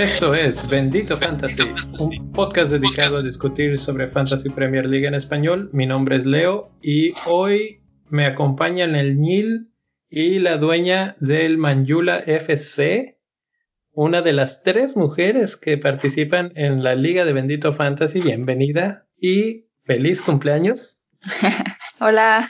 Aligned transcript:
Esto 0.00 0.32
es 0.34 0.68
Bendito 0.68 1.16
Fantasy, 1.18 1.62
un 1.98 2.32
podcast 2.32 2.70
dedicado 2.70 3.18
a 3.18 3.22
discutir 3.22 3.78
sobre 3.78 4.06
Fantasy 4.06 4.48
Premier 4.48 4.86
League 4.86 5.06
en 5.06 5.14
español. 5.14 5.68
Mi 5.72 5.86
nombre 5.86 6.16
es 6.16 6.24
Leo 6.24 6.70
y 6.82 7.12
hoy 7.26 7.82
me 8.08 8.26
acompañan 8.26 8.96
el 8.96 9.20
Nil 9.20 9.70
y 10.08 10.38
la 10.38 10.56
dueña 10.56 11.16
del 11.20 11.58
Manjula 11.58 12.18
FC, 12.18 13.18
una 13.92 14.22
de 14.22 14.32
las 14.32 14.62
tres 14.62 14.96
mujeres 14.96 15.56
que 15.56 15.76
participan 15.76 16.52
en 16.54 16.82
la 16.82 16.94
Liga 16.94 17.24
de 17.24 17.32
Bendito 17.32 17.72
Fantasy. 17.72 18.20
Bienvenida 18.20 19.06
y 19.18 19.69
feliz 19.90 20.22
cumpleaños. 20.22 21.00
Hola. 22.00 22.48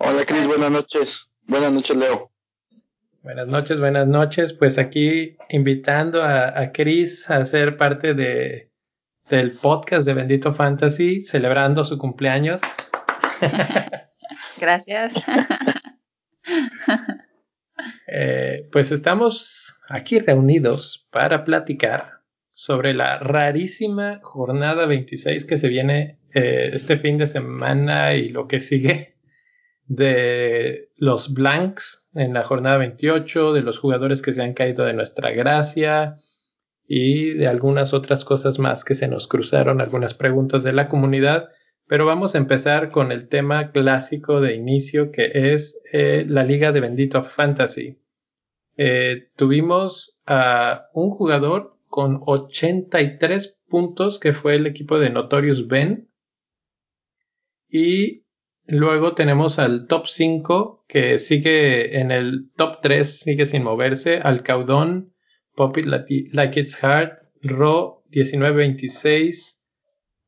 Hola 0.00 0.24
Cris, 0.26 0.44
buenas 0.48 0.72
noches. 0.72 1.30
Buenas 1.42 1.72
noches 1.72 1.96
Leo. 1.96 2.32
Buenas 3.22 3.46
noches, 3.46 3.78
buenas 3.78 4.08
noches. 4.08 4.52
Pues 4.52 4.78
aquí 4.78 5.36
invitando 5.48 6.24
a, 6.24 6.60
a 6.60 6.72
Chris 6.72 7.30
a 7.30 7.44
ser 7.44 7.76
parte 7.76 8.14
de, 8.14 8.72
del 9.28 9.60
podcast 9.60 10.04
de 10.04 10.14
Bendito 10.14 10.52
Fantasy, 10.52 11.20
celebrando 11.20 11.84
su 11.84 11.98
cumpleaños. 11.98 12.60
Gracias. 14.58 15.14
eh, 18.08 18.68
pues 18.72 18.90
estamos 18.90 19.72
aquí 19.88 20.18
reunidos 20.18 21.06
para 21.12 21.44
platicar 21.44 22.19
sobre 22.60 22.92
la 22.92 23.18
rarísima 23.18 24.20
jornada 24.22 24.84
26 24.84 25.46
que 25.46 25.56
se 25.56 25.68
viene 25.68 26.18
eh, 26.34 26.68
este 26.74 26.98
fin 26.98 27.16
de 27.16 27.26
semana 27.26 28.12
y 28.12 28.28
lo 28.28 28.48
que 28.48 28.60
sigue 28.60 29.14
de 29.86 30.90
los 30.96 31.32
blanks 31.32 32.06
en 32.12 32.34
la 32.34 32.42
jornada 32.42 32.76
28, 32.76 33.54
de 33.54 33.62
los 33.62 33.78
jugadores 33.78 34.20
que 34.20 34.34
se 34.34 34.42
han 34.42 34.52
caído 34.52 34.84
de 34.84 34.92
nuestra 34.92 35.30
gracia 35.30 36.18
y 36.86 37.32
de 37.32 37.46
algunas 37.46 37.94
otras 37.94 38.26
cosas 38.26 38.58
más 38.58 38.84
que 38.84 38.94
se 38.94 39.08
nos 39.08 39.26
cruzaron, 39.26 39.80
algunas 39.80 40.12
preguntas 40.12 40.62
de 40.62 40.74
la 40.74 40.90
comunidad. 40.90 41.48
Pero 41.86 42.04
vamos 42.04 42.34
a 42.34 42.38
empezar 42.38 42.90
con 42.90 43.10
el 43.10 43.28
tema 43.28 43.70
clásico 43.72 44.42
de 44.42 44.54
inicio 44.54 45.12
que 45.12 45.30
es 45.54 45.80
eh, 45.94 46.26
la 46.28 46.44
Liga 46.44 46.72
de 46.72 46.80
Bendito 46.80 47.22
Fantasy. 47.22 47.98
Eh, 48.76 49.30
tuvimos 49.34 50.20
a 50.26 50.90
un 50.92 51.10
jugador 51.10 51.79
con 51.90 52.22
83 52.24 53.58
puntos 53.68 54.18
que 54.18 54.32
fue 54.32 54.54
el 54.54 54.66
equipo 54.66 54.98
de 54.98 55.10
Notorious 55.10 55.66
Ben 55.66 56.08
y 57.68 58.24
Luego 58.70 59.14
tenemos 59.16 59.58
al 59.58 59.88
top 59.88 60.06
5 60.06 60.84
que 60.86 61.18
sigue 61.18 61.98
en 61.98 62.12
el 62.12 62.52
top 62.54 62.80
3, 62.80 63.18
sigue 63.18 63.44
sin 63.44 63.64
moverse. 63.64 64.20
Al 64.22 64.44
Caudón, 64.44 65.12
Pop 65.56 65.76
It 65.76 65.86
Like 65.86 66.60
It's 66.60 66.82
Hard, 66.82 67.18
Ro 67.42 68.04
1926 68.10 69.60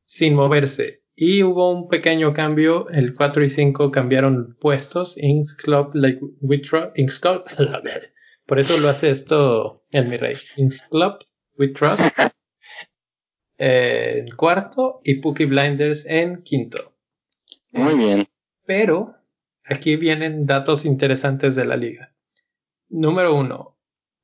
sin 0.05 0.35
moverse. 0.35 1.05
Y 1.15 1.45
hubo 1.45 1.71
un 1.71 1.87
pequeño 1.87 2.35
cambio, 2.35 2.89
el 2.89 3.15
4 3.15 3.45
y 3.45 3.51
5 3.51 3.93
cambiaron 3.93 4.45
puestos. 4.61 5.17
Inks 5.19 5.55
Club 5.55 5.91
Like 5.95 6.19
We 6.41 6.59
Trust. 6.59 6.97
Club. 7.21 7.45
Por 8.47 8.59
eso 8.59 8.81
lo 8.81 8.89
hace 8.89 9.11
esto 9.11 9.85
en 9.93 10.11
mi 10.11 10.17
rey. 10.17 10.37
Inks 10.57 10.83
Club 10.91 11.19
We 11.63 11.69
Trust. 11.69 12.03
en 13.57 14.29
cuarto 14.35 14.99
y 15.05 15.21
Pookie 15.21 15.45
Blinders 15.45 16.05
en 16.07 16.43
quinto. 16.43 16.97
Muy 17.71 17.95
bien. 17.95 18.27
Pero 18.67 19.15
aquí 19.65 19.95
vienen 19.95 20.45
datos 20.45 20.85
interesantes 20.85 21.55
de 21.55 21.65
la 21.65 21.77
liga. 21.77 22.13
Número 22.89 23.33
uno, 23.35 23.79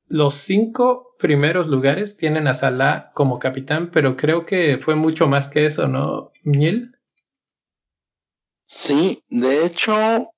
los 0.07 0.33
cinco 0.35 1.15
primeros 1.17 1.67
lugares 1.67 2.17
tienen 2.17 2.47
a 2.47 2.53
Salah 2.53 3.11
como 3.13 3.39
capitán, 3.39 3.89
pero 3.91 4.17
creo 4.17 4.45
que 4.45 4.77
fue 4.79 4.95
mucho 4.95 5.27
más 5.27 5.47
que 5.47 5.65
eso, 5.65 5.87
¿no, 5.87 6.33
Miel? 6.43 6.97
Sí, 8.67 9.23
de 9.29 9.65
hecho, 9.65 10.33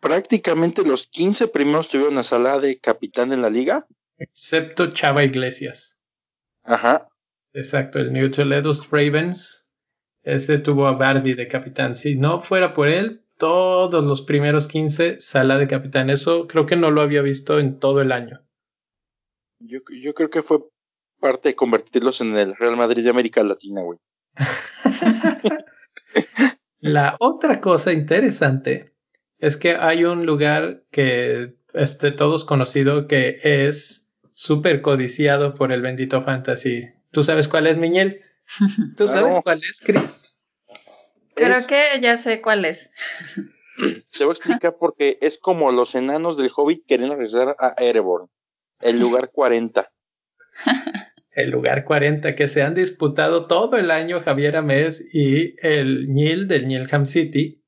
prácticamente 0.00 0.84
los 0.84 1.06
15 1.06 1.48
primeros 1.48 1.88
tuvieron 1.88 2.18
a 2.18 2.22
Salah 2.22 2.58
de 2.58 2.78
capitán 2.78 3.32
en 3.32 3.40
la 3.40 3.48
liga. 3.48 3.86
Excepto 4.20 4.92
Chava 4.92 5.24
Iglesias. 5.24 5.98
Ajá. 6.62 7.08
Exacto, 7.52 7.98
el 7.98 8.12
New 8.12 8.30
Toledo 8.30 8.70
Ravens 8.92 9.60
ese 10.22 10.58
tuvo 10.58 10.86
a 10.86 10.92
Bardi 10.92 11.34
de 11.34 11.48
capitán. 11.48 11.96
Si 11.96 12.14
no 12.14 12.42
fuera 12.42 12.74
por 12.74 12.88
él, 12.88 13.24
todos 13.38 14.04
los 14.04 14.22
primeros 14.22 14.66
15 14.66 15.20
sala 15.20 15.56
de 15.56 15.66
capitán. 15.66 16.10
Eso 16.10 16.46
creo 16.46 16.66
que 16.66 16.76
no 16.76 16.90
lo 16.90 17.00
había 17.00 17.22
visto 17.22 17.58
en 17.58 17.78
todo 17.78 18.02
el 18.02 18.12
año. 18.12 18.42
Yo, 19.60 19.78
yo 19.90 20.14
creo 20.14 20.30
que 20.30 20.42
fue 20.42 20.58
parte 21.18 21.50
de 21.50 21.56
convertirlos 21.56 22.20
en 22.20 22.36
el 22.36 22.54
Real 22.56 22.76
Madrid 22.76 23.02
de 23.02 23.10
América 23.10 23.42
Latina, 23.42 23.82
güey. 23.82 23.98
La 26.80 27.16
otra 27.18 27.60
cosa 27.60 27.92
interesante 27.92 28.94
es 29.38 29.56
que 29.56 29.76
hay 29.76 30.04
un 30.04 30.24
lugar 30.26 30.84
que 30.90 31.54
este 31.72 32.10
todos 32.10 32.44
conocido 32.44 33.06
que 33.06 33.38
es 33.42 34.06
súper 34.40 34.80
codiciado 34.80 35.54
por 35.54 35.70
el 35.70 35.82
bendito 35.82 36.22
fantasy. 36.22 36.80
¿Tú 37.10 37.22
sabes 37.24 37.46
cuál 37.46 37.66
es, 37.66 37.76
Miñel? 37.76 38.22
¿Tú 38.96 39.06
sabes 39.06 39.38
cuál 39.44 39.58
es, 39.58 39.82
Chris? 39.84 40.34
Creo 41.34 41.66
que 41.68 42.00
ya 42.00 42.16
sé 42.16 42.40
cuál 42.40 42.64
es. 42.64 42.90
Te 44.16 44.24
voy 44.24 44.30
a 44.30 44.36
explicar 44.36 44.76
porque 44.80 45.18
es 45.20 45.36
como 45.36 45.70
los 45.72 45.94
enanos 45.94 46.38
del 46.38 46.50
Hobbit 46.56 46.86
queriendo 46.86 47.16
regresar 47.16 47.54
a 47.58 47.74
Ereborn, 47.78 48.28
el 48.80 48.98
lugar 48.98 49.30
40. 49.30 49.90
el 51.32 51.50
lugar 51.50 51.84
40 51.84 52.34
que 52.34 52.48
se 52.48 52.62
han 52.62 52.74
disputado 52.74 53.46
todo 53.46 53.76
el 53.76 53.90
año 53.90 54.22
Javier 54.22 54.56
Amés 54.56 55.04
y 55.12 55.54
el 55.60 56.08
Nil 56.08 56.48
del 56.48 56.66
Nilham 56.66 57.04
City. 57.04 57.62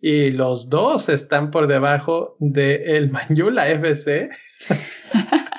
Y 0.00 0.30
los 0.30 0.70
dos 0.70 1.08
están 1.08 1.52
por 1.52 1.68
debajo 1.68 2.36
del 2.40 2.82
el 2.88 3.10
Manjula 3.10 3.68
FC. 3.68 4.30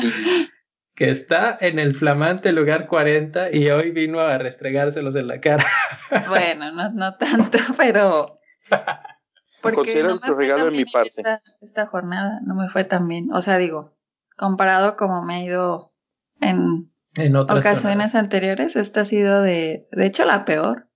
que 0.94 1.10
está 1.10 1.56
en 1.60 1.78
el 1.78 1.94
flamante 1.94 2.52
lugar 2.52 2.86
40 2.86 3.54
y 3.56 3.70
hoy 3.70 3.90
vino 3.90 4.20
a 4.20 4.36
restregárselos 4.38 5.16
en 5.16 5.28
la 5.28 5.40
cara. 5.40 5.64
Bueno, 6.28 6.72
no, 6.72 6.90
no 6.90 7.16
tanto, 7.16 7.58
pero... 7.76 8.38
Porque 9.62 10.02
no 10.02 10.18
tu 10.18 10.34
regalo 10.34 10.68
en 10.68 10.76
mi 10.76 10.84
parte. 10.84 11.22
Esta, 11.60 11.86
jornada 11.86 12.40
no 12.46 12.54
me 12.54 12.68
fue 12.70 12.84
tan 12.84 13.06
bien. 13.08 13.30
O 13.32 13.42
sea, 13.42 13.58
digo, 13.58 13.96
comparado 14.36 14.96
como 14.96 15.22
me 15.22 15.34
ha 15.34 15.44
ido 15.44 15.92
en, 16.40 16.90
en 17.16 17.36
otras 17.36 17.60
ocasiones 17.60 18.14
anteriores, 18.14 18.74
esta 18.76 19.02
ha 19.02 19.04
sido 19.04 19.42
de, 19.42 19.86
de 19.92 20.06
hecho, 20.06 20.24
la 20.24 20.44
peor. 20.44 20.88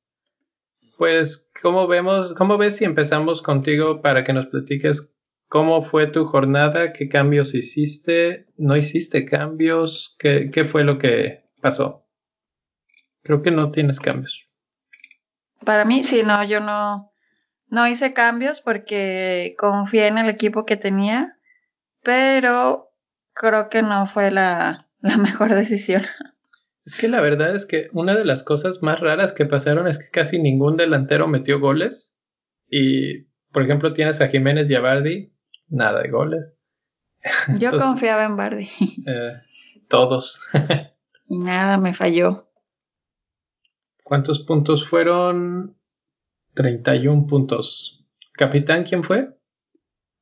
Pues, 0.96 1.50
¿cómo 1.60 1.86
vemos, 1.86 2.34
cómo 2.34 2.56
ves 2.56 2.76
si 2.76 2.84
empezamos 2.84 3.42
contigo 3.42 4.00
para 4.00 4.24
que 4.24 4.32
nos 4.32 4.46
platiques 4.46 5.13
¿Cómo 5.54 5.82
fue 5.82 6.08
tu 6.08 6.24
jornada? 6.24 6.92
¿Qué 6.92 7.08
cambios 7.08 7.54
hiciste? 7.54 8.46
¿No 8.56 8.76
hiciste 8.76 9.24
cambios? 9.24 10.16
¿Qué, 10.18 10.50
qué 10.50 10.64
fue 10.64 10.82
lo 10.82 10.98
que 10.98 11.44
pasó? 11.60 12.08
Creo 13.22 13.40
que 13.40 13.52
no 13.52 13.70
tienes 13.70 14.00
cambios. 14.00 14.50
Para 15.64 15.84
mí, 15.84 16.02
sí, 16.02 16.24
no, 16.24 16.42
yo 16.42 16.58
no, 16.58 17.12
no 17.68 17.86
hice 17.86 18.12
cambios 18.12 18.62
porque 18.62 19.54
confié 19.56 20.08
en 20.08 20.18
el 20.18 20.28
equipo 20.28 20.66
que 20.66 20.76
tenía, 20.76 21.38
pero 22.02 22.90
creo 23.32 23.68
que 23.68 23.82
no 23.82 24.08
fue 24.08 24.32
la, 24.32 24.88
la 25.02 25.18
mejor 25.18 25.54
decisión. 25.54 26.02
Es 26.84 26.96
que 26.96 27.06
la 27.06 27.20
verdad 27.20 27.54
es 27.54 27.64
que 27.64 27.90
una 27.92 28.16
de 28.16 28.24
las 28.24 28.42
cosas 28.42 28.82
más 28.82 28.98
raras 28.98 29.32
que 29.32 29.46
pasaron 29.46 29.86
es 29.86 30.00
que 30.00 30.10
casi 30.10 30.40
ningún 30.40 30.74
delantero 30.74 31.28
metió 31.28 31.60
goles. 31.60 32.16
Y, 32.68 33.26
por 33.52 33.62
ejemplo, 33.62 33.92
tienes 33.92 34.20
a 34.20 34.26
Jiménez 34.26 34.68
y 34.68 34.74
a 34.74 34.80
Bardi, 34.80 35.30
nada 35.68 36.02
de 36.02 36.10
goles. 36.10 36.56
Yo 37.58 37.78
confiaba 37.78 38.24
en 38.24 38.36
Bardi. 38.36 38.68
Eh, 39.06 39.42
todos. 39.88 40.40
y 41.28 41.38
nada, 41.38 41.78
me 41.78 41.94
falló. 41.94 42.48
¿Cuántos 44.02 44.40
puntos 44.40 44.86
fueron? 44.86 45.76
31 46.54 47.26
puntos. 47.26 48.06
¿Capitán 48.32 48.84
quién 48.84 49.02
fue? 49.02 49.36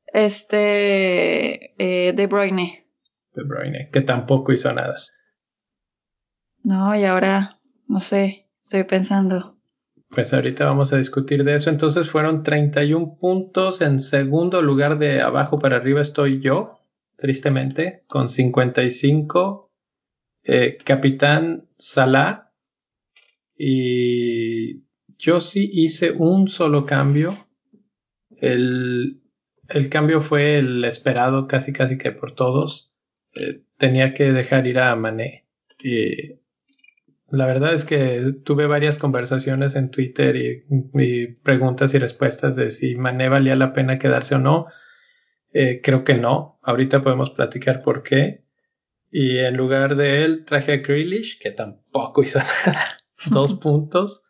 Este. 0.06 1.74
Eh, 1.78 2.12
de 2.12 2.26
Bruyne. 2.26 2.86
De 3.32 3.42
Bruyne, 3.42 3.90
que 3.90 4.02
tampoco 4.02 4.52
hizo 4.52 4.72
nada. 4.72 4.96
No, 6.62 6.94
y 6.94 7.04
ahora, 7.04 7.58
no 7.88 7.98
sé, 7.98 8.48
estoy 8.62 8.84
pensando. 8.84 9.58
Pues 10.12 10.34
ahorita 10.34 10.66
vamos 10.66 10.92
a 10.92 10.98
discutir 10.98 11.42
de 11.42 11.54
eso. 11.54 11.70
Entonces 11.70 12.10
fueron 12.10 12.42
31 12.42 13.16
puntos. 13.18 13.80
En 13.80 13.98
segundo 13.98 14.60
lugar 14.60 14.98
de 14.98 15.22
abajo 15.22 15.58
para 15.58 15.76
arriba 15.76 16.02
estoy 16.02 16.40
yo, 16.42 16.80
tristemente, 17.16 18.04
con 18.08 18.28
55. 18.28 19.72
Eh, 20.44 20.76
Capitán 20.84 21.66
Salah. 21.78 22.52
Y 23.56 24.82
yo 25.16 25.40
sí 25.40 25.70
hice 25.72 26.10
un 26.10 26.48
solo 26.48 26.84
cambio. 26.84 27.30
El, 28.36 29.22
el 29.68 29.88
cambio 29.88 30.20
fue 30.20 30.58
el 30.58 30.84
esperado 30.84 31.46
casi 31.46 31.72
casi 31.72 31.96
que 31.96 32.12
por 32.12 32.34
todos. 32.34 32.92
Eh, 33.34 33.62
tenía 33.78 34.12
que 34.12 34.30
dejar 34.30 34.66
ir 34.66 34.78
a 34.78 34.94
Mané. 34.94 35.46
Y 35.82 36.41
la 37.32 37.46
verdad 37.46 37.72
es 37.72 37.86
que 37.86 38.34
tuve 38.44 38.66
varias 38.66 38.98
conversaciones 38.98 39.74
en 39.74 39.90
Twitter 39.90 40.36
y, 40.36 40.64
y 40.92 41.28
preguntas 41.28 41.94
y 41.94 41.98
respuestas 41.98 42.56
de 42.56 42.70
si 42.70 42.94
Mané 42.94 43.30
valía 43.30 43.56
la 43.56 43.72
pena 43.72 43.98
quedarse 43.98 44.34
o 44.34 44.38
no. 44.38 44.66
Eh, 45.54 45.80
creo 45.82 46.04
que 46.04 46.12
no. 46.12 46.58
Ahorita 46.62 47.02
podemos 47.02 47.30
platicar 47.30 47.82
por 47.82 48.02
qué. 48.02 48.44
Y 49.10 49.38
en 49.38 49.56
lugar 49.56 49.96
de 49.96 50.24
él 50.24 50.44
traje 50.44 50.72
a 50.72 50.76
Grealish, 50.76 51.38
que 51.40 51.50
tampoco 51.50 52.22
hizo 52.22 52.38
nada. 52.66 52.98
Dos 53.30 53.54
puntos. 53.62 54.22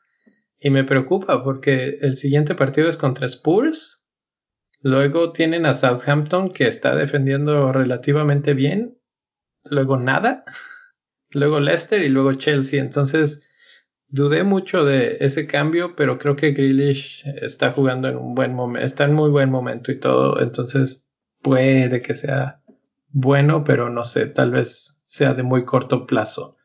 Y 0.61 0.71
me 0.71 0.85
preocupa 0.85 1.43
porque 1.43 1.99
el 2.03 2.17
siguiente 2.17 2.55
partido 2.55 2.89
es 2.89 2.97
contra 2.97 3.27
Spurs. 3.27 4.07
Luego 4.81 5.33
tienen 5.33 5.67
a 5.67 5.75
Southampton 5.75 6.53
que 6.53 6.69
está 6.69 6.95
defendiendo 6.95 7.73
relativamente 7.73 8.55
bien. 8.55 8.97
Luego 9.65 9.97
nada. 9.97 10.45
Luego 11.33 11.61
Leicester 11.61 12.03
y 12.03 12.09
luego 12.09 12.35
Chelsea. 12.35 12.81
Entonces 12.81 13.49
dudé 14.09 14.45
mucho 14.45 14.85
de 14.85 15.19
ese 15.21 15.47
cambio, 15.47 15.97
pero 15.97 16.19
creo 16.19 16.37
que 16.37 16.53
Grealish 16.53 17.25
está 17.41 17.73
jugando 17.73 18.09
en 18.09 18.17
un 18.17 18.35
buen 18.35 18.55
momento, 18.55 18.87
está 18.87 19.05
en 19.05 19.15
muy 19.15 19.31
buen 19.31 19.51
momento 19.51 19.91
y 19.91 19.99
todo. 19.99 20.41
Entonces 20.41 21.09
puede 21.41 22.03
que 22.03 22.15
sea 22.15 22.63
bueno, 23.09 23.65
pero 23.65 23.91
no 23.91 24.05
sé, 24.05 24.27
tal 24.27 24.53
vez 24.53 24.99
sea 25.05 25.35
de 25.35 25.43
muy 25.43 25.65
corto 25.65 26.07
plazo. 26.07 26.57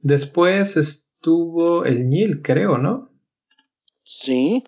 Después 0.00 0.76
estuvo 0.76 1.84
el 1.84 2.08
Nil, 2.08 2.42
creo, 2.42 2.78
¿no? 2.78 3.12
Sí. 4.04 4.64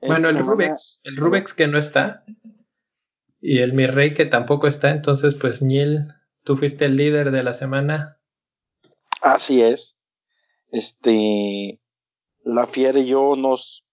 Bueno, 0.00 0.28
el 0.28 0.38
Rubex, 0.38 1.00
el 1.04 1.16
Rubex 1.16 1.54
que 1.54 1.66
no 1.66 1.78
está. 1.78 2.24
Y 3.40 3.58
el 3.58 3.72
Mirrey 3.72 4.14
que 4.14 4.26
tampoco 4.26 4.68
está. 4.68 4.90
Entonces, 4.90 5.34
pues 5.34 5.62
Nil, 5.62 6.08
tú 6.44 6.56
fuiste 6.56 6.84
el 6.84 6.96
líder 6.96 7.30
de 7.30 7.42
la 7.42 7.54
semana. 7.54 8.20
Así 9.20 9.62
es. 9.62 9.96
Este, 10.70 11.80
la 12.42 12.66
Fiera 12.66 12.98
y 12.98 13.06
yo 13.06 13.34
nos 13.36 13.84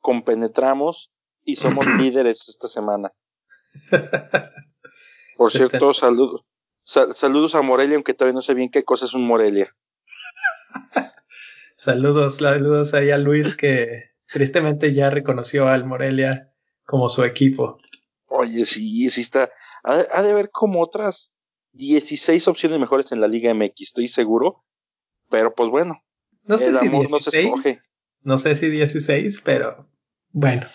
compenetramos 0.00 1.12
y 1.44 1.56
somos 1.56 1.86
líderes 1.98 2.48
esta 2.48 2.68
semana. 2.68 3.12
Por 5.36 5.50
cierto, 5.50 5.94
saludos. 5.94 6.44
saludos 6.84 7.54
a 7.54 7.62
Morelia, 7.62 7.96
aunque 7.96 8.14
todavía 8.14 8.34
no 8.34 8.42
sé 8.42 8.54
bien 8.54 8.70
qué 8.70 8.84
cosa 8.84 9.06
es 9.06 9.14
un 9.14 9.26
Morelia. 9.26 9.74
saludos, 11.76 12.36
saludos 12.36 12.94
ahí 12.94 13.10
a 13.10 13.18
Luis 13.18 13.56
que 13.56 14.10
tristemente 14.26 14.92
ya 14.92 15.10
reconoció 15.10 15.68
al 15.68 15.84
Morelia 15.84 16.52
como 16.84 17.08
su 17.08 17.24
equipo. 17.24 17.78
Oye, 18.26 18.64
sí, 18.64 19.08
sí 19.10 19.22
está. 19.22 19.50
Ha, 19.82 20.22
de 20.22 20.30
haber 20.30 20.50
como 20.50 20.82
otras 20.82 21.32
16 21.72 22.48
opciones 22.48 22.78
mejores 22.78 23.12
en 23.12 23.20
la 23.20 23.28
Liga 23.28 23.52
MX, 23.54 23.80
estoy 23.80 24.08
seguro. 24.08 24.64
Pero 25.28 25.54
pues 25.54 25.70
bueno. 25.70 26.02
No 26.42 26.58
sé 26.58 26.72
si 26.74 26.88
16, 26.88 27.90
no 28.22 28.38
sé 28.38 28.56
si 28.56 28.68
16, 28.68 29.40
pero 29.42 29.88
bueno. 30.30 30.66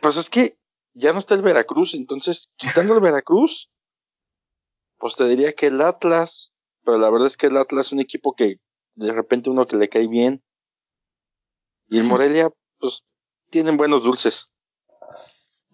Pues 0.00 0.16
es 0.16 0.28
que 0.28 0.58
ya 0.94 1.12
no 1.12 1.18
está 1.18 1.34
el 1.34 1.42
Veracruz, 1.42 1.94
entonces 1.94 2.50
quitando 2.56 2.94
el 2.94 3.00
Veracruz, 3.00 3.70
pues 4.98 5.14
te 5.14 5.28
diría 5.28 5.52
que 5.52 5.66
el 5.66 5.80
Atlas, 5.80 6.52
pero 6.84 6.98
la 6.98 7.10
verdad 7.10 7.26
es 7.26 7.36
que 7.36 7.46
el 7.46 7.56
Atlas 7.56 7.86
es 7.86 7.92
un 7.92 8.00
equipo 8.00 8.34
que 8.34 8.60
de 8.94 9.12
repente 9.12 9.50
uno 9.50 9.66
que 9.66 9.76
le 9.76 9.88
cae 9.88 10.08
bien. 10.08 10.42
Y 11.88 11.98
el 11.98 12.04
Morelia, 12.04 12.50
pues 12.78 13.04
tienen 13.50 13.76
buenos 13.76 14.02
dulces. 14.02 14.50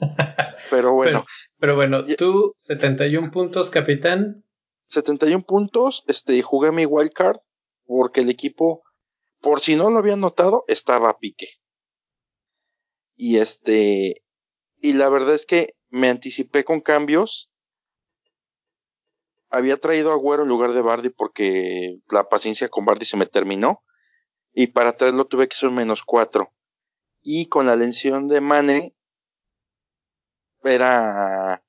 Pero 0.71 0.93
bueno. 0.93 1.25
Pero, 1.59 1.77
bueno, 1.77 2.05
tú 2.05 2.55
71 2.59 3.31
puntos, 3.31 3.71
capitán. 3.71 4.45
71 4.87 5.45
puntos, 5.45 6.05
este, 6.07 6.41
jugué 6.43 6.71
mi 6.73 6.85
wild 6.85 7.13
card 7.13 7.39
porque 7.87 8.21
el 8.21 8.31
equipo, 8.31 8.83
por 9.41 9.61
si 9.61 9.77
no 9.77 9.91
lo 9.91 9.99
habían 9.99 10.21
notado, 10.21 10.65
estaba 10.69 11.11
a 11.11 11.19
pique. 11.19 11.49
Y 13.17 13.39
este, 13.39 14.23
y 14.81 14.95
la 14.95 15.09
verdad 15.09 15.35
es 15.35 15.47
que 15.47 15.75
me 15.91 16.09
anticipé 16.09 16.65
con 16.65 16.81
cambios. 16.81 17.51
Había 19.51 19.77
traído 19.77 20.11
a 20.11 20.15
Agüero 20.15 20.43
en 20.43 20.49
lugar 20.49 20.73
de 20.73 20.81
Bardi 20.81 21.11
porque 21.11 21.99
la 22.11 22.29
paciencia 22.29 22.69
con 22.69 22.85
Bardi 22.85 23.05
se 23.05 23.17
me 23.17 23.27
terminó. 23.27 23.83
Y 24.55 24.69
para 24.69 24.97
traerlo 24.97 25.27
tuve 25.27 25.49
que 25.49 25.57
ser 25.57 25.71
menos 25.71 26.03
cuatro. 26.03 26.53
Y 27.23 27.47
con 27.47 27.67
la 27.67 27.77
lesión 27.77 28.29
de 28.29 28.41
Mane 28.41 28.95
era 30.65 31.63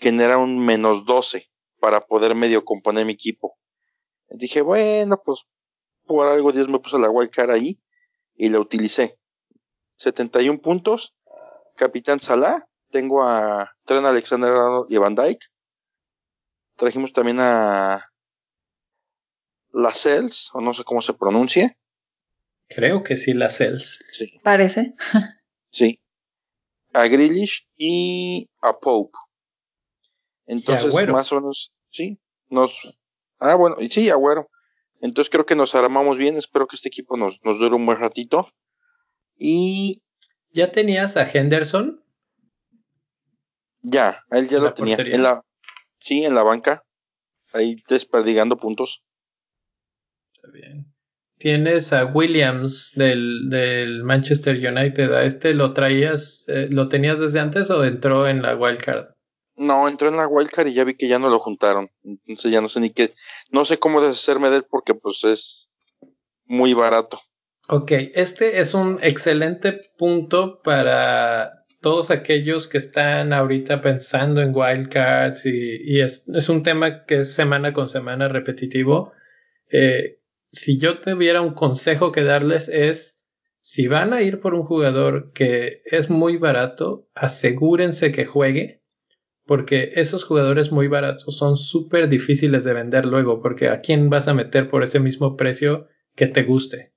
genera 0.00 0.38
un 0.38 0.58
menos 0.64 1.04
doce 1.04 1.50
para 1.80 2.06
poder 2.06 2.34
medio 2.34 2.64
componer 2.64 3.04
mi 3.04 3.12
equipo. 3.12 3.58
Dije, 4.28 4.62
bueno, 4.62 5.20
pues 5.24 5.44
por 6.04 6.26
algo 6.26 6.52
Dios 6.52 6.68
me 6.68 6.78
puso 6.78 6.98
la 6.98 7.10
wildcard 7.10 7.50
ahí 7.50 7.80
y 8.34 8.48
la 8.48 8.60
utilicé. 8.60 9.18
71 9.96 10.60
puntos 10.60 11.14
Capitán 11.76 12.20
Salah, 12.20 12.66
tengo 12.90 13.24
a 13.24 13.74
Tren 13.84 14.04
Alexander 14.04 14.52
y 14.88 14.96
Van 14.96 15.14
Dyke. 15.14 15.46
Trajimos 16.76 17.12
también 17.12 17.38
a 17.40 18.10
Lascelles, 19.72 20.50
o 20.52 20.60
no 20.60 20.74
sé 20.74 20.84
cómo 20.84 21.02
se 21.02 21.14
pronuncia. 21.14 21.76
Creo 22.68 23.02
que 23.02 23.16
sí, 23.16 23.34
Lascelles. 23.34 24.04
Sí. 24.12 24.38
Parece. 24.42 24.94
sí. 25.70 26.00
A 26.94 27.06
Grealish 27.06 27.68
y 27.76 28.48
a 28.62 28.78
Pope. 28.78 29.18
Entonces, 30.46 30.94
más 31.08 31.32
o 31.32 31.36
menos, 31.36 31.74
sí, 31.90 32.18
nos... 32.48 32.72
Ah, 33.38 33.56
bueno, 33.56 33.76
y 33.78 33.90
sí, 33.90 34.08
Agüero. 34.08 34.48
Entonces 35.00 35.30
creo 35.30 35.44
que 35.44 35.54
nos 35.54 35.74
armamos 35.74 36.16
bien, 36.16 36.36
espero 36.36 36.66
que 36.66 36.76
este 36.76 36.88
equipo 36.88 37.16
nos, 37.16 37.38
nos 37.44 37.58
dure 37.58 37.74
un 37.74 37.84
buen 37.84 37.98
ratito. 37.98 38.48
Y 39.36 40.02
¿Ya 40.54 40.70
tenías 40.70 41.16
a 41.16 41.28
Henderson? 41.28 42.00
Ya, 43.82 44.24
él 44.30 44.48
ya 44.48 44.60
lo 44.60 44.72
tenía. 44.72 44.96
En 44.96 45.24
la, 45.24 45.44
sí, 45.98 46.24
en 46.24 46.36
la 46.36 46.44
banca. 46.44 46.84
Ahí 47.52 47.76
desperdigando 47.88 48.56
puntos. 48.56 49.02
Está 50.32 50.50
bien. 50.52 50.93
Tienes 51.38 51.92
a 51.92 52.06
Williams 52.06 52.92
del, 52.94 53.50
del 53.50 54.04
Manchester 54.04 54.56
United. 54.56 55.12
¿A 55.12 55.24
este 55.24 55.54
lo 55.54 55.72
traías, 55.72 56.44
eh, 56.48 56.68
lo 56.70 56.88
tenías 56.88 57.18
desde 57.18 57.40
antes 57.40 57.70
o 57.70 57.84
entró 57.84 58.28
en 58.28 58.42
la 58.42 58.56
wildcard? 58.56 59.08
No, 59.56 59.88
entró 59.88 60.08
en 60.08 60.16
la 60.16 60.26
wildcard 60.26 60.68
y 60.68 60.74
ya 60.74 60.84
vi 60.84 60.94
que 60.94 61.08
ya 61.08 61.18
no 61.18 61.28
lo 61.28 61.38
juntaron. 61.38 61.90
Entonces 62.02 62.50
ya 62.50 62.60
no 62.60 62.68
sé 62.68 62.80
ni 62.80 62.90
qué. 62.90 63.14
No 63.50 63.64
sé 63.64 63.78
cómo 63.78 64.00
deshacerme 64.00 64.50
de 64.50 64.56
él 64.58 64.64
porque 64.68 64.94
pues 64.94 65.24
es 65.24 65.70
muy 66.44 66.74
barato. 66.74 67.18
Ok, 67.68 67.92
este 68.14 68.60
es 68.60 68.74
un 68.74 68.98
excelente 69.02 69.90
punto 69.96 70.60
para 70.62 71.64
todos 71.80 72.10
aquellos 72.10 72.68
que 72.68 72.78
están 72.78 73.32
ahorita 73.32 73.80
pensando 73.80 74.42
en 74.42 74.54
wildcards 74.54 75.46
y, 75.46 75.80
y 75.82 76.00
es, 76.00 76.26
es, 76.28 76.48
un 76.48 76.62
tema 76.62 77.04
que 77.04 77.20
es 77.20 77.34
semana 77.34 77.72
con 77.72 77.88
semana 77.88 78.28
repetitivo. 78.28 79.12
Eh, 79.70 80.18
si 80.54 80.78
yo 80.78 81.00
tuviera 81.00 81.42
un 81.42 81.54
consejo 81.54 82.12
que 82.12 82.22
darles 82.22 82.68
es, 82.68 83.20
si 83.60 83.88
van 83.88 84.12
a 84.12 84.22
ir 84.22 84.40
por 84.40 84.54
un 84.54 84.62
jugador 84.62 85.32
que 85.32 85.82
es 85.84 86.10
muy 86.10 86.36
barato, 86.36 87.08
asegúrense 87.14 88.12
que 88.12 88.24
juegue, 88.24 88.82
porque 89.46 89.92
esos 89.96 90.24
jugadores 90.24 90.70
muy 90.70 90.86
baratos 90.88 91.36
son 91.36 91.56
súper 91.56 92.08
difíciles 92.08 92.64
de 92.64 92.72
vender 92.72 93.04
luego, 93.04 93.42
porque 93.42 93.68
a 93.68 93.80
quién 93.80 94.10
vas 94.10 94.28
a 94.28 94.34
meter 94.34 94.70
por 94.70 94.82
ese 94.82 95.00
mismo 95.00 95.36
precio 95.36 95.88
que 96.14 96.26
te 96.26 96.44
guste. 96.44 96.92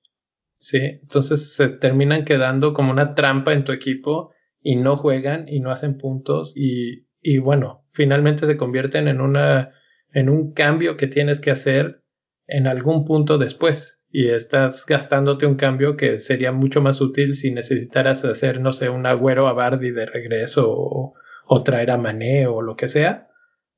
Sí, 0.58 0.78
entonces 0.78 1.54
se 1.54 1.68
terminan 1.68 2.24
quedando 2.24 2.72
como 2.74 2.90
una 2.92 3.14
trampa 3.14 3.52
en 3.52 3.64
tu 3.64 3.72
equipo 3.72 4.32
y 4.60 4.76
no 4.76 4.96
juegan 4.96 5.48
y 5.48 5.60
no 5.60 5.70
hacen 5.70 5.98
puntos 5.98 6.52
y, 6.56 7.06
y 7.20 7.38
bueno, 7.38 7.86
finalmente 7.92 8.46
se 8.46 8.56
convierten 8.56 9.08
en 9.08 9.20
una, 9.20 9.72
en 10.12 10.28
un 10.28 10.52
cambio 10.52 10.96
que 10.96 11.06
tienes 11.06 11.40
que 11.40 11.50
hacer 11.50 12.02
en 12.48 12.66
algún 12.66 13.04
punto 13.04 13.38
después 13.38 14.00
y 14.10 14.30
estás 14.30 14.86
gastándote 14.86 15.46
un 15.46 15.56
cambio 15.56 15.96
que 15.96 16.18
sería 16.18 16.50
mucho 16.50 16.80
más 16.80 17.00
útil 17.00 17.34
si 17.34 17.50
necesitaras 17.50 18.24
hacer, 18.24 18.60
no 18.60 18.72
sé, 18.72 18.88
un 18.88 19.06
agüero 19.06 19.46
a 19.46 19.52
Bardi 19.52 19.90
de 19.90 20.06
regreso 20.06 20.66
o, 20.70 21.14
traer 21.62 21.90
a 21.90 21.98
Mané 21.98 22.46
o 22.46 22.62
lo 22.62 22.76
que 22.76 22.88
sea, 22.88 23.28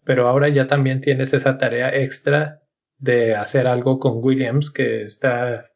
pero 0.05 0.29
ahora 0.29 0.49
ya 0.49 0.67
también 0.67 1.01
tienes 1.01 1.35
esa 1.35 1.59
tarea 1.59 1.95
extra 1.95 2.63
de 2.99 3.35
hacer 3.35 3.67
algo 3.67 3.99
con 3.99 4.23
Williams 4.23 4.71
que 4.71 5.03
está 5.03 5.71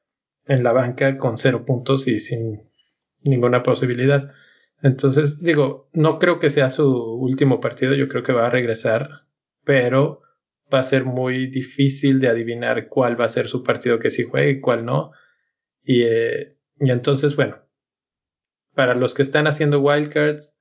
en 0.47 0.63
la 0.63 0.73
banca 0.73 1.19
con 1.19 1.39
cero 1.39 1.65
puntos 1.65 2.07
y 2.07 2.21
sin 2.21 2.71
ninguna 3.23 3.63
posibilidad. 3.63 4.31
Entonces, 4.83 5.41
digo, 5.41 5.89
no 5.93 6.19
creo 6.19 6.39
que 6.39 6.51
sea 6.51 6.71
su 6.71 6.87
último 6.87 7.61
partido, 7.61 7.95
yo 7.95 8.09
creo 8.09 8.23
que 8.23 8.33
va 8.33 8.47
a 8.47 8.51
regresar, 8.51 9.23
pero 9.65 10.24
va 10.73 10.81
a 10.81 10.85
ser 10.85 11.05
muy 11.05 11.47
difícil 11.47 12.21
de 12.21 12.29
adivinar 12.29 12.89
cuál 12.89 13.21
va 13.21 13.27
a 13.27 13.29
ser 13.29 13.49
su 13.49 13.63
partido 13.63 13.99
que 13.99 14.11
sí 14.11 14.25
juegue 14.25 14.51
y 14.51 14.61
cuál 14.61 14.85
no. 14.85 15.13
Y, 15.83 16.03
eh, 16.03 16.57
Y 16.81 16.91
entonces, 16.91 17.37
bueno, 17.37 17.59
para 18.75 18.95
los 18.95 19.15
que 19.15 19.23
están 19.23 19.47
haciendo 19.47 19.81
wildcards, 19.81 20.55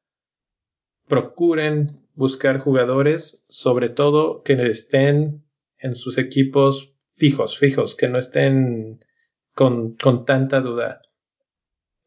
procuren 1.07 2.07
buscar 2.13 2.59
jugadores, 2.59 3.43
sobre 3.49 3.89
todo 3.89 4.43
que 4.43 4.53
estén 4.53 5.43
en 5.77 5.95
sus 5.95 6.17
equipos 6.17 6.95
fijos, 7.13 7.57
fijos, 7.57 7.95
que 7.95 8.09
no 8.09 8.19
estén 8.19 9.03
con, 9.53 9.95
con 9.95 10.25
tanta 10.25 10.61
duda. 10.61 11.01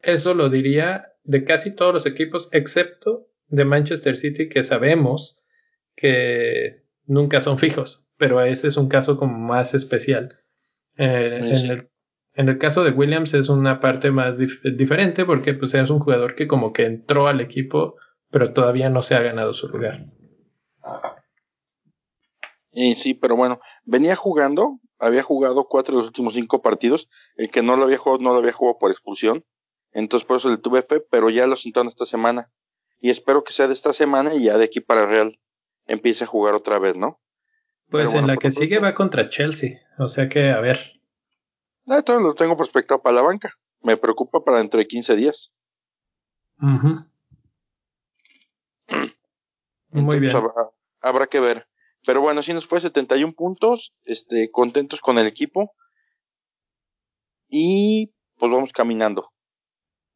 Eso 0.01 0.33
lo 0.33 0.49
diría 0.49 1.13
de 1.23 1.43
casi 1.43 1.75
todos 1.75 1.93
los 1.93 2.05
equipos, 2.05 2.49
excepto 2.51 3.29
de 3.47 3.65
Manchester 3.65 4.17
City, 4.17 4.47
que 4.47 4.63
sabemos 4.63 5.43
que 5.95 6.86
nunca 7.07 7.41
son 7.41 7.57
fijos, 7.57 8.07
pero 8.17 8.41
ese 8.41 8.67
es 8.67 8.77
un 8.77 8.89
caso 8.89 9.17
como 9.17 9.37
más 9.37 9.73
especial. 9.73 10.39
Eh, 10.97 11.37
en, 11.39 11.71
el, 11.71 11.89
en, 12.33 12.49
el, 12.49 12.57
caso 12.57 12.83
de 12.83 12.91
Williams 12.91 13.33
es 13.33 13.49
una 13.49 13.79
parte 13.79 14.11
más 14.11 14.37
dif 14.37 14.61
diferente 14.63 15.25
porque 15.25 15.53
pues 15.53 15.73
es 15.73 15.89
un 15.89 15.99
jugador 15.99 16.35
que 16.35 16.47
como 16.47 16.73
que 16.73 16.85
entró 16.85 17.27
al 17.27 17.41
equipo, 17.41 17.95
pero 18.29 18.53
todavía 18.53 18.89
no 18.89 19.01
se 19.01 19.15
ha 19.15 19.21
ganado 19.21 19.53
su 19.53 19.67
lugar. 19.69 20.05
Y 22.71 22.95
sí, 22.95 23.13
pero 23.13 23.35
bueno, 23.35 23.59
venía 23.85 24.15
jugando, 24.15 24.79
había 24.99 25.23
jugado 25.23 25.67
cuatro 25.67 25.95
de 25.95 25.99
los 25.99 26.07
últimos 26.07 26.33
cinco 26.33 26.61
partidos, 26.61 27.09
el 27.35 27.49
que 27.49 27.63
no 27.63 27.75
lo 27.75 27.85
había 27.85 27.97
jugado 27.97 28.21
no 28.21 28.33
lo 28.33 28.39
había 28.39 28.53
jugado 28.53 28.77
por 28.79 28.91
expulsión, 28.91 29.45
entonces 29.91 30.27
por 30.27 30.37
eso 30.37 30.49
le 30.49 30.57
tuve 30.57 30.83
fe, 30.83 30.99
pero 30.99 31.29
ya 31.29 31.47
lo 31.47 31.55
sentaron 31.55 31.87
esta 31.87 32.05
semana. 32.05 32.51
Y 32.99 33.11
espero 33.11 33.43
que 33.43 33.53
sea 33.53 33.67
de 33.67 33.73
esta 33.73 33.93
semana 33.93 34.33
y 34.33 34.45
ya 34.45 34.57
de 34.57 34.65
aquí 34.65 34.79
para 34.79 35.05
Real 35.05 35.39
empiece 35.87 36.23
a 36.23 36.27
jugar 36.27 36.53
otra 36.53 36.79
vez, 36.79 36.95
¿no? 36.95 37.19
Pues 37.89 38.13
en 38.13 38.27
la 38.27 38.37
que 38.37 38.51
sigue 38.51 38.79
va 38.79 38.93
contra 38.93 39.29
Chelsea, 39.29 39.79
o 39.97 40.07
sea 40.07 40.27
que 40.27 40.51
a 40.51 40.59
ver. 40.59 41.01
No, 41.85 42.03
todo 42.03 42.19
lo 42.19 42.35
tengo 42.35 42.57
prospectado 42.57 43.01
para 43.01 43.15
la 43.15 43.21
banca. 43.21 43.53
Me 43.81 43.95
preocupa 43.95 44.43
para 44.43 44.57
dentro 44.57 44.77
de 44.77 44.87
15 44.87 45.15
días. 45.15 45.55
Muy 49.91 50.19
bien. 50.19 50.35
Habrá, 50.35 50.51
habrá, 50.99 51.27
que 51.27 51.39
ver. 51.39 51.67
Pero 52.05 52.19
bueno, 52.21 52.41
si 52.41 52.53
nos 52.53 52.65
fue 52.65 52.81
71 52.81 53.33
puntos, 53.33 53.95
este, 54.03 54.51
contentos 54.51 54.99
con 54.99 55.17
el 55.17 55.27
equipo. 55.27 55.73
Y 57.47 58.13
pues 58.37 58.51
vamos 58.51 58.73
caminando. 58.73 59.31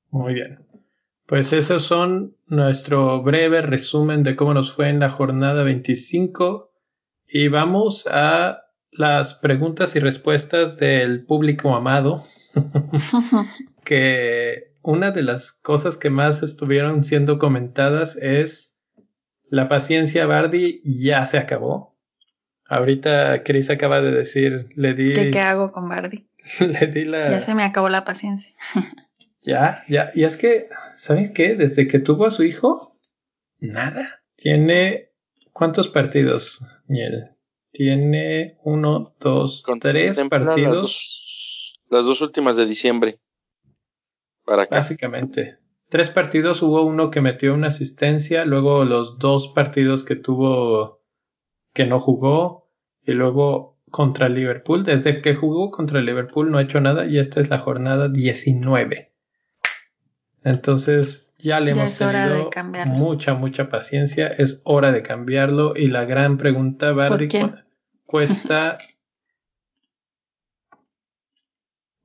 Muy 0.10 0.34
bien. 0.34 0.68
Pues 1.32 1.54
esos 1.54 1.86
son 1.86 2.36
nuestro 2.48 3.24
breve 3.24 3.62
resumen 3.62 4.22
de 4.22 4.36
cómo 4.36 4.54
nos 4.54 4.74
fue 4.74 4.90
en 4.90 5.00
la 5.00 5.10
jornada 5.10 5.64
25 5.64 6.74
y 7.26 7.48
vamos 7.48 8.06
a 8.12 8.66
las 8.92 9.36
preguntas 9.36 9.96
y 9.96 10.02
respuestas 10.02 10.78
del 10.78 11.26
público 11.26 11.74
amado. 11.74 12.26
que 13.86 14.74
una 14.82 15.12
de 15.12 15.24
las 15.24 15.54
cosas 15.54 15.96
que 15.96 16.10
más 16.10 16.44
estuvieron 16.44 17.06
siendo 17.06 17.40
comentadas 17.40 18.18
es 18.18 18.74
la 19.48 19.70
paciencia 19.70 20.26
Bardi 20.26 20.82
ya 20.84 21.26
se 21.28 21.38
acabó. 21.38 21.96
Ahorita 22.66 23.42
Chris 23.44 23.70
acaba 23.70 24.02
de 24.02 24.12
decir, 24.12 24.68
le 24.76 24.94
di... 24.96 25.14
¿Qué, 25.14 25.32
qué 25.32 25.40
hago 25.40 25.72
con 25.72 25.88
Bardi? 25.88 26.28
le 26.60 26.88
di 26.88 27.06
la... 27.06 27.32
Ya 27.32 27.42
se 27.42 27.56
me 27.56 27.64
acabó 27.64 27.88
la 27.88 28.04
paciencia. 28.04 28.54
ya, 29.42 29.84
ya. 29.88 30.12
Y 30.16 30.24
es 30.24 30.38
que, 30.38 30.68
¿sabes 30.96 31.32
qué? 31.32 31.56
Desde 31.56 31.88
que 31.88 32.00
tuvo 32.00 32.26
a 32.26 32.32
su 32.32 32.44
hijo, 32.44 32.98
nada. 33.60 34.24
Tiene... 34.36 35.10
¿Cuántos 35.54 35.90
partidos? 35.90 36.66
Tiene 37.72 38.58
uno, 38.64 39.16
dos, 39.20 39.64
tres 39.82 40.24
partidos. 40.30 41.78
Las 41.90 42.06
dos, 42.06 42.22
últimas 42.22 42.56
de 42.56 42.66
diciembre. 42.66 43.20
Para 44.46 44.64
acá. 44.64 44.78
Básicamente. 44.78 45.58
Tres 45.90 46.10
partidos, 46.10 46.62
hubo 46.62 46.84
uno 46.84 47.12
que 47.12 47.20
metió 47.20 47.54
una 47.54 47.68
asistencia, 47.68 48.46
luego 48.46 48.86
los 48.86 49.20
dos 49.20 49.50
partidos 49.50 50.06
que 50.06 50.16
tuvo 50.16 51.04
que 51.74 51.86
no 51.86 52.00
jugó, 52.00 52.62
y 53.06 53.12
luego 53.12 53.80
contra 53.90 54.30
Liverpool. 54.30 54.84
Desde 54.84 55.22
que 55.22 55.36
jugó 55.36 55.72
contra 55.72 56.02
Liverpool 56.02 56.52
no 56.52 56.58
ha 56.58 56.64
hecho 56.64 56.82
nada 56.82 57.06
y 57.06 57.20
esta 57.20 57.40
es 57.40 57.50
la 57.50 57.60
jornada 57.60 58.10
19. 58.10 59.11
Entonces, 60.44 61.32
ya 61.38 61.60
le 61.60 61.72
hemos 61.72 61.98
tenido 61.98 62.50
mucha, 62.88 63.34
mucha 63.34 63.70
paciencia. 63.70 64.28
Es 64.28 64.62
hora 64.64 64.92
de 64.92 65.04
cambiarlo. 65.04 65.76
Y 65.76 65.88
la 65.88 66.06
gran 66.06 66.38
pregunta, 66.38 66.92
Barry, 66.92 67.30
cuesta 68.06 68.78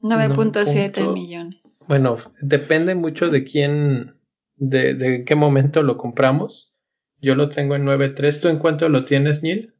9.7 0.00 1.12
millones. 1.12 1.84
Bueno, 1.88 2.16
depende 2.40 2.94
mucho 2.94 3.30
de 3.30 3.44
quién, 3.44 4.16
de, 4.56 4.94
de, 4.94 5.24
qué 5.24 5.34
momento 5.34 5.82
lo 5.82 5.96
compramos. 5.96 6.74
Yo 7.20 7.34
lo 7.34 7.48
tengo 7.48 7.74
en 7.74 7.84
9.3. 7.84 8.40
¿Tú 8.40 8.48
en 8.48 8.58
cuánto 8.58 8.88
lo 8.88 9.04
tienes, 9.04 9.42
Neil? 9.42 9.74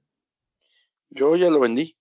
Yo 1.11 1.37
ya 1.37 1.51
lo 1.51 1.61
vendí. 1.61 1.97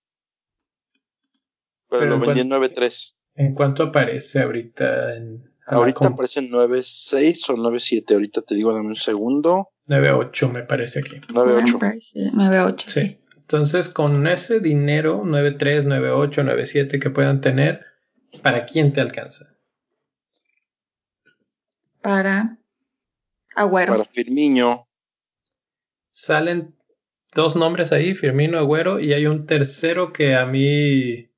Pero, 1.88 2.06
lo 2.06 2.18
vendí 2.18 2.40
en 2.40 2.50
9.3. 2.50 3.14
¿En 3.34 3.54
cuánto 3.54 3.84
aparece 3.84 4.40
ahorita 4.40 5.14
en 5.14 5.55
Ahorita 5.66 6.06
aparece 6.06 6.40
9.6 6.42 7.50
o 7.50 7.56
9.7. 7.56 8.12
Ahorita 8.12 8.42
te 8.42 8.54
digo, 8.54 8.72
dame 8.72 8.88
un 8.88 8.96
segundo. 8.96 9.70
9.8 9.88 10.52
me 10.52 10.62
parece 10.62 11.00
aquí. 11.00 11.16
9.8. 11.28 12.32
9.8, 12.32 12.88
sí. 12.88 13.18
Entonces, 13.36 13.88
con 13.88 14.26
ese 14.26 14.60
dinero, 14.60 15.22
9.3, 15.24 15.84
9.8, 15.84 16.44
9.7 16.44 17.00
que 17.00 17.10
puedan 17.10 17.40
tener, 17.40 17.84
¿para 18.42 18.64
quién 18.64 18.92
te 18.92 19.00
alcanza? 19.00 19.56
Para 22.00 22.58
Agüero. 23.56 23.92
Para 23.92 24.04
Firmino. 24.04 24.88
Salen 26.10 26.76
dos 27.34 27.56
nombres 27.56 27.92
ahí, 27.92 28.14
Firmino, 28.14 28.58
Agüero, 28.58 29.00
y 29.00 29.12
hay 29.12 29.26
un 29.26 29.46
tercero 29.46 30.12
que 30.12 30.34
a 30.36 30.46
mí 30.46 31.30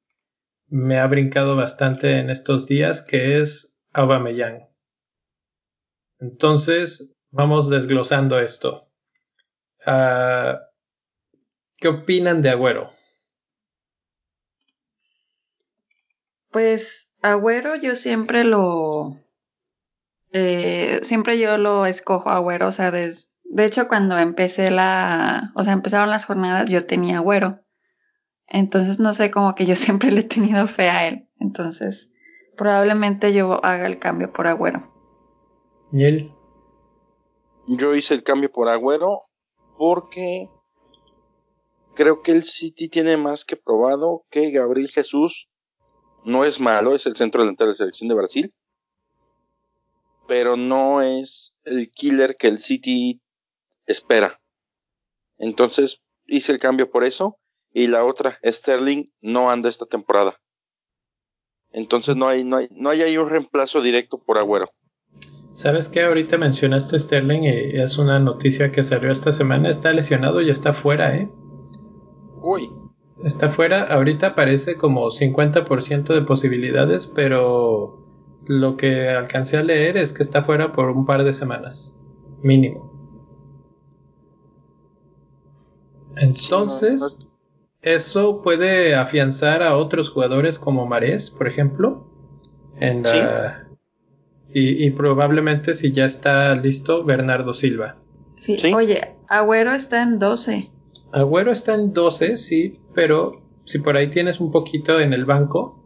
me 0.66 0.98
ha 0.98 1.06
brincado 1.06 1.56
bastante 1.56 2.18
en 2.18 2.28
estos 2.28 2.66
días, 2.66 3.02
que 3.02 3.40
es 3.40 3.77
Aubameyang. 3.98 4.68
Entonces, 6.20 7.12
vamos 7.30 7.68
desglosando 7.68 8.38
esto. 8.38 8.88
Uh, 9.84 10.56
¿Qué 11.76 11.88
opinan 11.88 12.40
de 12.40 12.50
Agüero? 12.50 12.92
Pues 16.50 17.10
Agüero 17.22 17.74
yo 17.74 17.96
siempre 17.96 18.44
lo... 18.44 19.16
Eh, 20.30 21.00
siempre 21.02 21.38
yo 21.40 21.58
lo 21.58 21.84
escojo 21.84 22.30
Agüero, 22.30 22.68
o 22.68 22.72
sea, 22.72 22.92
de 22.92 23.64
hecho 23.64 23.88
cuando 23.88 24.16
empecé 24.16 24.70
la... 24.70 25.50
O 25.56 25.64
sea, 25.64 25.72
empezaron 25.72 26.10
las 26.10 26.24
jornadas 26.24 26.70
yo 26.70 26.86
tenía 26.86 27.18
Agüero. 27.18 27.64
Entonces 28.46 29.00
no 29.00 29.12
sé, 29.12 29.32
como 29.32 29.56
que 29.56 29.66
yo 29.66 29.74
siempre 29.76 30.12
le 30.12 30.20
he 30.20 30.24
tenido 30.24 30.68
fe 30.68 30.88
a 30.88 31.08
él. 31.08 31.28
Entonces, 31.40 32.12
probablemente 32.58 33.32
yo 33.32 33.64
haga 33.64 33.86
el 33.86 33.98
cambio 33.98 34.30
por 34.30 34.46
Agüero. 34.46 34.92
¿Y 35.90 36.04
él? 36.04 36.32
Yo 37.66 37.94
hice 37.94 38.12
el 38.12 38.22
cambio 38.22 38.50
por 38.50 38.68
Agüero 38.68 39.22
porque 39.78 40.50
creo 41.94 42.22
que 42.22 42.32
el 42.32 42.42
City 42.42 42.88
tiene 42.88 43.16
más 43.16 43.44
que 43.44 43.56
probado 43.56 44.24
que 44.30 44.50
Gabriel 44.50 44.88
Jesús 44.88 45.48
no 46.24 46.44
es 46.44 46.60
malo, 46.60 46.94
es 46.94 47.06
el 47.06 47.16
centro 47.16 47.40
delantero 47.40 47.68
de 47.68 47.72
la 47.72 47.78
selección 47.78 48.08
de 48.08 48.14
Brasil, 48.14 48.54
pero 50.26 50.56
no 50.56 51.00
es 51.00 51.54
el 51.64 51.90
killer 51.90 52.36
que 52.36 52.48
el 52.48 52.58
City 52.58 53.22
espera. 53.86 54.40
Entonces 55.38 56.02
hice 56.26 56.52
el 56.52 56.58
cambio 56.58 56.90
por 56.90 57.04
eso 57.04 57.38
y 57.72 57.86
la 57.86 58.04
otra, 58.04 58.38
Sterling 58.44 59.10
no 59.20 59.50
anda 59.50 59.68
esta 59.68 59.86
temporada. 59.86 60.38
Entonces 61.72 62.16
no 62.16 62.28
hay, 62.28 62.44
no 62.44 62.56
hay, 62.56 62.68
no 62.72 62.90
hay 62.90 63.02
ahí 63.02 63.16
un 63.16 63.28
reemplazo 63.28 63.80
directo 63.80 64.18
por 64.18 64.38
Agüero. 64.38 64.70
¿Sabes 65.52 65.88
qué? 65.88 66.02
Ahorita 66.02 66.38
mencionaste 66.38 66.98
Sterling 66.98 67.42
y 67.42 67.80
es 67.80 67.98
una 67.98 68.18
noticia 68.18 68.70
que 68.70 68.84
salió 68.84 69.10
esta 69.10 69.32
semana. 69.32 69.70
Está 69.70 69.92
lesionado 69.92 70.40
y 70.40 70.50
está 70.50 70.72
fuera, 70.72 71.16
¿eh? 71.16 71.28
Uy. 72.40 72.70
Está 73.24 73.48
fuera. 73.48 73.82
Ahorita 73.82 74.34
parece 74.34 74.76
como 74.76 75.10
50% 75.10 76.14
de 76.14 76.22
posibilidades, 76.22 77.06
pero 77.08 78.06
lo 78.46 78.76
que 78.76 79.08
alcancé 79.08 79.56
a 79.56 79.62
leer 79.62 79.96
es 79.96 80.12
que 80.12 80.22
está 80.22 80.44
fuera 80.44 80.72
por 80.72 80.90
un 80.90 81.04
par 81.04 81.24
de 81.24 81.32
semanas. 81.32 81.98
Mínimo. 82.42 82.88
Entonces, 86.16 87.18
eso 87.94 88.42
puede 88.42 88.94
afianzar 88.94 89.62
a 89.62 89.76
otros 89.76 90.10
jugadores 90.10 90.58
como 90.58 90.86
Marés, 90.86 91.30
por 91.30 91.48
ejemplo. 91.48 92.06
En 92.80 93.04
y, 94.50 94.90
probablemente 94.92 95.74
si 95.74 95.92
ya 95.92 96.06
está 96.06 96.54
listo, 96.54 97.04
Bernardo 97.04 97.52
Silva. 97.52 97.96
Sí. 98.38 98.56
Oye, 98.74 99.14
Agüero 99.28 99.72
está 99.72 100.02
en 100.02 100.18
12. 100.18 100.70
Agüero 101.12 101.52
está 101.52 101.74
en 101.74 101.92
12, 101.92 102.36
sí, 102.38 102.80
pero 102.94 103.42
si 103.64 103.78
por 103.78 103.96
ahí 103.96 104.08
tienes 104.08 104.40
un 104.40 104.50
poquito 104.50 105.00
en 105.00 105.12
el 105.12 105.26
banco, 105.26 105.84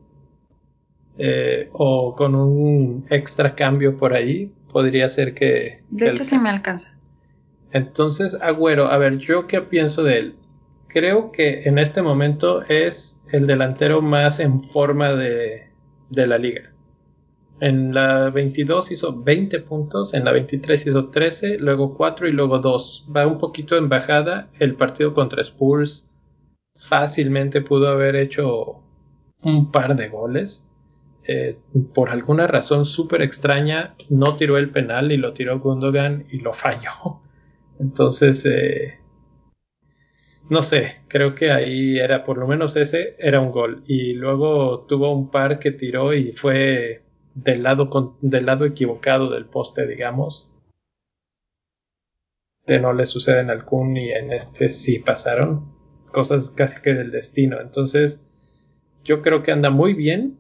eh, 1.19 1.69
o 1.73 2.15
con 2.15 2.35
un 2.35 3.05
extra 3.11 3.55
cambio 3.55 3.97
por 3.97 4.15
ahí, 4.15 4.53
podría 4.71 5.09
ser 5.09 5.35
que... 5.35 5.83
De 5.91 6.11
hecho, 6.11 6.25
sí 6.25 6.39
me 6.39 6.51
alcanza. 6.51 6.97
Entonces, 7.73 8.35
Agüero, 8.41 8.87
a 8.87 8.97
ver, 8.99 9.19
yo 9.19 9.47
qué 9.47 9.61
pienso 9.61 10.05
de 10.05 10.19
él. 10.19 10.37
Creo 10.93 11.33
que 11.33 11.63
en 11.63 11.79
este 11.79 12.03
momento 12.03 12.63
es 12.63 13.21
el 13.33 13.47
delantero 13.47 14.03
más 14.03 14.41
en 14.41 14.65
forma 14.65 15.15
de, 15.15 15.71
de 16.11 16.27
la 16.27 16.37
liga. 16.37 16.73
En 17.61 17.95
la 17.95 18.29
22 18.29 18.91
hizo 18.91 19.23
20 19.23 19.61
puntos, 19.61 20.13
en 20.15 20.25
la 20.25 20.33
23 20.33 20.87
hizo 20.87 21.09
13, 21.09 21.59
luego 21.59 21.95
4 21.95 22.29
y 22.29 22.33
luego 22.33 22.59
2. 22.59 23.09
Va 23.17 23.27
un 23.27 23.39
poquito 23.39 23.77
en 23.77 23.89
bajada. 23.89 24.51
El 24.59 24.75
partido 24.75 25.15
contra 25.15 25.41
Spurs 25.43 26.11
fácilmente 26.77 27.61
pudo 27.61 27.89
haber 27.89 28.17
hecho 28.17 28.83
un 29.43 29.71
par 29.71 29.97
de 29.97 30.09
goles. 30.09 30.67
Eh, 31.25 31.57
por 31.95 32.11
alguna 32.11 32.49
razón 32.49 32.85
súper 32.85 33.23
extraña, 33.23 33.95
no 34.11 34.37
tiró 34.37 34.57
el 34.57 34.71
penal 34.71 35.13
y 35.13 35.17
lo 35.17 35.33
tiró 35.33 35.61
Gundogan 35.61 36.27
y 36.31 36.41
lo 36.41 36.53
falló. 36.53 37.21
Entonces, 37.79 38.45
eh, 38.45 38.99
no 40.53 40.63
sé, 40.63 40.97
creo 41.09 41.35
que 41.35 41.51
ahí 41.51 41.99
era 41.99 42.25
por 42.25 42.37
lo 42.37 42.47
menos 42.47 42.77
ese, 42.77 43.17
era 43.19 43.41
un 43.41 43.51
gol. 43.51 43.85
Y 43.87 44.13
luego 44.13 44.85
tuvo 44.87 45.11
un 45.11 45.31
par 45.31 45.59
que 45.59 45.71
tiró 45.71 46.13
y 46.13 46.33
fue 46.33 47.01
del 47.35 47.63
lado, 47.63 48.19
del 48.21 48.45
lado 48.45 48.67
equivocado 48.67 49.31
del 49.31 49.47
poste, 49.47 49.87
digamos. 49.87 50.53
Que 52.67 52.79
no 52.79 52.93
le 52.93 53.07
suceden 53.07 53.49
al 53.49 53.65
Kun 53.65 53.97
y 53.97 54.11
en 54.11 54.31
este 54.31 54.69
sí 54.69 54.99
pasaron. 54.99 55.73
Cosas 56.13 56.51
casi 56.51 56.83
que 56.83 56.93
del 56.93 57.11
destino. 57.11 57.59
Entonces, 57.59 58.23
yo 59.05 59.23
creo 59.23 59.43
que 59.43 59.53
anda 59.53 59.71
muy 59.71 59.95
bien. 59.95 60.39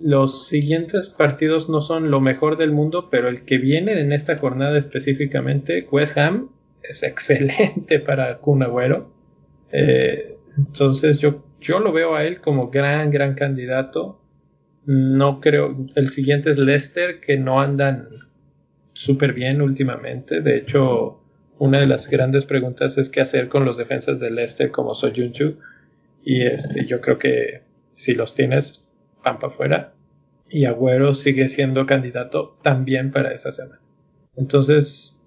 Los 0.00 0.48
siguientes 0.48 1.06
partidos 1.06 1.68
no 1.68 1.80
son 1.80 2.10
lo 2.10 2.20
mejor 2.20 2.56
del 2.56 2.72
mundo, 2.72 3.08
pero 3.08 3.28
el 3.28 3.44
que 3.44 3.58
viene 3.58 4.00
en 4.00 4.12
esta 4.12 4.36
jornada 4.36 4.76
específicamente, 4.76 5.86
West 5.92 6.18
Ham, 6.18 6.50
es 6.82 7.02
excelente 7.04 8.00
para 8.00 8.38
Kun 8.38 8.64
Agüero. 8.64 9.13
Eh, 9.76 10.36
entonces 10.56 11.18
yo, 11.18 11.44
yo 11.60 11.80
lo 11.80 11.92
veo 11.92 12.14
a 12.14 12.22
él 12.22 12.40
como 12.40 12.70
gran, 12.70 13.10
gran 13.10 13.34
candidato. 13.34 14.20
No 14.86 15.40
creo. 15.40 15.76
El 15.96 16.08
siguiente 16.08 16.50
es 16.50 16.58
Leicester, 16.58 17.20
que 17.20 17.36
no 17.36 17.60
andan 17.60 18.08
súper 18.92 19.32
bien 19.32 19.60
últimamente. 19.60 20.40
De 20.40 20.58
hecho, 20.58 21.20
una 21.58 21.80
de 21.80 21.88
las 21.88 22.08
grandes 22.08 22.44
preguntas 22.44 22.96
es 22.98 23.10
qué 23.10 23.20
hacer 23.20 23.48
con 23.48 23.64
los 23.64 23.76
defensas 23.76 24.20
de 24.20 24.30
Leicester 24.30 24.70
como 24.70 24.94
Soyuncu. 24.94 25.56
Y 26.22 26.42
este, 26.42 26.86
yo 26.86 27.00
creo 27.00 27.18
que 27.18 27.62
si 27.94 28.14
los 28.14 28.32
tienes, 28.32 28.86
van 29.24 29.40
para 29.40 29.52
afuera. 29.52 29.94
Y 30.48 30.66
Agüero 30.66 31.14
sigue 31.14 31.48
siendo 31.48 31.84
candidato 31.84 32.58
también 32.62 33.10
para 33.10 33.32
esa 33.32 33.50
semana. 33.50 33.80
Entonces, 34.36 35.20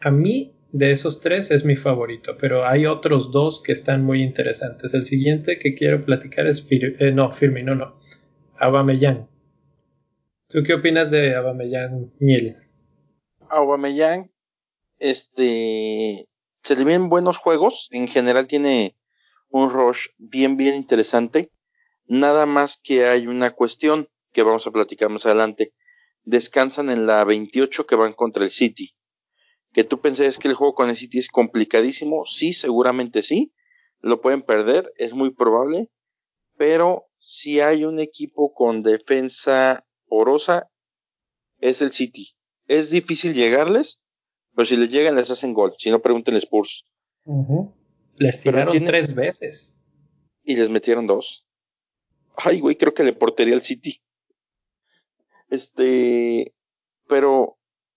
a 0.00 0.10
mí 0.10 0.52
de 0.72 0.90
esos 0.90 1.20
tres 1.20 1.50
es 1.50 1.64
mi 1.64 1.76
favorito, 1.76 2.36
pero 2.38 2.66
hay 2.66 2.86
otros 2.86 3.30
dos 3.30 3.62
que 3.62 3.72
están 3.72 4.04
muy 4.04 4.22
interesantes. 4.22 4.94
El 4.94 5.04
siguiente 5.04 5.58
que 5.58 5.74
quiero 5.74 6.04
platicar 6.04 6.46
es 6.46 6.66
eh, 6.70 7.12
no, 7.12 7.32
Firmino, 7.32 7.74
no. 7.74 7.98
Aubameyang. 8.58 9.28
¿Tú 10.48 10.62
qué 10.62 10.74
opinas 10.74 11.10
de 11.10 11.34
Aubameyang, 11.34 12.12
Miel? 12.18 12.56
Aubameyang, 13.48 14.30
este, 14.98 16.28
se 16.62 16.76
le 16.76 16.84
ven 16.84 17.08
buenos 17.08 17.38
juegos. 17.38 17.88
En 17.92 18.08
general 18.08 18.46
tiene 18.46 18.96
un 19.50 19.70
rush 19.70 20.08
bien, 20.18 20.56
bien 20.56 20.74
interesante. 20.74 21.50
Nada 22.06 22.46
más 22.46 22.80
que 22.82 23.06
hay 23.06 23.26
una 23.26 23.50
cuestión 23.52 24.08
que 24.32 24.42
vamos 24.42 24.66
a 24.66 24.70
platicar 24.70 25.08
más 25.10 25.26
adelante. 25.26 25.72
Descansan 26.24 26.90
en 26.90 27.06
la 27.06 27.24
28 27.24 27.86
que 27.86 27.96
van 27.96 28.12
contra 28.12 28.44
el 28.44 28.50
City. 28.50 28.95
Que 29.76 29.84
tú 29.84 30.00
pensás 30.00 30.38
que 30.38 30.48
el 30.48 30.54
juego 30.54 30.74
con 30.74 30.88
el 30.88 30.96
City 30.96 31.18
es 31.18 31.28
complicadísimo. 31.28 32.24
Sí, 32.24 32.54
seguramente 32.54 33.22
sí. 33.22 33.52
Lo 34.00 34.22
pueden 34.22 34.40
perder, 34.40 34.90
es 34.96 35.12
muy 35.12 35.34
probable. 35.34 35.90
Pero 36.56 37.10
si 37.18 37.60
hay 37.60 37.84
un 37.84 38.00
equipo 38.00 38.54
con 38.54 38.82
defensa 38.82 39.86
porosa, 40.06 40.70
es 41.58 41.82
el 41.82 41.92
City. 41.92 42.38
Es 42.66 42.88
difícil 42.88 43.34
llegarles, 43.34 44.00
pero 44.54 44.64
si 44.64 44.78
les 44.78 44.88
llegan 44.88 45.14
les 45.14 45.30
hacen 45.30 45.52
gol. 45.52 45.74
Si 45.76 45.90
no, 45.90 46.00
pregunten 46.00 46.36
Spurs. 46.36 46.86
Les 48.16 48.40
tiraron 48.40 48.82
tres 48.82 49.14
veces. 49.14 49.78
Y 50.42 50.56
les 50.56 50.70
metieron 50.70 51.06
dos. 51.06 51.46
Ay, 52.34 52.60
güey, 52.60 52.76
creo 52.76 52.94
que 52.94 53.04
le 53.04 53.12
portería 53.12 53.54
al 53.54 53.62
City. 53.62 54.02
Este, 55.50 56.54
pero 57.06 57.55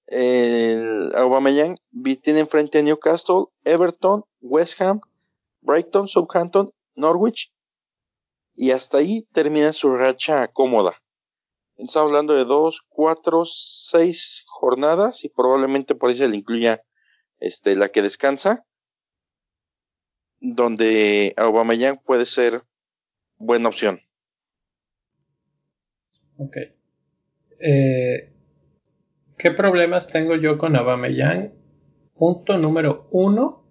el 0.09 1.11
Aubameyang 1.15 1.75
tiene 2.21 2.39
enfrente 2.39 2.79
a 2.79 2.81
Newcastle, 2.81 3.45
Everton, 3.63 4.23
West 4.41 4.81
Ham, 4.81 5.01
Brighton, 5.61 6.07
Southampton, 6.07 6.71
Norwich 6.95 7.53
y 8.55 8.71
hasta 8.71 8.97
ahí 8.97 9.27
termina 9.33 9.71
su 9.71 9.95
racha 9.95 10.47
cómoda. 10.49 10.95
Estamos 11.77 12.09
hablando 12.09 12.33
de 12.33 12.43
dos, 12.43 12.81
cuatro, 12.89 13.43
seis 13.45 14.43
jornadas 14.47 15.23
y 15.23 15.29
probablemente 15.29 15.95
por 15.95 16.09
ahí 16.09 16.17
se 16.17 16.27
le 16.27 16.35
incluya 16.35 16.83
este, 17.39 17.75
la 17.75 17.89
que 17.89 18.01
descansa, 18.01 18.65
donde 20.39 21.33
Aubameyang 21.37 22.01
puede 22.03 22.25
ser 22.25 22.63
buena 23.37 23.69
opción. 23.69 24.01
Ok. 26.37 26.57
Eh, 27.61 28.33
¿Qué 29.39 29.51
problemas 29.51 30.09
tengo 30.09 30.35
yo 30.35 30.57
con 30.57 30.75
Aubameyang? 30.75 31.53
Punto 32.13 32.57
número 32.57 33.07
uno. 33.09 33.63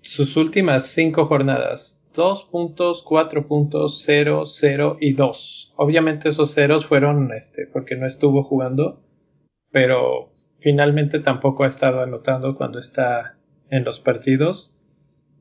Sus 0.00 0.36
últimas 0.36 0.88
cinco 0.88 1.26
jornadas. 1.26 2.02
Dos 2.12 2.42
puntos, 2.42 3.04
cuatro 3.04 3.46
puntos, 3.46 4.02
cero, 4.04 4.46
cero 4.46 4.96
y 5.00 5.12
dos. 5.12 5.72
Obviamente 5.76 6.30
esos 6.30 6.54
ceros 6.54 6.86
fueron 6.86 7.30
este, 7.32 7.68
porque 7.68 7.94
no 7.94 8.04
estuvo 8.08 8.42
jugando, 8.42 9.04
pero 9.70 10.32
finalmente 10.58 11.20
tampoco 11.20 11.62
ha 11.62 11.68
estado 11.68 12.00
anotando 12.00 12.56
cuando 12.56 12.80
está 12.80 13.38
en 13.70 13.84
los 13.84 14.00
partidos. 14.00 14.72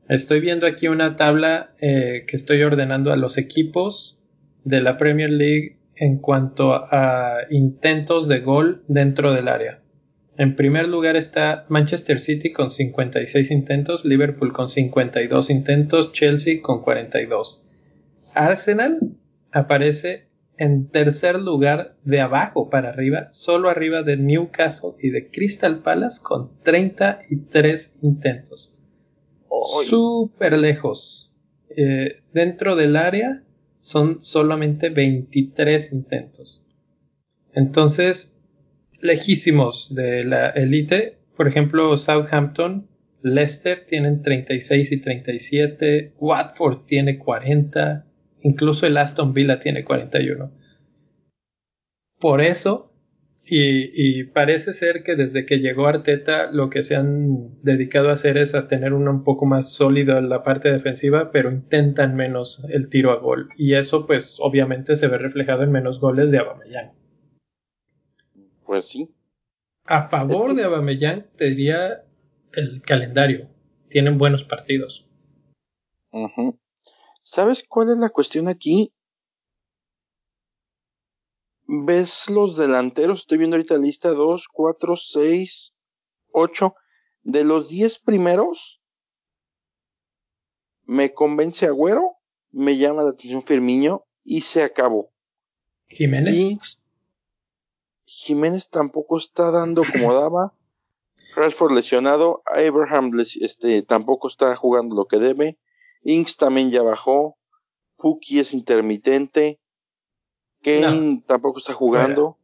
Estoy 0.08 0.42
viendo 0.42 0.68
aquí 0.68 0.90
una 0.90 1.16
tabla 1.16 1.74
eh, 1.82 2.26
que 2.28 2.36
estoy 2.36 2.62
ordenando 2.62 3.12
a 3.12 3.18
los 3.18 3.40
equipos 3.40 4.20
de 4.64 4.82
la 4.82 5.00
Premier 5.00 5.32
League 5.32 5.75
en 5.96 6.18
cuanto 6.18 6.74
a 6.74 7.40
intentos 7.50 8.28
de 8.28 8.40
gol 8.40 8.84
dentro 8.88 9.34
del 9.34 9.48
área. 9.48 9.82
En 10.38 10.56
primer 10.56 10.88
lugar 10.90 11.16
está 11.16 11.66
Manchester 11.70 12.20
City 12.20 12.52
con 12.52 12.70
56 12.70 13.52
intentos, 13.52 14.04
Liverpool 14.04 14.52
con 14.52 14.68
52 14.68 15.50
intentos, 15.50 16.12
Chelsea 16.12 16.62
con 16.62 16.82
42. 16.82 17.64
Arsenal 18.34 19.00
aparece 19.54 20.28
en 20.58 20.90
tercer 20.90 21.40
lugar 21.40 21.96
de 22.04 22.20
abajo 22.20 22.70
para 22.70 22.90
arriba, 22.90 23.32
solo 23.32 23.70
arriba 23.70 24.04
de 24.04 24.18
Newcastle 24.18 24.92
y 25.02 25.10
de 25.10 25.30
Crystal 25.30 25.80
Palace 25.80 26.22
con 26.22 26.52
33 26.64 27.94
intentos. 28.02 28.74
Súper 29.86 30.58
lejos. 30.58 31.34
Eh, 31.70 32.22
dentro 32.34 32.76
del 32.76 32.96
área 32.96 33.44
son 33.86 34.20
solamente 34.20 34.90
23 34.90 35.94
intentos. 35.94 36.64
Entonces, 37.54 38.36
lejísimos 39.00 39.94
de 39.94 40.24
la 40.24 40.50
élite, 40.50 41.20
por 41.38 41.48
ejemplo, 41.48 41.96
Southampton, 41.96 42.88
Leicester 43.22 43.86
tienen 43.86 44.24
36 44.24 44.92
y 44.92 44.98
37, 44.98 46.14
Watford 46.18 46.86
tiene 46.88 47.20
40, 47.20 48.08
incluso 48.42 48.88
el 48.88 48.98
Aston 48.98 49.34
Villa 49.36 49.60
tiene 49.60 49.84
41. 49.84 50.52
Por 52.20 52.42
eso 52.42 52.92
y, 53.48 54.24
parece 54.26 54.74
ser 54.74 55.04
que 55.04 55.16
desde 55.16 55.46
que 55.46 55.60
llegó 55.60 55.88
Arteta 55.88 56.52
lo 56.52 56.70
que 56.70 56.82
se 56.82 56.96
han 56.96 57.62
dedicado 57.62 58.10
a 58.10 58.14
hacer 58.14 58.38
es 58.38 58.56
a 58.56 58.68
tener 58.68 58.94
una 58.94 59.12
un 59.12 59.24
poco 59.24 59.46
más 59.46 59.72
sólido 59.72 60.18
en 60.18 60.30
la 60.30 60.44
parte 60.44 60.72
defensiva, 60.72 61.32
pero 61.32 61.52
intentan 61.52 62.16
menos 62.16 62.64
el 62.70 62.90
tiro 62.90 63.12
a 63.12 63.18
gol. 63.18 63.50
Y 63.58 63.76
eso 63.76 64.08
pues 64.08 64.38
obviamente 64.40 64.96
se 64.96 65.08
ve 65.08 65.18
reflejado 65.18 65.64
en 65.64 65.72
menos 65.72 66.00
goles 66.00 66.32
de 66.32 66.40
Abameyang. 66.40 66.94
Pues 68.66 68.88
sí. 68.88 69.14
A 69.86 70.10
favor 70.10 70.56
de 70.56 70.64
Abameyang 70.64 71.28
te 71.36 71.46
diría 71.46 72.04
el 72.54 72.82
calendario. 72.82 73.50
Tienen 73.90 74.18
buenos 74.18 74.44
partidos. 74.44 75.08
¿Sabes 77.22 77.64
cuál 77.68 77.90
es 77.90 77.98
la 77.98 78.10
cuestión 78.10 78.48
aquí? 78.48 78.95
Ves 81.68 82.30
los 82.30 82.56
delanteros, 82.56 83.22
estoy 83.22 83.38
viendo 83.38 83.56
ahorita 83.56 83.76
la 83.76 83.82
lista 83.82 84.10
2, 84.10 84.48
4, 84.52 84.96
6, 84.98 85.76
8. 86.32 86.76
De 87.24 87.44
los 87.44 87.70
10 87.70 88.00
primeros, 88.00 88.82
me 90.84 91.14
convence 91.14 91.66
Agüero, 91.66 92.18
me 92.52 92.78
llama 92.78 93.04
la 93.04 93.10
atención 93.12 93.44
Firmiño 93.44 94.06
y 94.24 94.42
se 94.42 94.64
acabó. 94.64 95.12
Jiménez. 95.88 96.82
Jiménez 98.06 98.70
tampoco 98.70 99.18
está 99.18 99.52
dando 99.52 99.84
como 99.84 100.14
daba. 100.20 100.54
Rashford 101.36 101.74
lesionado. 101.74 102.44
Abraham 102.46 103.12
este, 103.42 103.82
tampoco 103.82 104.28
está 104.28 104.56
jugando 104.56 104.96
lo 104.96 105.08
que 105.08 105.18
debe. 105.18 105.58
Inks 106.04 106.38
también 106.38 106.72
ya 106.72 106.82
bajó. 106.82 107.38
Puki 107.98 108.40
es 108.40 108.54
intermitente. 108.54 109.60
Kane 110.66 111.24
tampoco 111.28 111.60
está 111.60 111.74
jugando. 111.74 112.38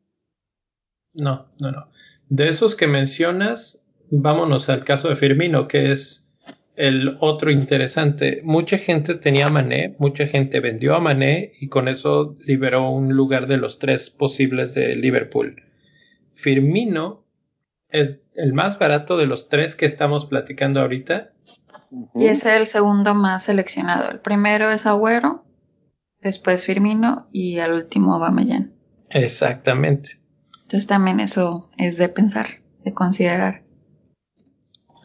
No, 1.13 1.47
no, 1.59 1.71
no. 1.71 1.87
De 2.29 2.47
esos 2.47 2.75
que 2.75 2.87
mencionas, 2.87 3.83
vámonos 4.11 4.69
al 4.69 4.85
caso 4.85 5.09
de 5.09 5.15
Firmino, 5.15 5.67
que 5.67 5.91
es 5.91 6.29
el 6.75 7.17
otro 7.19 7.51
interesante. 7.51 8.41
Mucha 8.43 8.77
gente 8.77 9.15
tenía 9.15 9.47
a 9.47 9.49
Mané, 9.49 9.95
mucha 9.99 10.25
gente 10.27 10.59
vendió 10.59 10.95
a 10.95 11.01
Mané 11.01 11.53
y 11.59 11.67
con 11.67 11.87
eso 11.87 12.37
liberó 12.45 12.89
un 12.89 13.13
lugar 13.13 13.47
de 13.47 13.57
los 13.57 13.79
tres 13.79 14.09
posibles 14.09 14.73
de 14.73 14.95
Liverpool. 14.95 15.63
Firmino 16.33 17.25
es 17.89 18.21
el 18.35 18.53
más 18.53 18.79
barato 18.79 19.17
de 19.17 19.27
los 19.27 19.49
tres 19.49 19.75
que 19.75 19.85
estamos 19.85 20.25
platicando 20.25 20.79
ahorita. 20.79 21.33
Y 22.15 22.27
es 22.27 22.45
el 22.45 22.67
segundo 22.67 23.13
más 23.13 23.43
seleccionado. 23.43 24.09
El 24.09 24.19
primero 24.19 24.71
es 24.71 24.85
Agüero, 24.85 25.43
después 26.21 26.65
Firmino 26.65 27.27
y 27.31 27.59
al 27.59 27.73
último 27.73 28.13
Aubameyang. 28.13 28.73
Exactamente. 29.09 30.21
Entonces 30.63 30.87
también 30.87 31.19
eso 31.19 31.69
es 31.77 31.97
de 31.97 32.09
pensar, 32.09 32.61
de 32.83 32.93
considerar. 32.93 33.63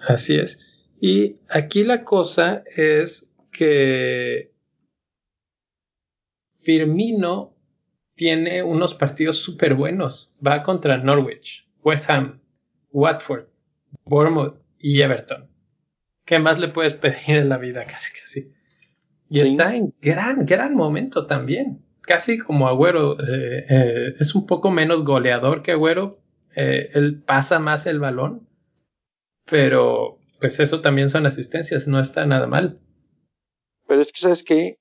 Así 0.06 0.36
es. 0.36 0.60
Y 1.00 1.36
aquí 1.50 1.82
la 1.84 2.04
cosa 2.04 2.62
es 2.76 3.30
que 3.50 4.54
Firmino 6.54 7.54
tiene 8.14 8.62
unos 8.62 8.94
partidos 8.94 9.38
súper 9.38 9.74
buenos. 9.74 10.36
Va 10.44 10.62
contra 10.62 10.98
Norwich, 10.98 11.68
West 11.82 12.08
Ham, 12.10 12.40
Watford, 12.90 13.46
Bournemouth 14.04 14.58
y 14.78 15.00
Everton. 15.02 15.50
¿Qué 16.24 16.38
más 16.38 16.58
le 16.58 16.68
puedes 16.68 16.94
pedir 16.94 17.36
en 17.36 17.48
la 17.48 17.58
vida? 17.58 17.84
Casi, 17.86 18.12
casi. 18.12 18.52
Y 19.28 19.40
está 19.40 19.74
en 19.74 19.94
gran, 20.00 20.46
gran 20.46 20.74
momento 20.74 21.26
también. 21.26 21.84
Casi 22.02 22.38
como 22.38 22.68
Agüero. 22.68 23.18
Eh, 23.20 23.66
eh, 23.68 24.14
es 24.20 24.34
un 24.34 24.46
poco 24.46 24.70
menos 24.70 25.04
goleador 25.04 25.62
que 25.62 25.72
Agüero. 25.72 26.20
Eh, 26.54 26.90
él 26.94 27.22
pasa 27.22 27.58
más 27.58 27.86
el 27.86 27.98
balón. 27.98 28.48
Pero 29.44 30.18
pues 30.40 30.60
eso 30.60 30.80
también 30.80 31.10
son 31.10 31.26
asistencias, 31.26 31.86
no 31.86 32.00
está 32.00 32.26
nada 32.26 32.46
mal. 32.46 32.80
Pero 33.86 34.02
es 34.02 34.12
que, 34.12 34.20
¿sabes 34.20 34.42
que 34.42 34.78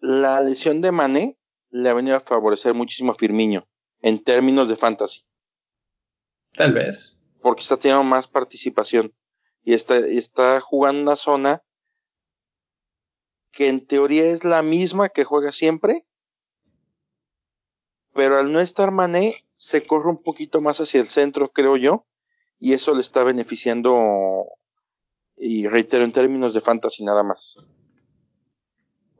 La 0.00 0.40
lesión 0.40 0.80
de 0.80 0.92
Mané 0.92 1.38
le 1.70 1.88
ha 1.88 1.94
venido 1.94 2.16
a 2.16 2.20
favorecer 2.20 2.74
muchísimo 2.74 3.12
a 3.12 3.14
Firmino 3.16 3.66
en 4.00 4.22
términos 4.22 4.68
de 4.68 4.76
fantasy. 4.76 5.24
Tal 6.54 6.72
vez. 6.72 7.16
Porque 7.40 7.62
está 7.62 7.76
teniendo 7.76 8.04
más 8.04 8.28
participación 8.28 9.12
y 9.64 9.74
está, 9.74 9.96
está 9.96 10.60
jugando 10.60 11.02
una 11.02 11.16
zona 11.16 11.62
que 13.54 13.68
en 13.68 13.86
teoría 13.86 14.24
es 14.26 14.44
la 14.44 14.62
misma 14.62 15.08
que 15.08 15.24
juega 15.24 15.52
siempre, 15.52 16.04
pero 18.12 18.38
al 18.38 18.52
no 18.52 18.60
estar 18.60 18.90
Mané 18.90 19.44
se 19.56 19.86
corre 19.86 20.10
un 20.10 20.22
poquito 20.22 20.60
más 20.60 20.80
hacia 20.80 21.00
el 21.00 21.06
centro, 21.06 21.50
creo 21.52 21.76
yo, 21.76 22.04
y 22.58 22.72
eso 22.72 22.94
le 22.94 23.00
está 23.00 23.22
beneficiando 23.22 24.46
y 25.36 25.68
reitero 25.68 26.04
en 26.04 26.12
términos 26.12 26.52
de 26.52 26.60
fantasy 26.60 27.04
nada 27.04 27.22
más. 27.22 27.64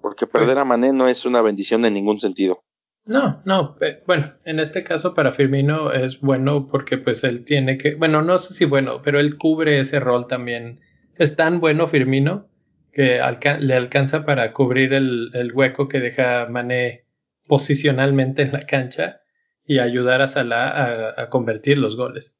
Porque 0.00 0.26
perder 0.26 0.58
a 0.58 0.64
Mané 0.64 0.92
no 0.92 1.08
es 1.08 1.24
una 1.24 1.40
bendición 1.40 1.84
en 1.84 1.94
ningún 1.94 2.20
sentido. 2.20 2.62
No, 3.06 3.42
no, 3.44 3.76
eh, 3.80 4.02
bueno, 4.06 4.32
en 4.44 4.60
este 4.60 4.82
caso 4.82 5.14
para 5.14 5.32
Firmino 5.32 5.92
es 5.92 6.20
bueno 6.20 6.66
porque 6.66 6.98
pues 6.98 7.22
él 7.22 7.44
tiene 7.44 7.78
que, 7.78 7.94
bueno, 7.94 8.22
no 8.22 8.38
sé 8.38 8.54
si 8.54 8.64
bueno, 8.64 9.02
pero 9.02 9.20
él 9.20 9.36
cubre 9.36 9.78
ese 9.78 10.00
rol 10.00 10.26
también. 10.26 10.80
Es 11.16 11.36
tan 11.36 11.60
bueno 11.60 11.86
Firmino 11.86 12.48
que 12.94 13.20
le 13.60 13.74
alcanza 13.74 14.24
para 14.24 14.52
cubrir 14.52 14.94
el, 14.94 15.52
hueco 15.52 15.88
que 15.88 16.00
deja 16.00 16.46
Mané 16.48 17.06
posicionalmente 17.46 18.42
en 18.42 18.52
la 18.52 18.60
cancha 18.60 19.20
y 19.66 19.78
ayudar 19.80 20.22
a 20.22 20.28
Salah 20.28 21.14
a 21.16 21.28
convertir 21.28 21.78
los 21.78 21.96
goles. 21.96 22.38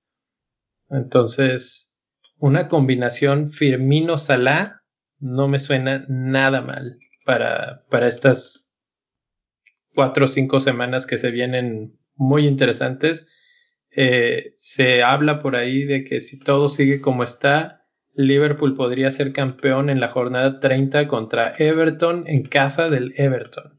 Entonces, 0.90 1.94
una 2.38 2.68
combinación 2.68 3.50
Firmino-Salah 3.50 4.82
no 5.18 5.48
me 5.48 5.58
suena 5.58 6.04
nada 6.08 6.60
mal 6.60 6.98
para, 7.24 7.84
para 7.90 8.08
estas 8.08 8.70
cuatro 9.94 10.26
o 10.26 10.28
cinco 10.28 10.60
semanas 10.60 11.06
que 11.06 11.18
se 11.18 11.30
vienen 11.30 11.98
muy 12.16 12.46
interesantes. 12.46 13.26
Eh, 13.90 14.54
se 14.56 15.02
habla 15.02 15.40
por 15.40 15.56
ahí 15.56 15.84
de 15.84 16.04
que 16.04 16.20
si 16.20 16.38
todo 16.38 16.68
sigue 16.68 17.00
como 17.00 17.22
está, 17.22 17.83
Liverpool 18.14 18.76
podría 18.76 19.10
ser 19.10 19.32
campeón 19.32 19.90
en 19.90 20.00
la 20.00 20.08
jornada 20.08 20.60
30 20.60 21.08
contra 21.08 21.54
Everton 21.58 22.24
en 22.26 22.44
casa 22.44 22.88
del 22.88 23.12
Everton. 23.16 23.78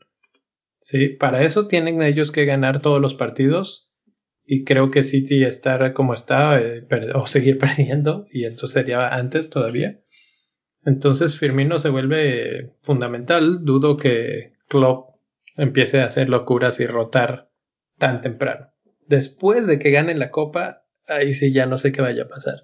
Sí, 0.79 1.09
para 1.09 1.41
eso 1.43 1.67
tienen 1.67 2.01
ellos 2.01 2.31
que 2.31 2.45
ganar 2.45 2.81
todos 2.81 3.01
los 3.01 3.15
partidos 3.15 3.91
y 4.45 4.63
creo 4.63 4.91
que 4.91 5.03
City 5.03 5.43
estar 5.43 5.93
como 5.93 6.13
está 6.13 6.61
eh, 6.61 6.85
o 7.15 7.25
seguir 7.27 7.57
perdiendo 7.59 8.27
y 8.31 8.45
entonces 8.45 8.71
sería 8.71 9.07
antes 9.07 9.49
todavía. 9.49 9.99
Entonces 10.83 11.37
Firmino 11.37 11.79
se 11.79 11.89
vuelve 11.89 12.75
fundamental. 12.83 13.65
Dudo 13.65 13.97
que 13.97 14.53
Klopp 14.67 15.15
empiece 15.57 16.01
a 16.01 16.05
hacer 16.05 16.29
locuras 16.29 16.79
y 16.79 16.85
rotar 16.85 17.49
tan 17.97 18.21
temprano. 18.21 18.71
Después 19.07 19.65
de 19.65 19.79
que 19.79 19.91
gane 19.91 20.13
la 20.13 20.29
copa, 20.29 20.83
ahí 21.07 21.33
sí 21.33 21.51
ya 21.51 21.65
no 21.65 21.77
sé 21.77 21.91
qué 21.91 22.01
vaya 22.01 22.23
a 22.23 22.27
pasar. 22.27 22.59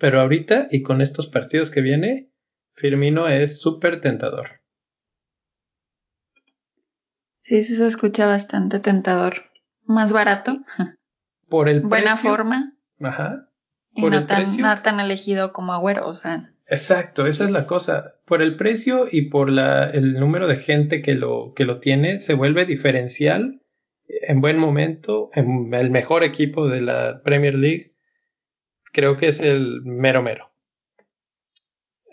Pero 0.00 0.20
ahorita 0.22 0.68
y 0.70 0.82
con 0.82 1.02
estos 1.02 1.26
partidos 1.26 1.70
que 1.70 1.82
viene, 1.82 2.30
Firmino 2.72 3.28
es 3.28 3.60
súper 3.60 4.00
tentador. 4.00 4.62
Sí, 7.40 7.62
sí 7.62 7.76
se 7.76 7.86
escucha 7.86 8.26
bastante 8.26 8.80
tentador. 8.80 9.50
Más 9.84 10.12
barato. 10.12 10.58
por 11.48 11.68
el 11.68 11.82
Buena 11.82 12.16
forma. 12.16 12.74
Ajá. 13.00 13.50
y 13.94 14.02
no, 14.02 14.24
tan, 14.24 15.00
elegido 15.00 15.52
como 15.52 15.74
Agüero, 15.74 16.08
o 16.08 16.14
sea. 16.14 16.50
Exacto, 16.66 17.26
esa 17.26 17.44
es 17.44 17.50
la 17.50 17.66
cosa. 17.66 18.14
Por 18.24 18.40
el 18.40 18.56
precio 18.56 19.06
y 19.10 19.28
por 19.28 19.50
la, 19.50 19.84
el 19.90 20.14
número 20.14 20.48
de 20.48 20.56
gente 20.56 21.02
que 21.02 21.14
lo, 21.14 21.52
que 21.54 21.66
lo 21.66 21.78
tiene, 21.78 22.20
se 22.20 22.32
vuelve 22.32 22.64
diferencial 22.64 23.60
en 24.06 24.40
buen 24.40 24.56
momento, 24.56 25.30
en 25.34 25.74
el 25.74 25.90
mejor 25.90 26.24
equipo 26.24 26.68
de 26.68 26.80
la 26.80 27.22
Premier 27.22 27.54
League. 27.54 27.90
Creo 28.92 29.16
que 29.16 29.28
es 29.28 29.40
el 29.40 29.82
mero 29.82 30.22
mero. 30.22 30.52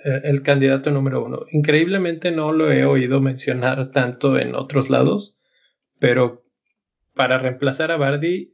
El, 0.04 0.26
el 0.26 0.44
candidato 0.44 0.92
número 0.92 1.24
uno. 1.24 1.46
Increíblemente 1.52 2.32
no 2.32 2.52
lo 2.52 2.72
he 2.72 2.86
oído 2.86 3.20
mencionar 3.22 3.92
tanto 3.92 4.38
en 4.38 4.56
otros 4.56 4.90
lados, 4.90 5.38
pero 6.00 6.46
para 7.14 7.40
reemplazar 7.40 7.92
a 7.92 7.98
Bardi 7.98 8.54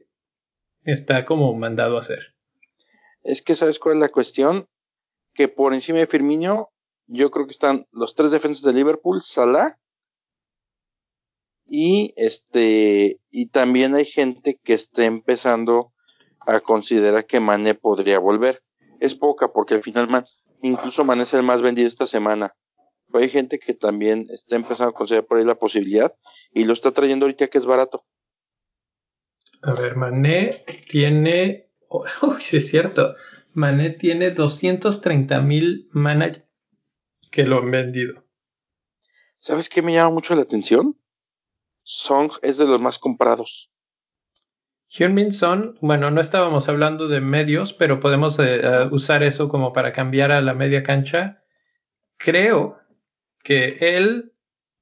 está 0.84 1.24
como 1.24 1.54
mandado 1.54 1.96
a 1.96 2.00
hacer. 2.00 2.34
Es 3.22 3.42
que 3.42 3.54
sabes 3.54 3.78
cuál 3.78 3.96
es 3.96 4.00
la 4.00 4.08
cuestión, 4.10 4.68
que 5.34 5.48
por 5.48 5.74
encima 5.74 5.98
de 5.98 6.06
Firmino, 6.06 6.70
yo 7.06 7.30
creo 7.30 7.46
que 7.46 7.52
están 7.52 7.86
los 7.90 8.14
tres 8.14 8.30
defensas 8.30 8.62
de 8.64 8.72
Liverpool, 8.72 9.20
Salah 9.20 9.78
y 11.66 12.12
este 12.16 13.20
y 13.30 13.48
también 13.48 13.94
hay 13.94 14.04
gente 14.04 14.60
que 14.62 14.74
está 14.74 15.06
empezando 15.06 15.93
a 16.46 16.60
considerar 16.60 17.26
que 17.26 17.40
Mané 17.40 17.74
podría 17.74 18.18
volver. 18.18 18.62
Es 19.00 19.14
poca 19.14 19.52
porque 19.52 19.74
al 19.74 19.82
final 19.82 20.08
man, 20.08 20.24
incluso 20.62 21.04
Mané 21.04 21.24
es 21.24 21.34
el 21.34 21.42
más 21.42 21.62
vendido 21.62 21.88
esta 21.88 22.06
semana. 22.06 22.54
Pero 23.10 23.22
hay 23.22 23.30
gente 23.30 23.58
que 23.58 23.74
también 23.74 24.26
está 24.30 24.56
empezando 24.56 24.90
a 24.90 24.94
considerar 24.94 25.26
por 25.26 25.38
ahí 25.38 25.44
la 25.44 25.54
posibilidad 25.54 26.14
y 26.52 26.64
lo 26.64 26.72
está 26.72 26.92
trayendo 26.92 27.26
ahorita 27.26 27.48
que 27.48 27.58
es 27.58 27.66
barato. 27.66 28.04
A 29.62 29.72
ver, 29.74 29.96
Mané 29.96 30.62
tiene. 30.88 31.70
Uy, 32.22 32.40
sí 32.40 32.58
es 32.58 32.68
cierto. 32.68 33.14
Mané 33.52 33.90
tiene 33.90 34.30
230 34.30 35.40
mil 35.40 35.88
managers 35.92 36.44
que 37.30 37.44
lo 37.44 37.58
han 37.58 37.70
vendido. 37.70 38.24
¿Sabes 39.38 39.68
qué 39.68 39.82
me 39.82 39.92
llama 39.92 40.14
mucho 40.14 40.34
la 40.34 40.42
atención? 40.42 40.98
Song 41.82 42.30
es 42.42 42.58
de 42.58 42.64
los 42.64 42.80
más 42.80 42.98
comprados. 42.98 43.70
Hyunmin 44.96 45.32
Son, 45.32 45.76
bueno, 45.80 46.10
no 46.10 46.20
estábamos 46.20 46.68
hablando 46.68 47.08
de 47.08 47.20
medios, 47.20 47.72
pero 47.72 47.98
podemos 47.98 48.38
eh, 48.38 48.60
eh, 48.62 48.88
usar 48.92 49.22
eso 49.24 49.48
como 49.48 49.72
para 49.72 49.92
cambiar 49.92 50.30
a 50.30 50.40
la 50.40 50.54
media 50.54 50.82
cancha. 50.82 51.42
Creo 52.16 52.78
que 53.42 53.76
él 53.80 54.32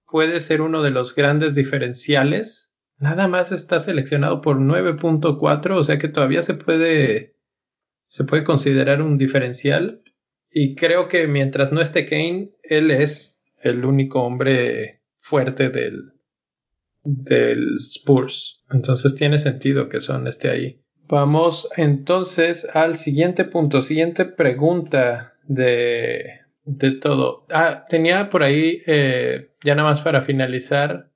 puede 0.07 0.41
ser 0.41 0.61
uno 0.61 0.83
de 0.83 0.91
los 0.91 1.15
grandes 1.15 1.55
diferenciales 1.55 2.73
nada 3.03 3.27
más 3.27 3.51
está 3.51 3.81
seleccionado 3.81 4.41
por 4.41 4.59
9.4, 4.59 5.77
o 5.77 5.83
sea 5.83 5.99
que 5.99 6.09
todavía 6.09 6.43
se 6.43 6.55
puede, 6.55 7.37
se 8.07 8.25
puede 8.25 8.45
considerar 8.45 9.03
un 9.03 9.19
diferencial. 9.19 10.03
Y 10.51 10.77
creo 10.77 11.09
que 11.09 11.27
mientras 11.27 11.73
no 11.73 11.81
esté 11.81 12.07
Kane, 12.07 12.53
él 12.63 12.91
es 12.91 13.43
el 13.61 13.85
único 13.85 14.23
hombre 14.23 15.03
fuerte 15.19 15.69
del, 15.69 16.13
del 17.05 17.77
Spurs. 17.79 18.63
Entonces 18.71 19.15
tiene 19.15 19.39
sentido 19.39 19.89
que 19.89 20.01
Son 20.01 20.27
esté 20.27 20.51
ahí. 20.51 20.83
Vamos 21.09 21.69
entonces 21.77 22.67
al 22.75 22.97
siguiente 22.97 23.45
punto, 23.45 23.83
siguiente 23.83 24.25
pregunta 24.25 25.35
de, 25.45 26.41
de 26.65 26.91
todo. 26.93 27.47
Ah, 27.51 27.85
tenía 27.89 28.31
por 28.31 28.43
ahí, 28.43 28.83
eh, 28.87 29.53
ya 29.63 29.75
nada 29.75 29.91
más 29.91 30.01
para 30.01 30.23
finalizar, 30.23 31.11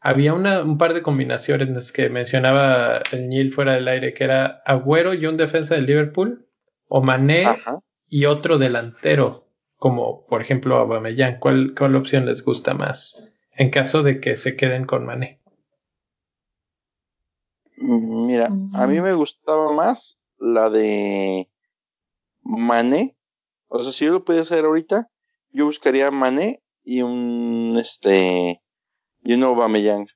había 0.00 0.34
una, 0.34 0.62
un 0.62 0.76
par 0.76 0.92
de 0.94 1.02
combinaciones 1.02 1.90
que 1.90 2.10
mencionaba 2.10 3.00
el 3.10 3.28
Neil 3.28 3.52
fuera 3.52 3.72
del 3.72 3.88
aire, 3.88 4.12
que 4.12 4.24
era 4.24 4.62
Agüero 4.66 5.14
y 5.14 5.26
un 5.26 5.38
defensa 5.38 5.74
del 5.74 5.86
Liverpool, 5.86 6.46
o 6.88 7.02
Mané 7.02 7.46
y 8.06 8.26
otro 8.26 8.58
delantero, 8.58 9.48
como 9.76 10.26
por 10.26 10.42
ejemplo 10.42 10.76
Aubameyang. 10.76 11.38
¿Cuál, 11.40 11.74
¿Cuál 11.76 11.96
opción 11.96 12.26
les 12.26 12.44
gusta 12.44 12.74
más 12.74 13.33
en 13.56 13.70
caso 13.70 14.02
de 14.02 14.20
que 14.20 14.36
se 14.36 14.56
queden 14.56 14.86
con 14.86 15.06
Mané? 15.06 15.40
Mira, 17.76 18.46
a 18.46 18.86
mí 18.86 19.00
me 19.00 19.12
gustaba 19.14 19.72
más 19.72 20.18
la 20.38 20.70
de 20.70 21.50
Mané. 22.42 23.16
O 23.68 23.82
sea, 23.82 23.92
si 23.92 24.04
yo 24.04 24.12
lo 24.12 24.24
pudiera 24.24 24.42
hacer 24.42 24.64
ahorita, 24.64 25.10
yo 25.50 25.66
buscaría 25.66 26.10
Mané 26.10 26.62
y 26.82 27.02
un 27.02 27.76
este 27.78 28.62
y 29.22 29.34
un 29.34 29.42
Aubameyang. 29.42 30.06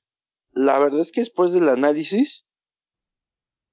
La 0.52 0.78
verdad 0.78 1.00
es 1.00 1.12
que 1.12 1.20
después 1.20 1.52
del 1.52 1.68
análisis, 1.68 2.46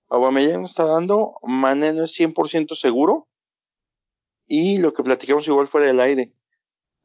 Aubameyang 0.10 0.66
está 0.66 0.86
dando, 0.86 1.36
Mané 1.44 1.94
no 1.94 2.04
es 2.04 2.20
100% 2.20 2.76
seguro. 2.76 3.28
Y 4.48 4.78
lo 4.78 4.94
que 4.94 5.04
platicamos 5.04 5.48
igual 5.48 5.68
fuera 5.68 5.88
del 5.88 6.00
aire. 6.00 6.32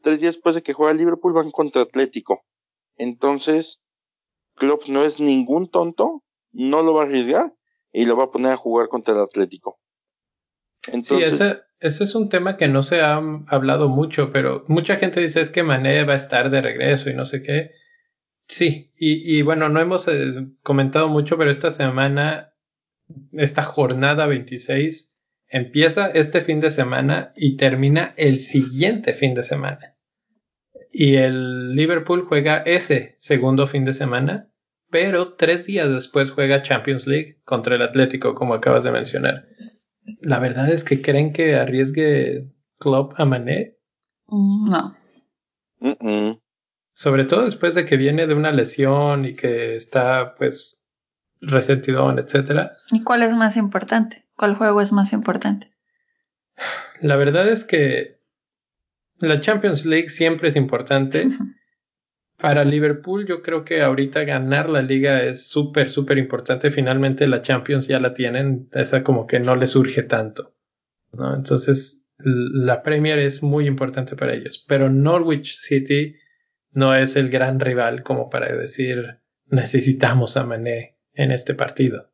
Tres 0.03 0.21
días 0.21 0.35
después 0.35 0.55
de 0.55 0.63
que 0.63 0.75
juega 0.75 0.93
Liverpool 0.93 1.33
van 1.33 1.51
contra 1.51 1.83
Atlético. 1.83 2.45
Entonces, 3.01 3.81
Klopp 4.57 4.87
no 4.89 5.05
es 5.05 5.21
ningún 5.21 5.71
tonto 5.71 6.23
no 6.53 6.83
lo 6.83 6.95
va 6.95 7.03
a 7.03 7.07
arriesgar 7.07 7.55
y 7.93 8.05
lo 8.05 8.17
va 8.17 8.25
a 8.25 8.31
poner 8.31 8.53
a 8.53 8.57
jugar 8.57 8.89
contra 8.89 9.15
el 9.15 9.21
Atlético. 9.21 9.81
Entonces, 10.93 11.31
sí, 11.31 11.43
ese, 11.43 11.61
ese, 11.79 12.05
es 12.05 12.15
un 12.15 12.29
tema 12.29 12.57
que 12.57 12.69
no 12.69 12.83
se 12.83 13.01
ha 13.01 13.21
hablado 13.47 13.89
mucho, 13.89 14.33
pero 14.33 14.65
mucha 14.69 14.97
gente 14.97 15.21
dice 15.21 15.41
es 15.41 15.51
que 15.51 15.63
Mané 15.63 16.05
va 16.05 16.15
a 16.15 16.17
estar 16.17 16.51
de 16.51 16.61
regreso 16.61 17.11
y 17.11 17.15
no 17.15 17.25
sé 17.25 17.43
qué. 17.43 17.71
Sí, 18.49 18.93
y, 18.99 19.39
y 19.39 19.43
bueno, 19.43 19.69
no 19.69 19.81
hemos 19.81 20.09
eh, 20.09 20.49
comentado 20.63 21.09
mucho, 21.09 21.39
pero 21.39 21.51
esta 21.51 21.71
semana, 21.71 22.53
esta 23.33 23.63
jornada 23.63 24.27
26 24.27 25.15
empieza 25.47 26.09
este 26.09 26.41
fin 26.43 26.61
de 26.61 26.71
semana 26.71 27.33
y 27.37 27.57
termina 27.57 28.15
el 28.17 28.39
siguiente 28.39 29.15
fin 29.15 29.35
de 29.35 29.43
semana. 29.43 29.97
Y 30.93 31.17
el 31.17 31.75
Liverpool 31.75 32.27
juega 32.29 32.59
ese 32.59 33.15
segundo 33.19 33.67
fin 33.67 33.85
de 33.85 33.93
semana 33.93 34.51
pero 34.91 35.35
tres 35.35 35.67
días 35.67 35.89
después 35.89 36.33
juega 36.33 36.63
Champions 36.63 37.07
League 37.07 37.41
contra 37.45 37.77
el 37.77 37.83
Atlético, 37.83 38.35
como 38.35 38.55
acabas 38.55 38.85
de 38.85 38.91
mencionar. 38.91 39.47
La 40.21 40.41
verdad 40.41 40.71
es 40.71 40.85
que 40.85 41.01
creen 41.01 41.33
que 41.33 41.55
arriesgue 41.55 42.51
Klopp 42.79 43.15
a 43.19 43.25
Mané. 43.25 43.77
Mm, 44.27 44.71
no. 44.71 44.97
Sobre 46.93 47.25
todo 47.25 47.45
después 47.45 47.75
de 47.75 47.85
que 47.85 47.97
viene 47.97 48.27
de 48.27 48.35
una 48.35 48.53
lesión 48.53 49.25
y 49.25 49.35
que 49.35 49.77
está, 49.77 50.35
pues, 50.35 50.83
resentidón, 51.41 52.19
etcétera. 52.19 52.77
¿Y 52.91 53.03
cuál 53.03 53.23
es 53.23 53.35
más 53.35 53.57
importante? 53.57 54.27
¿Cuál 54.37 54.57
juego 54.57 54.81
es 54.81 54.93
más 54.93 55.13
importante? 55.13 55.73
La 57.01 57.17
verdad 57.17 57.49
es 57.49 57.65
que 57.65 58.20
la 59.21 59.41
Champions 59.41 59.87
League 59.87 60.09
siempre 60.09 60.49
es 60.49 60.57
importante. 60.57 61.29
Para 62.37 62.65
Liverpool 62.65 63.27
yo 63.27 63.43
creo 63.43 63.65
que 63.65 63.83
ahorita 63.83 64.25
ganar 64.25 64.71
la 64.71 64.81
liga 64.81 65.23
es 65.23 65.47
súper, 65.47 65.91
súper 65.91 66.17
importante. 66.17 66.71
Finalmente 66.71 67.29
la 67.29 67.43
Champions 67.43 67.87
ya 67.87 68.01
la 68.01 68.15
tienen, 68.15 68.69
esa 68.73 69.03
como 69.03 69.27
que 69.27 69.41
no 69.41 69.57
le 69.57 69.67
surge 69.67 70.03
tanto. 70.03 70.55
¿no? 71.13 71.35
Entonces 71.35 72.07
la 72.17 72.83
Premier 72.83 73.19
es 73.19 73.43
muy 73.43 73.67
importante 73.67 74.17
para 74.17 74.33
ellos. 74.33 74.65
Pero 74.67 74.89
Norwich 74.89 75.59
City 75.59 76.17
no 76.73 76.95
es 76.95 77.17
el 77.17 77.29
gran 77.29 77.61
rival 77.61 78.03
como 78.03 78.31
para 78.31 78.57
decir 78.57 79.21
necesitamos 79.47 80.37
a 80.37 80.45
Mané 80.45 80.97
en 81.13 81.33
este 81.33 81.55
partido. 81.55 82.11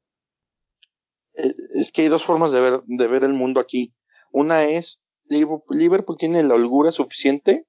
Eh, 1.34 1.52
es 1.76 1.92
que 1.92 2.02
hay 2.02 2.08
dos 2.08 2.24
formas 2.24 2.50
de 2.50 2.60
ver, 2.60 2.80
de 2.86 3.06
ver 3.06 3.22
el 3.22 3.34
mundo 3.34 3.60
aquí. 3.60 3.94
Una 4.32 4.64
es 4.64 5.05
Liverpool 5.28 6.16
tiene 6.18 6.42
la 6.42 6.54
holgura 6.54 6.92
suficiente 6.92 7.66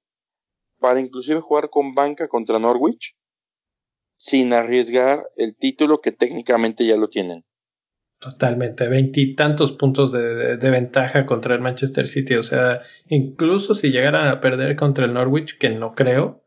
para 0.78 1.00
inclusive 1.00 1.40
jugar 1.40 1.70
con 1.70 1.94
banca 1.94 2.28
contra 2.28 2.58
Norwich 2.58 3.16
sin 4.16 4.52
arriesgar 4.52 5.28
el 5.36 5.56
título 5.56 6.00
que 6.00 6.12
técnicamente 6.12 6.84
ya 6.84 6.96
lo 6.96 7.08
tienen. 7.08 7.44
Totalmente, 8.20 8.88
veintitantos 8.88 9.72
puntos 9.72 10.10
de, 10.10 10.56
ventaja 10.56 11.24
contra 11.24 11.54
el 11.54 11.60
Manchester 11.60 12.08
City. 12.08 12.34
O 12.34 12.42
sea, 12.42 12.82
incluso 13.08 13.76
si 13.76 13.92
llegaran 13.92 14.26
a 14.26 14.40
perder 14.40 14.74
contra 14.74 15.04
el 15.04 15.14
Norwich, 15.14 15.56
que 15.56 15.70
no 15.70 15.94
creo, 15.94 16.44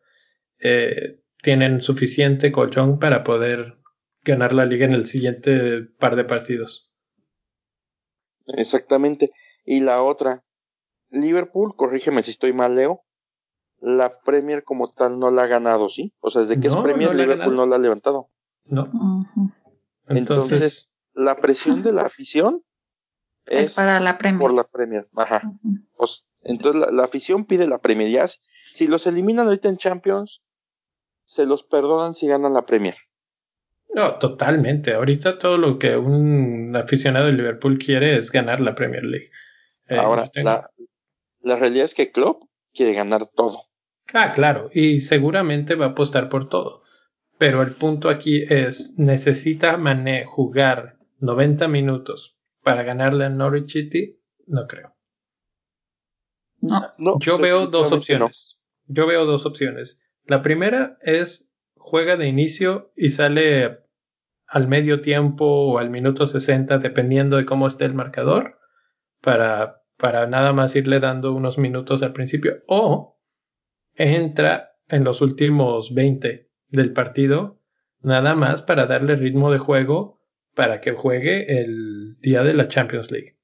eh, 0.60 1.22
tienen 1.42 1.82
suficiente 1.82 2.52
colchón 2.52 3.00
para 3.00 3.24
poder 3.24 3.78
ganar 4.24 4.52
la 4.54 4.66
liga 4.66 4.86
en 4.86 4.94
el 4.94 5.06
siguiente 5.06 5.82
par 5.98 6.18
de 6.18 6.26
partidos. 6.26 6.92
Exactamente. 8.48 9.32
Y 9.64 9.80
la 9.80 10.04
otra, 10.04 10.44
Liverpool, 11.12 11.76
corrígeme 11.76 12.24
si 12.24 12.32
estoy 12.32 12.54
mal, 12.54 12.76
Leo, 12.76 13.04
la 13.80 14.20
Premier 14.22 14.64
como 14.64 14.88
tal 14.88 15.20
no 15.20 15.32
la 15.32 15.44
ha 15.44 15.48
ganado, 15.48 15.90
¿sí? 15.90 16.14
O 16.20 16.30
sea, 16.30 16.42
desde 16.42 16.60
que 16.60 16.68
es 16.68 16.76
Premier, 16.76 17.14
Liverpool 17.14 17.56
no 17.56 17.66
la 17.66 17.76
ha 17.76 17.80
levantado. 17.80 18.30
No. 18.66 18.90
Entonces, 20.08 20.92
la 21.14 21.38
presión 21.38 21.84
de 21.84 21.92
la 21.92 22.04
afición 22.04 22.64
es, 23.46 23.76
para 23.76 24.00
la 24.00 24.18
Premier. 24.18 24.40
Por 24.40 24.54
la 24.54 24.64
Premier, 24.64 25.08
ajá. 25.16 25.42
entonces, 26.44 26.82
la, 26.92 27.04
afición 27.04 27.46
pide 27.46 27.68
la 27.68 27.80
Premier. 27.80 28.10
Ya, 28.10 28.26
si 28.28 28.88
los 28.88 29.08
eliminan 29.08 29.48
ahorita 29.48 29.68
en 29.68 29.78
Champions, 29.78 30.42
se 31.26 31.46
los 31.46 31.64
perdonan 31.64 32.16
si 32.16 32.28
ganan 32.28 32.54
la 32.54 32.66
Premier. 32.66 32.96
No, 33.94 34.16
totalmente. 34.20 34.94
Ahorita 34.94 35.38
todo 35.38 35.58
lo 35.58 35.78
que 35.78 35.98
un 35.98 36.74
aficionado 36.76 37.26
de 37.26 37.34
Liverpool 37.34 37.78
quiere 37.78 38.16
es 38.16 38.32
ganar 38.32 38.62
la 38.62 38.76
Premier 38.76 39.04
League. 39.04 39.32
Eh, 39.88 39.98
Ahora, 39.98 40.30
la, 40.36 40.71
la 41.44 41.56
realidad 41.56 41.86
es 41.86 41.96
que 41.96 42.12
Klopp 42.12 42.44
quiere 42.74 42.94
ganar 42.94 43.28
todo. 43.28 43.66
Ah, 44.14 44.32
claro, 44.32 44.70
y 44.74 45.02
seguramente 45.02 45.76
va 45.76 45.88
a 45.88 45.90
apostar 45.90 46.30
por 46.30 46.50
todo. 46.50 46.80
Pero 47.38 47.62
el 47.62 47.74
punto 47.74 48.10
aquí 48.10 48.44
es, 48.50 48.94
¿necesita 48.98 49.78
Mané 49.78 50.26
jugar 50.26 50.98
90 51.20 51.68
minutos 51.68 52.38
para 52.62 52.84
ganarle 52.84 53.26
a 53.26 53.30
Norwich 53.30 53.72
City? 53.72 54.20
No 54.46 54.68
creo. 54.68 54.96
No. 56.60 57.18
Yo 57.20 57.40
veo 57.40 57.68
dos 57.68 57.92
opciones. 57.92 58.60
Yo 58.86 59.08
veo 59.08 59.26
dos 59.26 59.46
opciones. 59.46 60.02
La 60.26 60.44
primera 60.44 60.98
es 61.02 61.50
juega 61.76 62.16
de 62.16 62.28
inicio 62.28 62.92
y 62.96 63.10
sale 63.10 63.80
al 64.46 64.68
medio 64.68 65.02
tiempo 65.02 65.46
o 65.46 65.78
al 65.80 65.90
minuto 65.90 66.28
60, 66.28 66.78
dependiendo 66.78 67.38
de 67.38 67.46
cómo 67.46 67.68
esté 67.68 67.86
el 67.86 67.94
marcador, 67.94 68.60
para, 69.22 69.81
para 70.02 70.26
nada 70.26 70.52
más 70.52 70.76
irle 70.76 71.00
dando 71.00 71.32
unos 71.32 71.60
minutos 71.60 72.02
al 72.02 72.12
principio. 72.12 72.64
O 72.68 73.20
entra 73.94 74.72
en 74.88 75.04
los 75.04 75.22
últimos 75.22 75.94
20 75.94 76.50
del 76.70 76.92
partido, 76.92 77.62
nada 78.02 78.34
más 78.34 78.64
para 78.64 78.88
darle 78.88 79.16
ritmo 79.16 79.52
de 79.52 79.60
juego 79.60 80.20
para 80.56 80.82
que 80.82 80.94
juegue 80.94 81.62
el 81.62 82.18
día 82.20 82.44
de 82.44 82.56
la 82.56 82.68
Champions 82.68 83.12
League. 83.12 83.38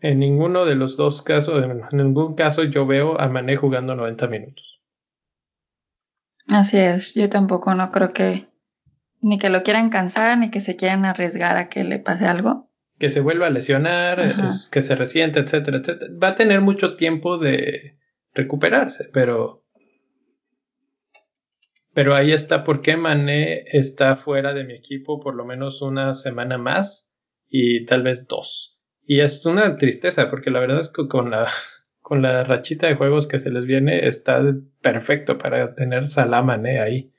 En 0.00 0.20
ninguno 0.20 0.64
de 0.64 0.74
los 0.74 0.96
dos 0.96 1.20
casos, 1.20 1.62
en 1.62 1.82
ningún 1.92 2.34
caso 2.34 2.64
yo 2.64 2.86
veo 2.86 3.20
a 3.20 3.28
Mané 3.28 3.56
jugando 3.56 3.94
90 3.94 4.26
minutos. 4.28 4.80
Así 6.48 6.78
es, 6.78 7.14
yo 7.14 7.28
tampoco 7.28 7.74
no 7.74 7.92
creo 7.92 8.14
que 8.14 8.48
ni 9.20 9.38
que 9.38 9.50
lo 9.50 9.62
quieran 9.64 9.90
cansar 9.90 10.38
ni 10.38 10.50
que 10.50 10.60
se 10.60 10.76
quieran 10.76 11.04
arriesgar 11.04 11.58
a 11.58 11.68
que 11.68 11.84
le 11.84 11.98
pase 11.98 12.24
algo. 12.24 12.67
Que 12.98 13.10
se 13.10 13.20
vuelva 13.20 13.46
a 13.46 13.50
lesionar, 13.50 14.20
que 14.72 14.82
se 14.82 14.96
resiente, 14.96 15.40
etcétera, 15.40 15.78
etcétera. 15.78 16.12
Va 16.22 16.28
a 16.28 16.34
tener 16.34 16.60
mucho 16.60 16.96
tiempo 16.96 17.38
de, 17.38 17.98
recuperarse, 18.38 19.10
pero 19.12 19.64
pero 21.92 22.14
ahí 22.14 22.30
está 22.30 22.62
por 22.62 22.80
qué 22.80 22.96
Mané 22.96 23.64
está 23.72 24.14
fuera 24.14 24.54
de 24.54 24.62
mi 24.62 24.74
equipo 24.74 25.18
por 25.18 25.34
lo 25.34 25.44
menos 25.44 25.82
una 25.82 26.14
semana 26.14 26.56
más 26.56 27.10
y 27.48 27.84
tal 27.86 28.04
vez 28.04 28.28
dos. 28.28 28.78
Y 29.04 29.20
es 29.20 29.44
una 29.44 29.76
tristeza 29.76 30.30
porque 30.30 30.50
la 30.50 30.60
verdad 30.60 30.78
es 30.78 30.90
que 30.90 31.08
con 31.08 31.30
la 31.32 31.48
con 32.00 32.22
la 32.22 32.44
rachita 32.44 32.86
de 32.86 32.94
juegos 32.94 33.26
que 33.26 33.40
se 33.40 33.50
les 33.50 33.64
viene 33.64 34.06
está 34.06 34.40
perfecto 34.80 35.36
para 35.36 35.74
tener 35.74 36.06
Salah 36.06 36.42
Mané 36.42 36.80
ahí. 36.80 37.12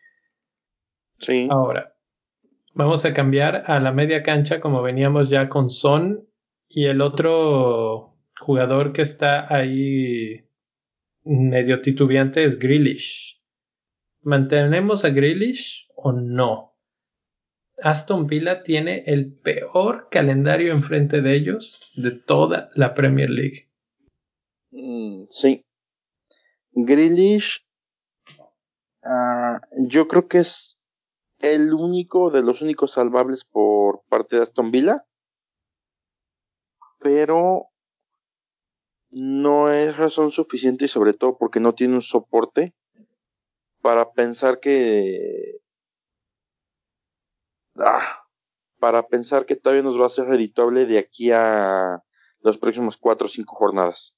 Sí. 1.18 1.50
Ahora, 1.52 1.96
vamos 2.74 3.06
a 3.06 3.14
cambiar 3.14 3.64
a 3.68 3.80
la 3.80 3.92
media 3.92 4.24
cancha 4.24 4.60
como 4.60 4.82
veníamos 4.82 5.30
ya 5.30 5.50
con 5.50 5.70
Son 5.70 6.28
y 6.68 6.86
el 6.86 7.02
otro 7.02 8.18
jugador 8.40 8.94
que 8.94 9.02
está 9.02 9.54
ahí 9.54 10.46
medio 11.24 11.82
titubeante 11.82 12.44
es 12.44 12.58
Grealish. 12.58 13.42
¿Mantenemos 14.22 15.06
a 15.06 15.10
Grealish 15.10 15.88
o 15.96 16.12
no. 16.12 16.78
Aston 17.82 18.28
Villa 18.28 18.64
tiene 18.64 19.04
el 19.06 19.34
peor 19.34 20.10
calendario 20.12 20.74
enfrente 20.74 21.22
de 21.22 21.34
ellos 21.36 21.92
de 21.96 22.12
toda 22.12 22.70
la 22.76 22.94
Premier 22.94 23.30
League. 23.30 23.70
Mm, 24.72 25.26
sí. 25.30 25.66
Grealish, 26.72 27.66
ah, 29.04 29.60
yo 29.88 30.08
creo 30.08 30.28
que 30.28 30.40
es 30.40 30.79
el 31.40 31.74
único 31.74 32.32
de 32.32 32.44
los 32.44 32.62
únicos 32.62 32.92
salvables 32.92 33.46
por 33.46 34.02
parte 34.10 34.36
de 34.36 34.44
Aston 34.44 34.72
Villa, 34.72 35.06
pero 37.00 37.68
no 39.10 39.72
es 39.72 39.98
razón 39.98 40.32
suficiente 40.32 40.86
y 40.86 40.90
sobre 40.90 41.14
todo 41.14 41.38
porque 41.38 41.60
no 41.60 41.74
tiene 41.74 41.96
un 41.96 42.02
soporte 42.02 42.76
para 43.82 44.12
pensar 44.12 44.60
que 44.60 45.62
ah, 47.78 48.26
para 48.80 49.08
pensar 49.08 49.46
que 49.46 49.56
todavía 49.56 49.84
nos 49.84 50.00
va 50.00 50.06
a 50.06 50.10
ser 50.10 50.26
redituable 50.26 50.86
de 50.86 51.00
aquí 51.00 51.32
a 51.32 52.04
los 52.42 52.58
próximos 52.58 52.98
cuatro 52.98 53.28
o 53.28 53.30
cinco 53.30 53.56
jornadas. 53.56 54.16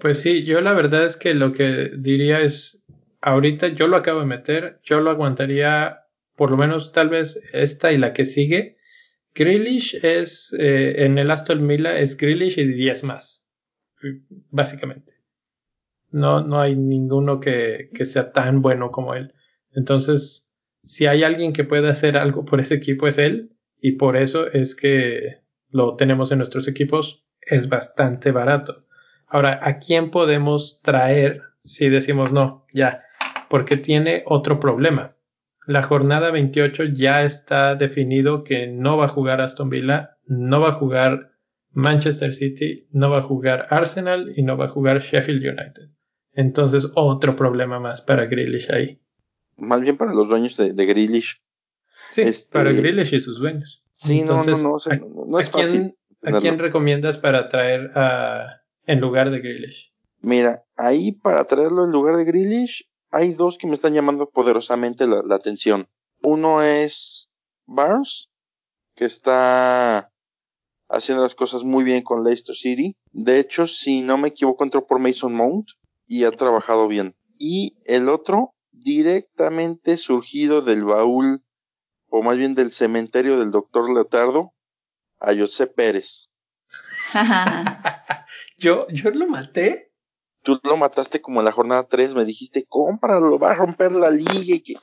Pues 0.00 0.20
sí, 0.20 0.44
yo 0.44 0.60
la 0.60 0.74
verdad 0.74 1.04
es 1.04 1.16
que 1.16 1.34
lo 1.34 1.52
que 1.52 1.90
diría 1.96 2.40
es, 2.40 2.84
ahorita 3.20 3.68
yo 3.68 3.88
lo 3.88 3.96
acabo 3.96 4.20
de 4.20 4.26
meter, 4.26 4.80
yo 4.82 5.00
lo 5.00 5.10
aguantaría 5.10 6.05
por 6.36 6.50
lo 6.50 6.56
menos 6.56 6.92
tal 6.92 7.08
vez 7.08 7.40
esta 7.52 7.92
y 7.92 7.98
la 7.98 8.12
que 8.12 8.24
sigue. 8.24 8.76
Grealish 9.34 9.98
es, 10.02 10.54
eh, 10.58 11.04
en 11.04 11.18
el 11.18 11.30
Aston 11.30 11.66
Villa 11.66 11.98
es 11.98 12.16
Grealish 12.16 12.58
y 12.58 12.64
10 12.64 13.04
más, 13.04 13.46
básicamente. 14.50 15.14
No, 16.10 16.42
no 16.46 16.60
hay 16.60 16.76
ninguno 16.76 17.40
que, 17.40 17.90
que 17.92 18.04
sea 18.04 18.32
tan 18.32 18.62
bueno 18.62 18.90
como 18.90 19.14
él. 19.14 19.34
Entonces, 19.72 20.50
si 20.84 21.06
hay 21.06 21.24
alguien 21.24 21.52
que 21.52 21.64
pueda 21.64 21.90
hacer 21.90 22.16
algo 22.16 22.44
por 22.44 22.60
ese 22.60 22.76
equipo 22.76 23.08
es 23.08 23.18
él 23.18 23.56
y 23.80 23.92
por 23.92 24.16
eso 24.16 24.46
es 24.46 24.74
que 24.74 25.40
lo 25.70 25.96
tenemos 25.96 26.32
en 26.32 26.38
nuestros 26.38 26.68
equipos. 26.68 27.24
Es 27.40 27.68
bastante 27.68 28.32
barato. 28.32 28.86
Ahora, 29.26 29.60
¿a 29.62 29.78
quién 29.78 30.10
podemos 30.10 30.80
traer 30.82 31.42
si 31.64 31.88
decimos 31.88 32.32
no? 32.32 32.66
Ya, 32.72 33.02
porque 33.50 33.76
tiene 33.76 34.22
otro 34.26 34.58
problema. 34.60 35.15
La 35.66 35.82
jornada 35.82 36.30
28 36.30 36.84
ya 36.94 37.24
está 37.24 37.74
definido 37.74 38.44
que 38.44 38.68
no 38.68 38.96
va 38.96 39.06
a 39.06 39.08
jugar 39.08 39.40
Aston 39.40 39.68
Villa, 39.68 40.16
no 40.26 40.60
va 40.60 40.68
a 40.68 40.72
jugar 40.72 41.32
Manchester 41.72 42.32
City, 42.32 42.86
no 42.92 43.10
va 43.10 43.18
a 43.18 43.22
jugar 43.22 43.66
Arsenal 43.70 44.32
y 44.36 44.42
no 44.42 44.56
va 44.56 44.66
a 44.66 44.68
jugar 44.68 45.00
Sheffield 45.00 45.42
United. 45.42 45.90
Entonces, 46.32 46.90
otro 46.94 47.34
problema 47.34 47.80
más 47.80 48.00
para 48.00 48.26
Grealish 48.26 48.70
ahí. 48.72 49.00
Más 49.56 49.80
bien 49.80 49.96
para 49.96 50.14
los 50.14 50.28
dueños 50.28 50.56
de, 50.56 50.72
de 50.72 50.86
Grealish. 50.86 51.42
Sí, 52.12 52.22
este, 52.22 52.52
para 52.52 52.72
Grealish 52.72 53.14
y 53.14 53.20
sus 53.20 53.38
dueños. 53.38 53.82
Sí, 53.92 54.22
no, 54.22 54.44
no, 54.44 54.56
no, 54.58 54.76
no, 55.26 55.40
es 55.40 55.50
quién, 55.50 55.96
¿A 56.22 56.38
quién 56.38 56.58
recomiendas 56.58 57.18
para 57.18 57.48
traer 57.48 57.90
a, 57.94 58.62
en 58.86 59.00
lugar 59.00 59.30
de 59.30 59.40
Grealish? 59.40 59.92
Mira, 60.20 60.64
ahí 60.76 61.12
para 61.12 61.44
traerlo 61.44 61.84
en 61.84 61.92
lugar 61.92 62.16
de 62.16 62.24
Grealish, 62.24 62.88
hay 63.10 63.34
dos 63.34 63.58
que 63.58 63.66
me 63.66 63.74
están 63.74 63.94
llamando 63.94 64.28
poderosamente 64.30 65.06
la, 65.06 65.22
atención. 65.34 65.88
Uno 66.22 66.62
es 66.62 67.30
Barnes, 67.66 68.30
que 68.94 69.04
está 69.04 70.10
haciendo 70.88 71.22
las 71.22 71.34
cosas 71.34 71.64
muy 71.64 71.84
bien 71.84 72.02
con 72.02 72.24
Leicester 72.24 72.54
City. 72.54 72.96
De 73.12 73.38
hecho, 73.38 73.66
si 73.66 74.02
no 74.02 74.18
me 74.18 74.28
equivoco, 74.28 74.64
entró 74.64 74.86
por 74.86 74.98
Mason 74.98 75.34
Mount 75.34 75.68
y 76.06 76.24
ha 76.24 76.30
trabajado 76.30 76.88
bien. 76.88 77.16
Y 77.38 77.76
el 77.84 78.08
otro, 78.08 78.54
directamente 78.72 79.96
surgido 79.96 80.62
del 80.62 80.84
baúl, 80.84 81.42
o 82.08 82.22
más 82.22 82.36
bien 82.36 82.54
del 82.54 82.70
cementerio 82.70 83.38
del 83.38 83.50
doctor 83.50 83.92
Leotardo, 83.92 84.52
a 85.18 85.34
José 85.34 85.66
Pérez. 85.66 86.28
yo, 88.58 88.86
yo 88.88 89.10
lo 89.10 89.26
maté. 89.26 89.85
Tú 90.46 90.60
lo 90.62 90.76
mataste 90.76 91.20
como 91.20 91.40
en 91.40 91.46
la 91.46 91.50
jornada 91.50 91.88
3, 91.88 92.14
me 92.14 92.24
dijiste, 92.24 92.64
cómpralo, 92.68 93.36
va 93.36 93.50
a 93.50 93.54
romper 93.54 93.90
la 93.90 94.10
liga 94.10 94.54
y, 94.54 94.60
que... 94.60 94.74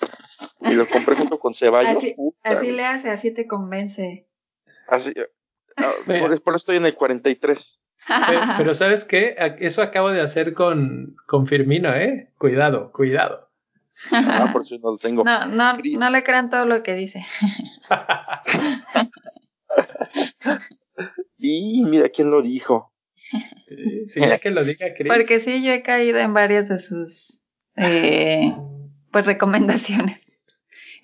y 0.59 0.73
lo 0.73 0.89
compré 0.89 1.15
junto 1.15 1.39
con 1.39 1.55
Ceballos. 1.55 2.03
Así, 2.43 2.71
le 2.73 2.85
hace, 2.85 3.09
así 3.09 3.31
te 3.31 3.47
convence. 3.47 4.27
Así, 4.89 5.13
ah, 5.77 5.93
por, 6.05 6.33
eso 6.33 6.55
estoy 6.57 6.75
en 6.75 6.85
el 6.85 6.95
43. 6.95 7.79
Pero, 8.05 8.41
pero, 8.57 8.73
¿sabes 8.73 9.05
qué? 9.05 9.37
Eso 9.59 9.81
acabo 9.81 10.09
de 10.09 10.19
hacer 10.19 10.53
con, 10.53 11.15
con 11.27 11.47
Firmino, 11.47 11.93
¿eh? 11.93 12.29
Cuidado, 12.37 12.91
cuidado. 12.91 13.49
Ah, 14.11 14.49
por 14.51 14.65
si 14.65 14.79
no 14.79 14.91
lo 14.91 14.97
tengo. 14.97 15.23
No, 15.23 15.45
no, 15.45 15.77
no 15.77 16.09
le 16.09 16.23
crean 16.23 16.49
todo 16.49 16.65
lo 16.65 16.83
que 16.83 16.95
dice. 16.95 17.25
y 21.37 21.85
mira 21.85 22.09
quién 22.09 22.31
lo 22.31 22.41
dijo. 22.41 22.92
Sí, 24.05 24.19
ya 24.19 24.39
que 24.39 24.51
lo 24.51 24.63
diga 24.63 24.93
Chris. 24.95 25.11
Porque 25.11 25.39
sí, 25.39 25.63
yo 25.63 25.71
he 25.71 25.81
caído 25.81 26.19
en 26.19 26.33
varias 26.33 26.67
de 26.67 26.77
sus 26.77 27.41
eh, 27.75 28.53
pues 29.11 29.25
recomendaciones. 29.25 30.21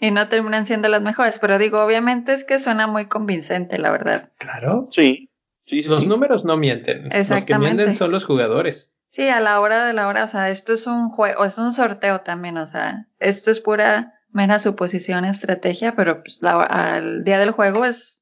Y 0.02 0.12
no 0.12 0.30
terminan 0.30 0.66
siendo 0.66 0.88
las 0.88 1.02
mejores, 1.02 1.40
pero 1.40 1.58
digo, 1.58 1.84
obviamente 1.84 2.34
es 2.34 2.44
que 2.44 2.60
suena 2.60 2.88
muy 2.88 3.08
convincente, 3.08 3.78
la 3.78 3.92
verdad. 3.92 4.32
Claro. 4.38 4.88
Sí. 4.92 5.30
los 5.66 6.08
números 6.08 6.46
no 6.46 6.56
mienten. 6.58 7.10
Los 7.10 7.46
que 7.46 7.58
mienten 7.58 7.96
son 7.96 8.12
los 8.12 8.24
jugadores. 8.24 8.94
Sí, 9.10 9.28
a 9.28 9.40
la 9.40 9.60
hora 9.60 9.86
de 9.86 9.94
la 9.94 10.08
hora, 10.08 10.24
o 10.24 10.28
sea, 10.28 10.50
esto 10.52 10.74
es 10.74 10.88
un 10.88 11.10
juego, 11.10 11.44
es 11.44 11.58
un 11.58 11.74
sorteo 11.74 12.22
también, 12.22 12.58
o 12.58 12.68
sea, 12.68 13.08
esto 13.18 13.50
es 13.50 13.60
pura 13.60 14.14
mera 14.32 14.60
suposición, 14.60 15.26
estrategia, 15.26 15.96
pero 15.96 16.22
pues 16.22 16.42
al 16.44 17.24
día 17.24 17.40
del 17.40 17.52
juego 17.52 17.86
es 17.86 18.22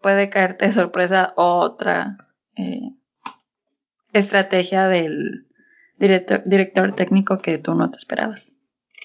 puede 0.00 0.30
caerte 0.30 0.66
de 0.66 0.72
sorpresa 0.72 1.34
otra 1.36 2.16
eh, 2.56 2.94
estrategia 4.12 4.88
del 4.88 5.46
director, 5.96 6.42
director 6.44 6.94
técnico 6.94 7.38
que 7.38 7.58
tú 7.58 7.74
no 7.74 7.90
te 7.90 7.98
esperabas. 7.98 8.50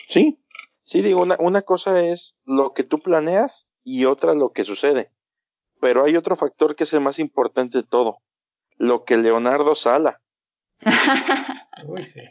Sí, 0.08 0.40
sí, 0.84 1.02
digo, 1.02 1.22
una, 1.22 1.36
una 1.40 1.62
cosa 1.62 2.02
es 2.04 2.38
lo 2.46 2.74
que 2.74 2.84
tú 2.84 3.00
planeas 3.00 3.68
y 3.84 4.06
otra 4.06 4.34
lo 4.34 4.52
que 4.52 4.64
sucede. 4.64 5.12
Pero 5.82 6.06
hay 6.06 6.16
otro 6.16 6.36
factor 6.36 6.76
que 6.76 6.86
es 6.86 6.94
el 6.94 7.02
más 7.02 7.20
importante 7.20 7.80
de 7.80 7.84
todo, 7.84 8.22
lo 8.78 9.04
que 9.04 9.18
Leonardo 9.18 9.76
Sala. 9.76 10.22
Uy, 11.86 12.04
sí. 12.04 12.22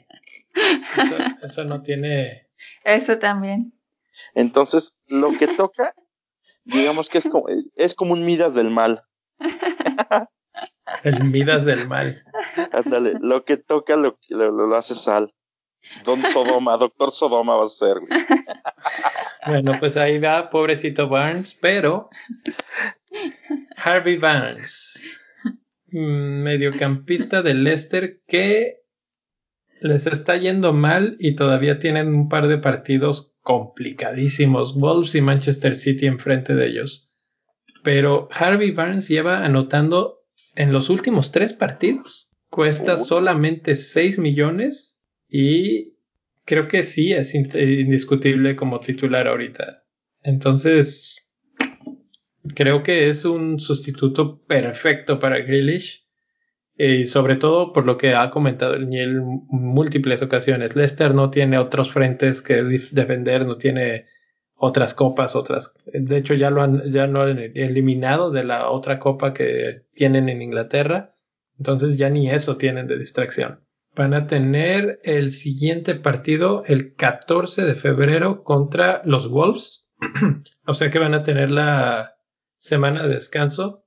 Eso, 1.43 1.65
no 1.65 1.83
tiene. 1.83 2.49
Eso 2.85 3.19
también. 3.19 3.73
Entonces, 4.35 4.97
lo 5.09 5.33
que 5.33 5.49
toca, 5.49 5.95
digamos 6.65 7.09
que 7.09 7.19
es 7.19 7.29
como, 7.29 7.47
es 7.75 7.95
como 7.95 8.13
un 8.13 8.25
Midas 8.25 8.55
del 8.55 8.71
mal. 8.71 9.03
El 11.03 11.25
Midas 11.25 11.65
del 11.65 11.89
mal. 11.89 12.23
Ándale, 12.73 13.15
lo 13.21 13.45
que 13.45 13.57
toca 13.57 13.97
lo, 13.97 14.19
lo, 14.29 14.77
hace 14.77 14.95
Sal. 14.95 15.33
Don 16.05 16.23
Sodoma, 16.23 16.77
Doctor 16.79 17.11
Sodoma 17.13 17.57
va 17.57 17.65
a 17.65 17.69
ser. 17.69 17.97
Bueno, 19.47 19.73
pues 19.79 19.99
ahí 19.99 20.19
va, 20.19 20.49
pobrecito 20.49 21.09
Barnes, 21.09 21.55
pero 21.61 22.09
Harvey 23.77 24.17
Barnes, 24.17 25.05
mm, 25.89 26.43
mediocampista 26.43 27.43
de 27.43 27.53
Leicester 27.53 28.23
que 28.27 28.85
les 29.81 30.07
está 30.07 30.39
yendo 30.39 30.73
mal 30.73 31.17
y 31.19 31.35
todavía 31.35 31.79
tienen 31.79 32.09
un 32.15 32.31
par 32.31 32.49
de 32.49 32.57
partidos 32.57 33.35
complicadísimos, 33.43 34.75
Wolves 34.75 35.15
y 35.15 35.21
Manchester 35.21 35.77
City 35.77 36.07
enfrente 36.07 36.55
de 36.55 36.67
ellos. 36.67 37.13
Pero 37.83 38.29
Harvey 38.33 38.71
Barnes 38.71 39.09
lleva 39.09 39.45
anotando 39.45 40.24
en 40.57 40.73
los 40.73 40.91
últimos 40.91 41.33
tres 41.33 41.53
partidos. 41.53 42.31
Cuesta 42.51 42.97
solamente 42.97 43.75
6 43.75 44.19
millones 44.19 45.01
y 45.29 45.95
creo 46.45 46.69
que 46.69 46.83
sí 46.83 47.13
es 47.13 47.35
indiscutible 47.35 48.55
como 48.55 48.81
titular 48.81 49.27
ahorita. 49.27 49.85
Entonces, 50.23 51.33
creo 52.55 52.83
que 52.83 53.09
es 53.09 53.25
un 53.25 53.59
sustituto 53.59 54.43
perfecto 54.45 55.19
para 55.19 55.39
Grealish. 55.41 56.05
Y 56.77 57.05
sobre 57.05 57.37
todo 57.37 57.73
por 57.73 57.87
lo 57.87 57.97
que 57.97 58.15
ha 58.15 58.31
comentado 58.31 58.75
en 58.75 59.21
múltiples 59.49 60.21
ocasiones. 60.23 60.75
Leicester 60.75 61.15
no 61.15 61.31
tiene 61.31 61.57
otros 61.57 61.93
frentes 61.93 62.43
que 62.43 62.63
defender, 62.63 63.47
no 63.47 63.57
tiene 63.57 64.07
otras 64.57 64.95
copas, 64.95 65.37
otras. 65.37 65.75
De 65.93 66.17
hecho, 66.17 66.35
ya 66.35 66.51
lo 66.51 66.63
han, 66.63 66.93
ya 66.93 67.07
lo 67.07 67.23
han 67.23 67.39
eliminado 67.39 68.31
de 68.31 68.45
la 68.45 68.71
otra 68.71 68.99
copa 68.99 69.35
que 69.35 69.83
tienen 69.95 70.29
en 70.29 70.43
Inglaterra. 70.43 71.11
Entonces 71.59 71.99
ya 71.99 72.11
ni 72.11 72.31
eso 72.31 72.57
tienen 72.57 72.87
de 72.87 72.99
distracción. 72.99 73.61
Van 73.95 74.15
a 74.15 74.27
tener 74.27 75.01
el 75.05 75.31
siguiente 75.31 75.95
partido 75.95 76.65
el 76.67 76.95
14 76.95 77.65
de 77.65 77.75
febrero 77.75 78.43
contra 78.43 79.03
los 79.05 79.29
Wolves. 79.29 79.89
o 80.67 80.75
sea 80.75 80.91
que 80.91 80.99
van 80.99 81.15
a 81.15 81.23
tener 81.23 81.51
la 81.51 82.17
semana 82.57 83.07
de 83.07 83.15
descanso, 83.15 83.85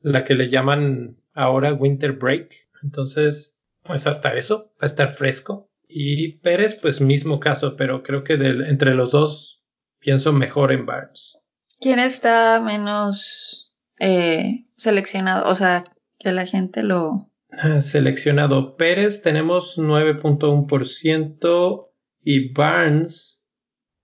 la 0.00 0.24
que 0.24 0.34
le 0.34 0.48
llaman 0.48 1.16
ahora 1.32 1.72
Winter 1.72 2.12
Break. 2.12 2.68
Entonces, 2.82 3.58
pues 3.84 4.06
hasta 4.06 4.34
eso, 4.36 4.72
va 4.74 4.82
a 4.82 4.86
estar 4.86 5.12
fresco. 5.12 5.70
Y 5.88 6.38
Pérez, 6.38 6.74
pues 6.74 7.00
mismo 7.00 7.40
caso, 7.40 7.74
pero 7.76 8.02
creo 8.02 8.22
que 8.22 8.34
entre 8.34 8.94
los 8.94 9.10
dos 9.10 9.57
pienso 9.98 10.32
mejor 10.32 10.72
en 10.72 10.86
Barnes. 10.86 11.38
¿Quién 11.80 11.98
está 11.98 12.60
menos 12.60 13.72
eh, 13.98 14.66
seleccionado? 14.76 15.50
O 15.50 15.54
sea, 15.54 15.84
que 16.18 16.32
la 16.32 16.46
gente 16.46 16.82
lo... 16.82 17.30
Ah, 17.50 17.80
seleccionado. 17.80 18.76
Pérez 18.76 19.22
tenemos 19.22 19.78
9.1% 19.78 21.88
y 22.22 22.52
Barnes 22.52 23.46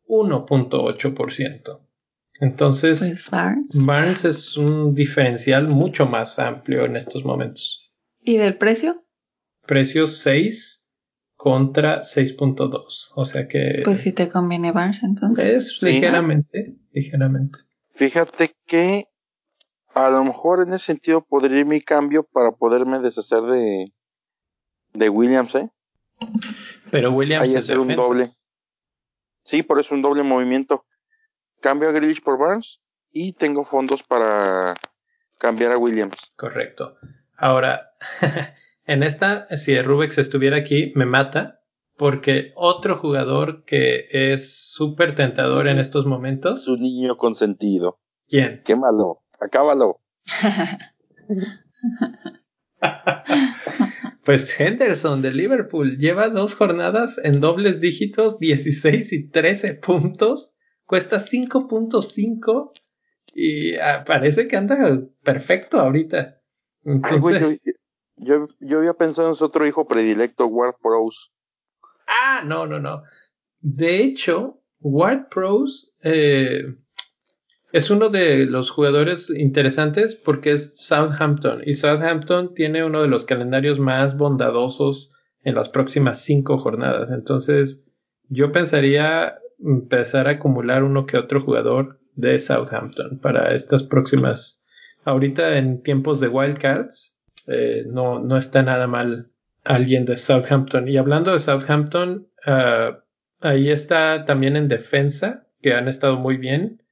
1.8%. 0.06 1.80
Entonces, 2.40 2.98
Pues 2.98 3.30
Barnes. 3.30 3.68
Barnes 3.74 4.24
es 4.24 4.56
un 4.56 4.94
diferencial 4.94 5.68
mucho 5.68 6.06
más 6.06 6.38
amplio 6.38 6.84
en 6.84 6.96
estos 6.96 7.24
momentos. 7.24 7.92
¿Y 8.20 8.38
del 8.38 8.56
precio? 8.56 9.04
Precio 9.66 10.06
6 10.06 10.73
contra 11.44 12.00
6.2. 12.00 13.12
O 13.16 13.24
sea 13.26 13.46
que 13.48 13.82
Pues 13.84 14.00
si 14.00 14.14
te 14.14 14.30
conviene 14.30 14.72
Barnes 14.72 15.02
entonces. 15.02 15.44
es 15.44 15.82
ligeramente, 15.82 16.74
ligeramente. 16.90 17.58
Fíjate 17.96 18.56
que 18.66 19.08
a 19.92 20.08
lo 20.08 20.24
mejor 20.24 20.66
en 20.66 20.72
ese 20.72 20.86
sentido 20.86 21.22
podría 21.22 21.58
ir 21.60 21.66
mi 21.66 21.82
cambio 21.82 22.22
para 22.22 22.52
poderme 22.52 22.98
deshacer 23.00 23.42
de, 23.42 23.92
de 24.94 25.08
Williams, 25.10 25.54
¿eh? 25.56 25.68
Pero 26.90 27.12
Williams 27.12 27.44
Ahí 27.44 27.50
es 27.50 27.64
hacer 27.64 27.78
un 27.78 27.94
doble. 27.94 28.32
Sí, 29.44 29.62
por 29.62 29.78
eso 29.78 29.94
un 29.94 30.00
doble 30.00 30.22
movimiento. 30.22 30.86
Cambio 31.60 31.90
a 31.90 31.92
Grealish 31.92 32.22
por 32.22 32.38
Barnes 32.38 32.80
y 33.12 33.34
tengo 33.34 33.66
fondos 33.66 34.02
para 34.02 34.72
cambiar 35.36 35.72
a 35.72 35.76
Williams. 35.76 36.32
Correcto. 36.36 36.96
Ahora, 37.36 37.90
en 38.86 39.02
esta, 39.02 39.48
si 39.56 39.80
Rubex 39.80 40.18
estuviera 40.18 40.56
aquí, 40.56 40.92
me 40.94 41.06
mata, 41.06 41.60
porque 41.96 42.52
otro 42.56 42.96
jugador 42.96 43.64
que 43.64 44.06
es 44.10 44.72
súper 44.72 45.14
tentador 45.14 45.68
en 45.68 45.78
estos 45.78 46.06
momentos, 46.06 46.64
Su 46.64 46.76
niño 46.76 47.16
consentido. 47.16 47.98
¿quién? 48.28 48.62
Quémalo, 48.64 49.22
acábalo. 49.40 50.00
Pues 54.24 54.58
Henderson 54.58 55.20
de 55.20 55.32
Liverpool 55.32 55.98
lleva 55.98 56.30
dos 56.30 56.54
jornadas 56.54 57.20
en 57.22 57.40
dobles 57.40 57.80
dígitos, 57.80 58.38
16 58.38 59.12
y 59.12 59.28
13 59.28 59.74
puntos, 59.74 60.54
cuesta 60.86 61.18
5.5 61.18 62.72
y 63.34 63.76
ah, 63.76 64.04
parece 64.06 64.48
que 64.48 64.56
anda 64.56 65.02
perfecto 65.22 65.78
ahorita. 65.78 66.40
Ay, 66.86 67.18
güey, 67.20 67.40
yo, 67.40 67.48
Entonces, 67.48 67.74
yo, 68.16 68.48
yo 68.60 68.78
había 68.78 68.94
pensado 68.94 69.28
en 69.28 69.34
su 69.34 69.44
otro 69.44 69.66
hijo 69.66 69.86
predilecto, 69.86 70.46
Ward 70.46 70.76
Prowse. 70.82 71.30
ah, 72.06 72.42
no, 72.44 72.66
no, 72.66 72.80
no. 72.80 73.02
De 73.60 74.02
hecho, 74.02 74.60
Ward 74.82 75.28
Pros 75.30 75.92
eh, 76.02 76.76
es 77.72 77.90
uno 77.90 78.10
de 78.10 78.46
los 78.46 78.70
jugadores 78.70 79.30
interesantes 79.30 80.14
porque 80.14 80.52
es 80.52 80.72
Southampton 80.74 81.62
y 81.64 81.74
Southampton 81.74 82.54
tiene 82.54 82.84
uno 82.84 83.00
de 83.00 83.08
los 83.08 83.24
calendarios 83.24 83.80
más 83.80 84.16
bondadosos 84.16 85.12
en 85.42 85.54
las 85.54 85.68
próximas 85.68 86.22
cinco 86.22 86.58
jornadas. 86.58 87.10
Entonces, 87.10 87.84
yo 88.28 88.52
pensaría 88.52 89.38
empezar 89.58 90.28
a 90.28 90.32
acumular 90.32 90.84
uno 90.84 91.06
que 91.06 91.16
otro 91.16 91.42
jugador 91.42 92.00
de 92.14 92.38
Southampton 92.38 93.18
para 93.18 93.54
estas 93.54 93.82
próximas. 93.82 94.62
Ahorita 95.04 95.58
en 95.58 95.82
tiempos 95.82 96.20
de 96.20 96.28
wildcards, 96.28 97.13
eh, 97.46 97.84
no, 97.86 98.18
no 98.18 98.36
está 98.36 98.62
nada 98.62 98.86
mal 98.86 99.30
alguien 99.64 100.04
de 100.04 100.16
Southampton. 100.16 100.88
Y 100.88 100.96
hablando 100.96 101.32
de 101.32 101.38
Southampton, 101.38 102.28
ah, 102.46 103.04
ahí 103.40 103.70
está 103.70 104.24
también 104.24 104.56
en 104.56 104.68
defensa, 104.68 105.46
que 105.62 105.74
han 105.74 105.88
estado 105.88 106.18
muy 106.18 106.36
bien. 106.36 106.82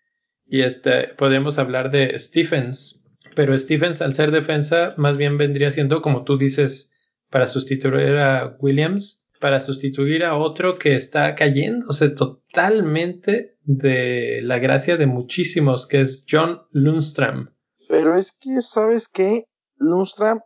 Y 0.46 0.62
este, 0.62 1.08
podemos 1.08 1.58
hablar 1.58 1.90
de 1.90 2.18
Stephens. 2.18 3.04
Pero 3.34 3.58
Stephens, 3.58 4.02
al 4.02 4.14
ser 4.14 4.30
defensa, 4.30 4.94
más 4.96 5.16
bien 5.16 5.38
vendría 5.38 5.70
siendo, 5.70 6.02
como 6.02 6.24
tú 6.24 6.36
dices, 6.36 6.92
para 7.30 7.48
sustituir 7.48 8.16
a 8.16 8.56
Williams, 8.58 9.24
para 9.40 9.60
sustituir 9.60 10.24
a 10.24 10.36
otro 10.36 10.78
que 10.78 10.94
está 10.94 11.34
cayéndose 11.34 12.10
totalmente 12.10 13.56
de 13.64 14.40
la 14.42 14.58
gracia 14.58 14.96
de 14.96 15.06
muchísimos, 15.06 15.86
que 15.86 16.00
es 16.00 16.24
John 16.30 16.62
Lundstram. 16.70 17.54
Pero 17.88 18.16
es 18.16 18.32
que, 18.32 18.60
¿sabes 18.60 19.08
qué? 19.08 19.46
Lundstram, 19.82 20.40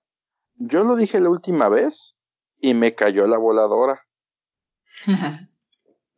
yo 0.56 0.84
lo 0.84 0.96
dije 0.96 1.20
la 1.20 1.28
última 1.30 1.68
vez 1.68 2.16
y 2.60 2.74
me 2.74 2.94
cayó 2.94 3.26
la 3.26 3.38
voladora. 3.38 4.00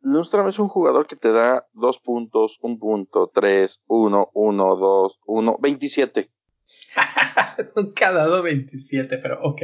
Lundstram 0.01 0.47
es 0.47 0.59
un 0.59 0.69
jugador 0.69 1.07
que 1.07 1.17
te 1.17 1.31
da 1.31 1.67
dos 1.73 1.99
puntos, 1.99 2.57
un 2.61 2.79
punto, 2.79 3.29
tres, 3.33 3.81
uno, 3.87 4.29
uno, 4.33 4.75
dos, 4.77 5.19
uno, 5.25 5.57
veintisiete. 5.59 6.31
Nunca 7.75 8.07
ha 8.09 8.11
dado 8.13 8.41
27, 8.41 9.17
pero 9.17 9.41
ok. 9.43 9.61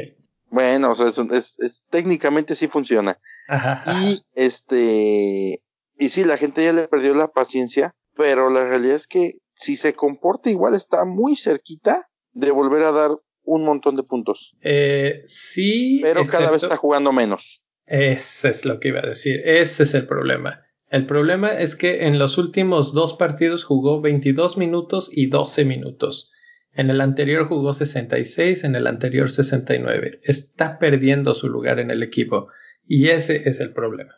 Bueno, 0.50 0.92
o 0.92 0.96
sea, 0.96 1.08
es, 1.08 1.18
es- 1.18 1.60
es- 1.60 1.84
técnicamente 1.90 2.56
sí 2.56 2.68
funciona. 2.68 3.18
Ajá. 3.48 3.84
Y 4.04 4.22
este, 4.34 5.64
y 5.98 6.10
sí, 6.10 6.26
la 6.26 6.36
gente 6.38 6.64
ya 6.66 6.74
le 6.74 6.88
perdió 6.90 7.16
la 7.16 7.30
paciencia, 7.30 7.96
pero 8.16 8.50
la 8.50 8.64
realidad 8.66 8.96
es 8.96 9.08
que 9.08 9.38
si 9.54 9.78
se 9.78 9.94
comporta 9.94 10.50
igual 10.50 10.74
está 10.76 11.06
muy 11.06 11.38
cerquita 11.38 12.10
de 12.34 12.52
volver 12.52 12.84
a 12.84 12.92
dar 12.92 13.12
un 13.46 13.64
montón 13.64 13.96
de 13.96 14.04
puntos. 14.04 14.56
Eh, 14.62 15.24
sí, 15.28 16.00
Pero 16.02 16.28
cada 16.28 16.52
vez 16.52 16.64
está 16.64 16.78
jugando 16.78 17.12
menos. 17.12 17.64
Ese 17.86 18.50
es 18.50 18.66
lo 18.66 18.80
que 18.80 18.90
iba 18.90 19.00
a 19.00 19.08
decir. 19.08 19.42
Ese 19.46 19.84
es 19.84 19.94
el 19.94 20.08
problema. 20.08 20.66
El 20.90 21.06
problema 21.06 21.50
es 21.50 21.76
que 21.76 22.06
en 22.06 22.20
los 22.20 22.38
últimos 22.38 22.94
dos 22.94 23.16
partidos 23.16 23.64
jugó 23.64 24.02
22 24.02 24.58
minutos 24.58 25.10
y 25.12 25.28
12 25.28 25.66
minutos. 25.66 26.32
En 26.74 26.90
el 26.90 27.02
anterior 27.02 27.48
jugó 27.48 27.74
66, 27.74 28.64
en 28.64 28.76
el 28.76 28.88
anterior 28.88 29.32
69. 29.32 30.20
Está 30.24 30.78
perdiendo 30.78 31.34
su 31.34 31.48
lugar 31.48 31.80
en 31.80 31.90
el 31.90 32.04
equipo. 32.04 32.50
Y 32.88 33.10
ese 33.10 33.48
es 33.48 33.60
el 33.60 33.74
problema. 33.74 34.16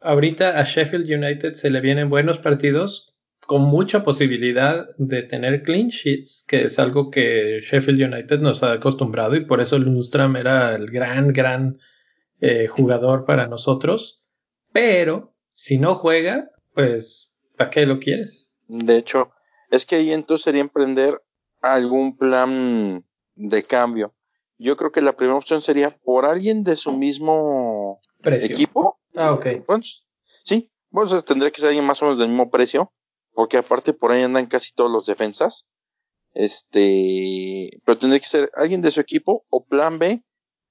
Ahorita 0.00 0.58
a 0.58 0.64
Sheffield 0.64 1.10
United 1.10 1.54
se 1.54 1.70
le 1.70 1.80
vienen 1.80 2.10
buenos 2.10 2.38
partidos 2.38 3.16
con 3.48 3.62
mucha 3.62 4.04
posibilidad 4.04 4.94
de 4.98 5.22
tener 5.22 5.62
clean 5.62 5.88
sheets, 5.88 6.44
que 6.46 6.64
es 6.64 6.78
algo 6.78 7.10
que 7.10 7.60
Sheffield 7.62 8.12
United 8.12 8.40
nos 8.40 8.62
ha 8.62 8.72
acostumbrado 8.72 9.36
y 9.36 9.46
por 9.46 9.62
eso 9.62 9.78
Lundstram 9.78 10.36
era 10.36 10.74
el 10.74 10.90
gran, 10.90 11.32
gran 11.32 11.78
eh, 12.42 12.66
jugador 12.66 13.24
para 13.24 13.46
nosotros. 13.46 14.22
Pero 14.70 15.32
si 15.54 15.78
no 15.78 15.94
juega, 15.94 16.50
pues 16.74 17.38
¿para 17.56 17.70
qué 17.70 17.86
lo 17.86 17.98
quieres? 18.00 18.50
De 18.66 18.98
hecho, 18.98 19.30
es 19.70 19.86
que 19.86 19.96
ahí 19.96 20.12
entonces 20.12 20.44
sería 20.44 20.60
emprender 20.60 21.18
algún 21.62 22.18
plan 22.18 23.02
de 23.34 23.62
cambio. 23.62 24.14
Yo 24.58 24.76
creo 24.76 24.92
que 24.92 25.00
la 25.00 25.16
primera 25.16 25.38
opción 25.38 25.62
sería 25.62 25.96
por 25.96 26.26
alguien 26.26 26.64
de 26.64 26.76
su 26.76 26.92
mismo 26.92 28.02
Precio. 28.20 28.54
equipo. 28.54 29.00
Ah, 29.16 29.32
ok. 29.32 29.46
Sí, 30.44 30.70
bueno, 30.90 31.22
tendría 31.22 31.50
que 31.50 31.62
ser 31.62 31.68
alguien 31.68 31.86
más 31.86 32.02
o 32.02 32.04
menos 32.04 32.18
del 32.18 32.28
mismo 32.28 32.50
precio, 32.50 32.92
porque 33.38 33.56
aparte 33.56 33.92
por 33.92 34.10
ahí 34.10 34.24
andan 34.24 34.46
casi 34.46 34.72
todos 34.74 34.90
los 34.90 35.06
defensas. 35.06 35.64
Este, 36.34 37.70
pero 37.84 37.96
tendría 37.96 38.18
que 38.18 38.26
ser 38.26 38.50
alguien 38.56 38.82
de 38.82 38.90
su 38.90 38.98
equipo 38.98 39.46
o 39.48 39.64
plan 39.64 40.00
B, 40.00 40.24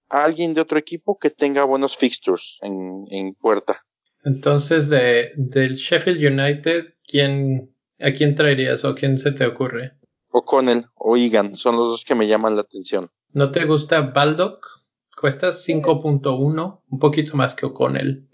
alguien 0.10 0.54
de 0.54 0.60
otro 0.60 0.78
equipo 0.78 1.18
que 1.18 1.30
tenga 1.30 1.64
buenos 1.64 1.96
fixtures 1.96 2.58
en, 2.62 3.06
en 3.10 3.36
puerta. 3.36 3.86
Entonces, 4.26 4.90
de, 4.90 5.32
del 5.38 5.76
Sheffield 5.76 6.22
United, 6.22 6.96
¿quién, 7.08 7.74
¿a 8.02 8.12
quién 8.12 8.36
traerías 8.36 8.84
o 8.84 8.90
a 8.90 8.96
quién 8.96 9.18
se 9.18 9.32
te 9.32 9.46
ocurre? 9.46 9.94
O 10.28 10.44
Connell 10.44 10.88
o 10.96 11.16
Egan, 11.16 11.56
son 11.56 11.78
los 11.78 11.88
dos 11.88 12.04
que 12.04 12.16
me 12.16 12.28
llaman 12.28 12.58
la 12.58 12.64
atención. 12.64 13.12
¿No 13.32 13.50
te 13.50 13.64
gusta 13.64 14.02
Baldock? 14.02 14.68
Cuesta 15.16 15.52
5.1, 15.52 16.82
un 16.86 17.00
poquito 17.00 17.38
más 17.38 17.56
que 17.56 17.66
O'Connell. 17.66 18.28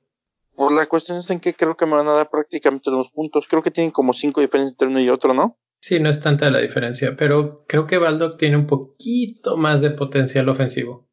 Por 0.56 0.72
la 0.72 0.86
cuestión 0.86 1.18
es 1.18 1.30
en 1.30 1.40
que 1.40 1.54
creo 1.54 1.76
que 1.76 1.86
me 1.86 1.96
van 1.96 2.08
a 2.08 2.14
dar 2.14 2.30
prácticamente 2.30 2.92
los 2.92 3.10
puntos. 3.12 3.48
Creo 3.48 3.64
que 3.64 3.72
tienen 3.72 3.92
como 3.92 4.14
cinco 4.14 4.42
diferencias 4.42 4.74
entre 4.74 4.88
uno 4.88 5.02
y 5.02 5.10
otro, 5.10 5.34
¿no? 5.34 5.58
Sí, 5.82 6.00
no 6.00 6.10
es 6.10 6.22
tanta 6.22 6.50
la 6.50 6.60
diferencia, 6.60 7.16
pero 7.18 7.66
creo 7.68 7.88
que 7.88 7.98
Baldock 7.98 8.38
tiene 8.38 8.56
un 8.56 8.68
poquito 8.68 9.58
más 9.58 9.82
de 9.82 9.90
potencial 9.90 10.48
ofensivo. 10.48 11.10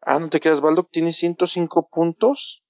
Ah, 0.00 0.20
no 0.20 0.28
te 0.28 0.38
creas, 0.38 0.60
Baldock 0.60 0.90
tiene 0.92 1.12
105 1.12 1.88
puntos. 1.90 2.62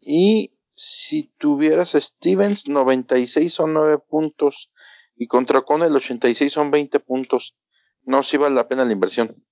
Y 0.00 0.58
si 0.72 1.32
tuvieras 1.38 1.94
a 1.94 2.00
Stevens, 2.00 2.68
96 2.68 3.52
son 3.52 3.74
9 3.74 3.98
puntos. 3.98 4.72
Y 5.14 5.28
contra 5.28 5.62
Connell, 5.62 5.94
86 5.94 6.52
son 6.52 6.70
20 6.72 6.98
puntos. 6.98 7.56
No, 8.02 8.24
sí 8.24 8.36
vale 8.36 8.56
la 8.56 8.66
pena 8.66 8.84
la 8.84 8.92
inversión. 8.92 9.44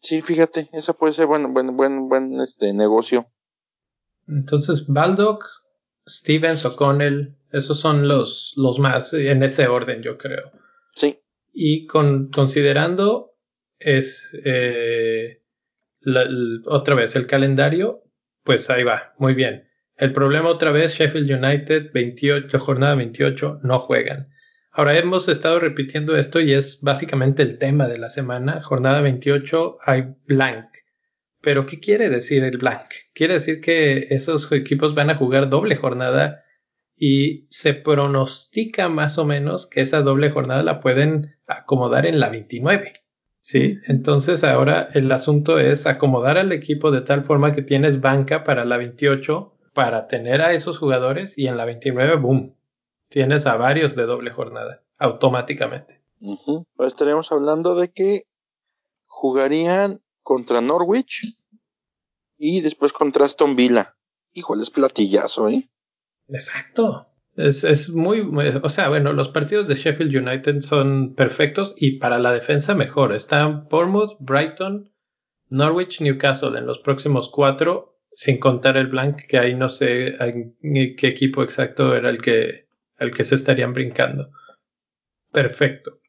Sí, 0.00 0.22
fíjate, 0.22 0.70
esa 0.72 0.94
puede 0.94 1.12
ser 1.12 1.26
buen, 1.26 1.52
buen, 1.52 1.76
buen, 1.76 2.08
buen 2.08 2.40
este 2.40 2.72
negocio. 2.72 3.30
Entonces, 4.28 4.86
Baldock, 4.86 5.44
Stevens, 6.08 6.64
O'Connell, 6.64 7.34
esos 7.52 7.80
son 7.80 8.08
los, 8.08 8.52
los 8.56 8.78
más 8.78 9.12
en 9.14 9.42
ese 9.42 9.66
orden, 9.68 10.02
yo 10.02 10.18
creo. 10.18 10.50
Sí, 10.94 11.18
Y 11.52 11.86
con, 11.86 12.30
considerando 12.30 13.34
es 13.78 14.36
eh, 14.44 15.42
la- 16.00 16.28
otra 16.66 16.94
vez 16.94 17.16
el 17.16 17.26
calendario, 17.26 18.02
pues 18.44 18.68
ahí 18.70 18.82
va, 18.84 19.14
muy 19.18 19.34
bien. 19.34 19.68
El 19.96 20.12
problema 20.12 20.48
otra 20.48 20.70
vez, 20.70 20.94
Sheffield 20.94 21.30
United, 21.30 21.90
28, 21.92 22.58
jornada 22.58 22.94
28, 22.94 23.60
no 23.62 23.78
juegan. 23.78 24.28
Ahora 24.70 24.96
hemos 24.96 25.28
estado 25.28 25.58
repitiendo 25.58 26.16
esto 26.16 26.38
y 26.40 26.52
es 26.52 26.80
básicamente 26.82 27.42
el 27.42 27.58
tema 27.58 27.88
de 27.88 27.98
la 27.98 28.10
semana. 28.10 28.60
Jornada 28.62 29.00
28 29.00 29.78
hay 29.84 30.14
blank. 30.26 30.66
Pero 31.40 31.66
¿qué 31.66 31.78
quiere 31.80 32.08
decir 32.08 32.42
el 32.44 32.58
blank? 32.58 32.86
Quiere 33.14 33.34
decir 33.34 33.60
que 33.60 34.08
esos 34.10 34.50
equipos 34.52 34.94
van 34.94 35.10
a 35.10 35.16
jugar 35.16 35.48
doble 35.48 35.76
jornada 35.76 36.44
y 36.96 37.46
se 37.50 37.74
pronostica 37.74 38.88
más 38.88 39.18
o 39.18 39.24
menos 39.24 39.66
que 39.66 39.80
esa 39.80 40.02
doble 40.02 40.30
jornada 40.30 40.62
la 40.62 40.80
pueden 40.80 41.36
acomodar 41.46 42.06
en 42.06 42.18
la 42.18 42.28
29. 42.28 42.92
¿Sí? 43.40 43.78
Entonces 43.86 44.42
ahora 44.44 44.88
el 44.92 45.10
asunto 45.12 45.58
es 45.58 45.86
acomodar 45.86 46.38
al 46.38 46.52
equipo 46.52 46.90
de 46.90 47.02
tal 47.02 47.24
forma 47.24 47.52
que 47.52 47.62
tienes 47.62 48.00
banca 48.00 48.44
para 48.44 48.64
la 48.64 48.76
28 48.76 49.54
para 49.72 50.08
tener 50.08 50.42
a 50.42 50.52
esos 50.52 50.78
jugadores 50.78 51.38
y 51.38 51.46
en 51.46 51.56
la 51.56 51.64
29, 51.64 52.16
boom, 52.16 52.56
tienes 53.08 53.46
a 53.46 53.56
varios 53.56 53.94
de 53.94 54.06
doble 54.06 54.32
jornada 54.32 54.82
automáticamente. 54.98 56.02
Pues 56.74 56.88
estaríamos 56.88 57.30
hablando 57.30 57.76
de 57.76 57.90
que 57.92 58.22
jugarían 59.06 60.00
contra 60.28 60.60
Norwich 60.60 61.22
y 62.36 62.60
después 62.60 62.92
contra 62.92 63.24
Aston 63.24 63.56
Villa. 63.56 63.96
Híjole, 64.34 64.62
es 64.62 64.68
platillazo, 64.68 65.48
¿eh? 65.48 65.70
Exacto. 66.28 67.08
Es, 67.34 67.64
es 67.64 67.88
muy, 67.88 68.20
o 68.62 68.68
sea, 68.68 68.90
bueno, 68.90 69.14
los 69.14 69.30
partidos 69.30 69.68
de 69.68 69.74
Sheffield 69.74 70.14
United 70.14 70.60
son 70.60 71.14
perfectos 71.14 71.74
y 71.78 71.98
para 71.98 72.18
la 72.18 72.34
defensa 72.34 72.74
mejor. 72.74 73.14
Están 73.14 73.68
Bournemouth, 73.70 74.18
Brighton, 74.20 74.92
Norwich, 75.48 76.02
Newcastle 76.02 76.58
en 76.58 76.66
los 76.66 76.78
próximos 76.78 77.30
cuatro, 77.30 77.98
sin 78.14 78.38
contar 78.38 78.76
el 78.76 78.88
blank, 78.88 79.22
que 79.26 79.38
ahí 79.38 79.54
no 79.54 79.70
sé 79.70 80.14
qué 80.98 81.06
equipo 81.06 81.42
exacto 81.42 81.96
era 81.96 82.10
el 82.10 82.20
que, 82.20 82.66
el 82.98 83.14
que 83.14 83.24
se 83.24 83.36
estarían 83.36 83.72
brincando. 83.72 84.28
Perfecto. 85.32 86.00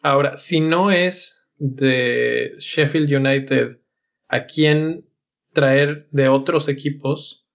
Ahora, 0.00 0.38
si 0.38 0.60
no 0.60 0.92
es 0.92 1.43
de 1.58 2.54
Sheffield 2.58 3.12
United, 3.12 3.80
¿a 4.28 4.46
quién 4.46 5.06
traer 5.52 6.08
de 6.10 6.28
otros 6.28 6.68
equipos 6.68 7.46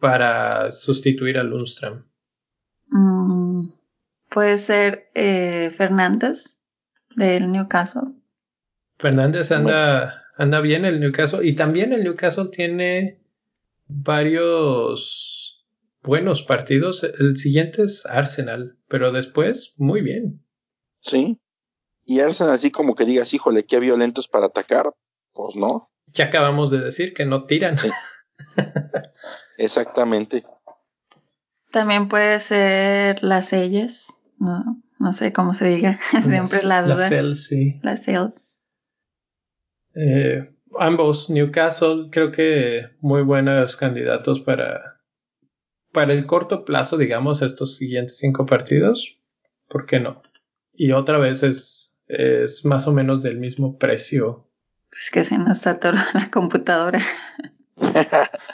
para 0.00 0.72
sustituir 0.72 1.38
a 1.38 1.44
Lundström? 1.44 2.04
Mm, 2.88 3.68
puede 4.30 4.58
ser 4.58 5.10
eh, 5.14 5.72
Fernández 5.76 6.60
del 7.16 7.50
Newcastle. 7.50 8.12
Fernández 8.98 9.52
anda, 9.52 10.24
anda 10.36 10.60
bien 10.60 10.84
el 10.84 11.00
Newcastle 11.00 11.46
y 11.46 11.54
también 11.54 11.92
el 11.92 12.04
Newcastle 12.04 12.48
tiene 12.50 13.20
varios 13.88 15.64
buenos 16.02 16.42
partidos. 16.42 17.04
El 17.04 17.36
siguiente 17.36 17.84
es 17.84 18.06
Arsenal, 18.06 18.76
pero 18.88 19.12
después 19.12 19.74
muy 19.76 20.00
bien. 20.00 20.42
Sí. 21.00 21.38
Y 22.06 22.20
Arsenal 22.20 22.54
así 22.54 22.70
como 22.70 22.94
que 22.94 23.04
digas, 23.04 23.34
híjole, 23.34 23.66
qué 23.66 23.80
violentos 23.80 24.28
para 24.28 24.46
atacar, 24.46 24.94
pues 25.32 25.56
no. 25.56 25.90
Ya 26.12 26.26
acabamos 26.26 26.70
de 26.70 26.78
decir 26.78 27.12
que 27.12 27.26
no 27.26 27.44
tiran. 27.44 27.76
Exactamente. 29.58 30.44
También 31.72 32.08
puede 32.08 32.38
ser 32.38 33.22
las 33.24 33.52
ellas, 33.52 34.06
no, 34.38 34.82
no 35.00 35.12
sé 35.12 35.32
cómo 35.32 35.52
se 35.52 35.66
diga, 35.66 35.98
siempre 36.22 36.62
la 36.62 36.82
duda. 36.82 36.94
Las 36.94 37.08
sales, 37.08 37.46
sí. 37.48 37.80
Las 37.82 38.04
sales. 38.04 38.62
Eh, 39.96 40.54
ambos, 40.78 41.28
Newcastle, 41.28 42.08
creo 42.12 42.30
que 42.30 42.82
muy 43.00 43.22
buenos 43.22 43.76
candidatos 43.76 44.40
para, 44.40 45.00
para 45.92 46.12
el 46.12 46.24
corto 46.26 46.64
plazo, 46.64 46.96
digamos, 46.96 47.42
estos 47.42 47.76
siguientes 47.76 48.18
cinco 48.18 48.46
partidos. 48.46 49.18
¿Por 49.68 49.86
qué 49.86 49.98
no? 49.98 50.22
Y 50.72 50.92
otra 50.92 51.18
vez 51.18 51.42
es, 51.42 51.85
es 52.06 52.64
más 52.64 52.86
o 52.86 52.92
menos 52.92 53.22
del 53.22 53.38
mismo 53.38 53.78
precio. 53.78 54.48
Es 55.00 55.10
que 55.10 55.24
se 55.24 55.38
nos 55.38 55.66
atora 55.66 56.06
la 56.14 56.30
computadora. 56.30 57.00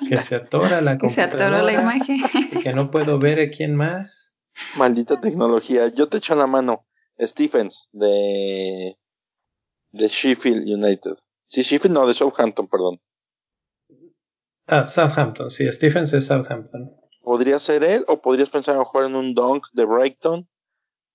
que 0.09 0.18
se 0.18 0.34
atora 0.36 0.80
la 0.80 0.98
Que 0.98 1.11
se 1.11 1.22
atora 1.22 1.62
la 1.62 1.72
imagen. 1.72 2.18
Y 2.53 2.59
que 2.59 2.72
no 2.72 2.90
puedo 2.90 3.18
ver 3.18 3.40
a 3.40 3.50
quién 3.50 3.76
más. 3.76 4.34
Maldita 4.76 5.20
tecnología. 5.20 5.88
Yo 5.88 6.09
te 6.09 6.18
echo 6.18 6.34
la 6.34 6.46
mano. 6.46 6.86
Stephens 7.18 7.88
de 7.92 8.96
de 9.92 10.09
Sheffield 10.09 10.66
United. 10.66 11.16
Sí, 11.44 11.62
Sheffield 11.62 11.94
no, 11.94 12.07
de 12.07 12.14
Southampton, 12.14 12.66
perdón. 12.66 13.00
Ah, 14.66 14.86
Southampton, 14.86 15.50
sí, 15.50 15.70
Stephens 15.70 16.12
es 16.14 16.26
Southampton. 16.26 16.96
Podría 17.20 17.59
ser 17.59 17.84
él 17.84 18.05
o 18.09 18.20
podrías 18.20 18.50
pensar 18.50 18.76
en 18.76 18.84
jugar 18.84 19.07
en 19.07 19.16
un 19.16 19.34
Dunk 19.34 19.66
de 19.72 19.84
Brighton, 19.84 20.48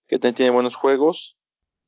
que 0.08 0.20
también 0.20 0.36
tiene 0.36 0.52
buenos 0.52 0.76
juegos. 0.76 1.37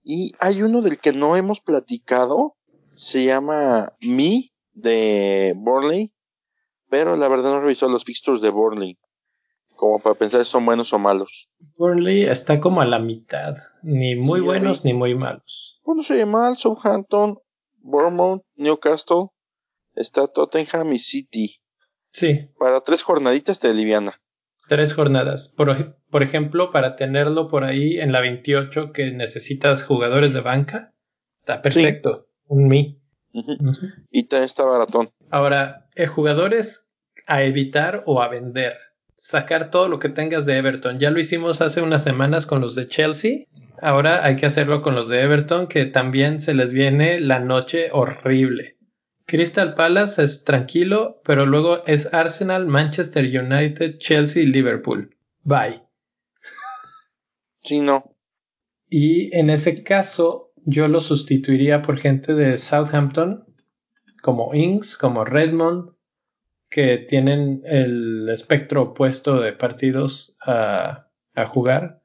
Y 0.04 0.34
hay 0.40 0.62
uno 0.62 0.82
del 0.82 1.00
que 1.00 1.14
no 1.14 1.36
hemos 1.36 1.60
platicado, 1.62 2.56
se 2.96 3.26
llama 3.26 3.94
Me 4.02 4.52
de 4.74 5.54
Burnley, 5.58 6.14
pero 6.90 7.16
la 7.18 7.28
verdad 7.28 7.52
no 7.52 7.62
revisó 7.62 7.88
los 7.90 8.04
fixtures 8.06 8.42
de 8.42 8.50
Burnley, 8.50 8.98
como 9.76 10.00
para 10.00 10.16
pensar 10.16 10.44
si 10.44 10.52
son 10.52 10.66
buenos 10.66 10.92
o 10.94 11.00
malos. 11.00 11.50
Burnley 11.78 12.24
está 12.24 12.60
como 12.60 12.82
a 12.82 12.86
la 12.86 13.00
mitad, 13.00 13.56
ni 13.84 14.16
muy 14.16 14.40
Sí, 14.40 14.46
buenos 14.46 14.86
ni 14.86 14.94
muy 14.94 15.16
malos. 15.16 15.80
Bueno, 15.84 16.02
se 16.04 16.18
llama 16.18 16.44
mal, 16.44 16.58
Southampton, 16.58 17.38
Bournemouth, 17.78 18.44
Newcastle, 18.56 19.28
está 19.96 20.28
Tottenham 20.28 20.94
y 20.94 21.00
City. 21.00 21.56
Sí, 22.12 22.50
Para 22.58 22.82
tres 22.82 23.04
jornaditas 23.04 23.60
te 23.60 23.74
liviana. 23.74 24.20
tres 24.68 24.94
jornadas. 24.94 25.54
Por, 25.56 25.99
por 26.10 26.24
ejemplo, 26.24 26.72
para 26.72 26.96
tenerlo 26.96 27.48
por 27.48 27.64
ahí 27.64 28.00
en 28.00 28.12
la 28.12 28.22
28 28.22 28.92
que 28.92 29.12
necesitas 29.12 29.84
jugadores 29.84 30.34
de 30.34 30.42
banca, 30.42 30.94
está 31.42 31.62
perfecto. 31.62 32.28
Un 32.48 32.68
mi. 32.68 33.00
Ujú. 33.34 33.52
Ujú. 33.54 33.88
Y 34.12 34.24
también 34.24 34.46
está 34.46 34.64
baratón. 34.64 35.12
Ahora, 35.30 35.88
eh, 35.96 36.08
jugadores 36.08 36.88
a 37.28 37.44
evitar 37.44 38.04
o 38.06 38.22
a 38.22 38.28
vender. 38.28 38.78
Sacar 39.16 39.70
todo 39.70 39.88
lo 39.90 40.00
que 40.00 40.10
tengas 40.10 40.46
de 40.46 40.58
Everton. 40.58 41.00
Ya 41.00 41.12
lo 41.12 41.20
hicimos 41.20 41.62
hace 41.62 41.82
unas 41.82 42.04
semanas 42.04 42.46
con 42.46 42.62
los 42.62 42.74
de 42.74 42.88
Chelsea. 42.88 43.46
Ahora 43.82 44.26
hay 44.26 44.36
que 44.36 44.46
hacerlo 44.46 44.82
con 44.82 44.96
los 44.96 45.10
de 45.10 45.22
Everton, 45.22 45.68
que 45.68 45.86
también 45.86 46.42
se 46.42 46.54
les 46.54 46.74
viene 46.74 47.20
la 47.20 47.40
noche 47.40 47.90
horrible. 47.92 48.78
Crystal 49.26 49.76
Palace 49.76 50.24
es 50.24 50.44
tranquilo, 50.44 51.22
pero 51.24 51.46
luego 51.46 51.84
es 51.86 52.12
Arsenal, 52.14 52.66
Manchester 52.66 53.26
United, 53.26 54.00
Chelsea 54.00 54.42
y 54.42 54.48
Liverpool. 54.48 55.16
Bye. 55.44 55.89
Sí, 57.62 57.80
no. 57.80 58.16
Y 58.90 59.36
en 59.38 59.50
ese 59.50 59.84
caso, 59.84 60.52
yo 60.66 60.88
lo 60.88 61.02
sustituiría 61.02 61.82
por 61.82 61.98
gente 61.98 62.34
de 62.34 62.58
Southampton, 62.58 63.46
como 64.22 64.54
Ings, 64.54 64.98
como 64.98 65.26
Redmond, 65.26 65.92
que 66.70 66.98
tienen 66.98 67.62
el 67.66 68.30
espectro 68.30 68.84
opuesto 68.84 69.40
de 69.40 69.54
partidos 69.54 70.38
a, 70.46 71.08
a 71.36 71.46
jugar. 71.48 72.02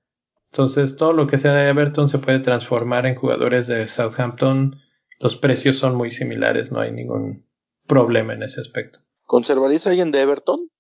Entonces, 0.53 0.97
todo 0.97 1.13
lo 1.13 1.27
que 1.27 1.39
sea 1.39 1.55
de 1.55 1.69
Everton 1.69 2.09
se 2.09 2.19
puede 2.19 2.39
transformar 2.39 3.07
en 3.07 3.17
jugadores 3.17 3.67
de 3.67 3.87
Southampton. 3.89 4.77
Los 5.19 5.37
precios 5.37 5.79
son 5.79 5.97
muy 5.97 6.11
similares, 6.11 6.71
no 6.71 6.81
hay 6.81 6.93
ningún 6.93 7.45
problema 7.87 8.35
en 8.35 8.43
ese 8.43 8.61
aspecto. 8.61 9.01
¿Conservarías 9.27 9.87
a 9.87 9.91
alguien 9.91 10.13
de 10.13 10.21
Everton? 10.21 10.71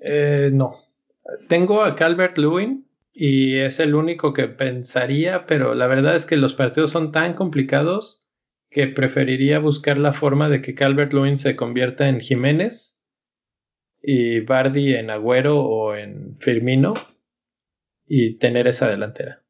Eh, 0.00 0.50
no. 0.52 0.72
Tengo 1.48 1.82
a 1.82 1.94
Calvert 1.94 2.38
Lewin 2.38 2.89
y 3.12 3.56
es 3.58 3.80
el 3.80 3.94
único 3.94 4.32
que 4.32 4.46
pensaría, 4.48 5.46
pero 5.46 5.74
la 5.74 5.86
verdad 5.86 6.16
es 6.16 6.26
que 6.26 6.36
los 6.36 6.54
partidos 6.54 6.90
son 6.90 7.12
tan 7.12 7.34
complicados 7.34 8.24
que 8.70 8.86
preferiría 8.86 9.58
buscar 9.58 9.98
la 9.98 10.12
forma 10.12 10.48
de 10.48 10.62
que 10.62 10.74
Calvert 10.74 11.12
Lewin 11.12 11.38
se 11.38 11.56
convierta 11.56 12.08
en 12.08 12.20
Jiménez 12.20 13.00
y 14.02 14.40
Bardi 14.40 14.94
en 14.94 15.10
Agüero 15.10 15.58
o 15.60 15.94
en 15.96 16.36
Firmino 16.38 16.94
y 18.06 18.38
tener 18.38 18.66
esa 18.68 18.88
delantera. 18.88 19.42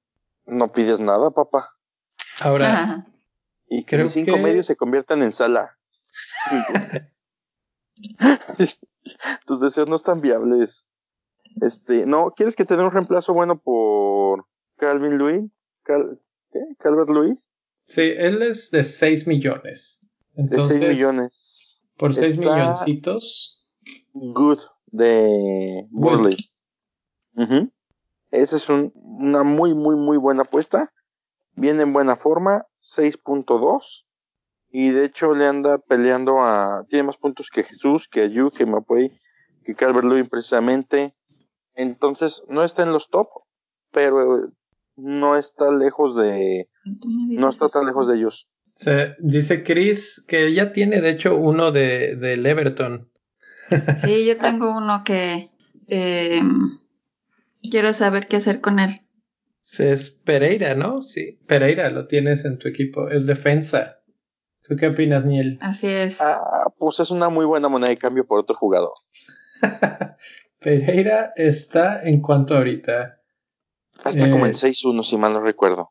No 0.47 0.73
pides 0.73 1.01
nada, 1.01 1.31
papá. 1.31 1.77
Ahora, 2.41 2.73
Ajá. 2.73 3.07
Y 3.69 3.85
que 3.85 3.97
Creo 3.97 4.05
mis 4.07 4.15
cinco 4.15 4.35
que- 4.37 4.43
medios 4.43 4.67
se 4.67 4.77
conviertan 4.77 5.23
en 5.23 5.33
sala. 5.33 5.79
Tus 9.47 9.61
deseos 9.61 9.89
no 9.89 9.97
están 9.97 10.21
viables. 10.21 10.87
Este, 11.61 12.07
no, 12.07 12.33
¿quieres 12.37 12.57
que 12.57 12.65
te 12.65 12.77
dé 12.77 12.83
un 12.85 12.91
reemplazo 12.93 13.33
bueno 13.35 13.59
por 13.61 14.47
Calvin 14.77 15.19
Lewin? 15.19 15.53
Cal, 15.83 16.21
¿Qué? 16.53 16.61
¿Calvert 16.79 17.11
Lewis? 17.11 17.49
sí, 17.87 18.03
él 18.17 18.41
es 18.43 18.71
de 18.71 18.85
6 18.85 19.27
millones. 19.27 20.01
De 20.35 20.43
Entonces, 20.43 20.79
6 20.79 20.91
millones. 20.91 21.83
por 21.97 22.15
6 22.15 22.33
Está- 22.39 22.41
milloncitos, 22.55 23.67
Good 24.13 24.59
de 24.87 25.87
Burley. 25.91 26.37
Esa 28.31 28.57
es 28.57 28.69
un- 28.69 28.93
una 28.95 29.43
muy, 29.43 29.75
muy, 29.75 29.97
muy 29.97 30.17
buena 30.17 30.43
apuesta. 30.43 30.93
Viene 31.57 31.83
en 31.83 31.93
buena 31.93 32.15
forma, 32.17 32.67
6.2. 32.81 34.07
Y 34.71 34.91
de 34.91 35.05
hecho 35.05 35.35
le 35.35 35.47
anda 35.47 35.79
peleando 35.79 36.43
a... 36.43 36.85
Tiene 36.89 37.05
más 37.09 37.17
puntos 37.17 37.49
que 37.53 37.65
Jesús, 37.65 38.07
que 38.09 38.23
Ayu, 38.23 38.51
que 38.57 38.67
Mapuey, 38.67 39.11
que 39.65 39.75
Calvert 39.75 40.07
Lewin 40.07 40.29
precisamente. 40.29 41.13
Entonces, 41.81 42.45
no 42.49 42.63
está 42.63 42.83
en 42.83 42.93
los 42.93 43.09
top, 43.09 43.29
pero 43.91 44.53
no 44.97 45.37
está 45.37 45.73
lejos 45.73 46.15
de, 46.15 46.69
no 46.85 47.49
está 47.49 47.71
tan 47.71 47.87
lejos 47.87 48.07
de 48.07 48.17
ellos. 48.17 48.51
Se, 48.75 49.15
dice 49.19 49.63
Chris 49.63 50.23
que 50.29 50.53
ya 50.53 50.73
tiene, 50.73 51.01
de 51.01 51.11
hecho, 51.11 51.37
uno 51.37 51.73
de, 51.73 52.17
del 52.17 52.45
Everton. 52.45 53.11
Sí, 54.05 54.27
yo 54.27 54.37
tengo 54.37 54.77
uno 54.77 55.05
que 55.05 55.51
eh, 55.87 56.43
quiero 57.63 57.93
saber 57.93 58.27
qué 58.27 58.37
hacer 58.37 58.61
con 58.61 58.81
él. 58.81 59.03
Es 59.79 60.11
Pereira, 60.11 60.75
¿no? 60.75 61.03
Sí, 61.03 61.39
Pereira 61.47 61.89
lo 61.91 62.09
tienes 62.09 62.45
en 62.45 62.59
tu 62.59 62.67
equipo, 62.67 63.09
es 63.09 63.27
defensa. 63.27 64.01
¿Tú 64.63 64.75
qué 64.77 64.89
opinas, 64.89 65.25
Niel? 65.25 65.59
Así 65.63 65.87
es. 65.87 66.21
Ah, 66.21 66.65
pues 66.79 66.99
es 66.99 67.11
una 67.11 67.29
muy 67.29 67.45
buena 67.45 67.69
moneda 67.69 67.91
de 67.91 67.97
cambio 67.97 68.27
por 68.27 68.41
otro 68.41 68.57
jugador. 68.57 68.95
Pereira 70.61 71.33
está 71.37 72.03
en 72.03 72.21
cuanto 72.21 72.57
ahorita. 72.57 73.19
Está 74.05 74.31
como 74.31 74.47
en 74.47 74.53
6-1, 74.53 75.01
eh, 75.01 75.05
si 75.05 75.17
mal 75.17 75.33
no 75.33 75.41
recuerdo. 75.41 75.91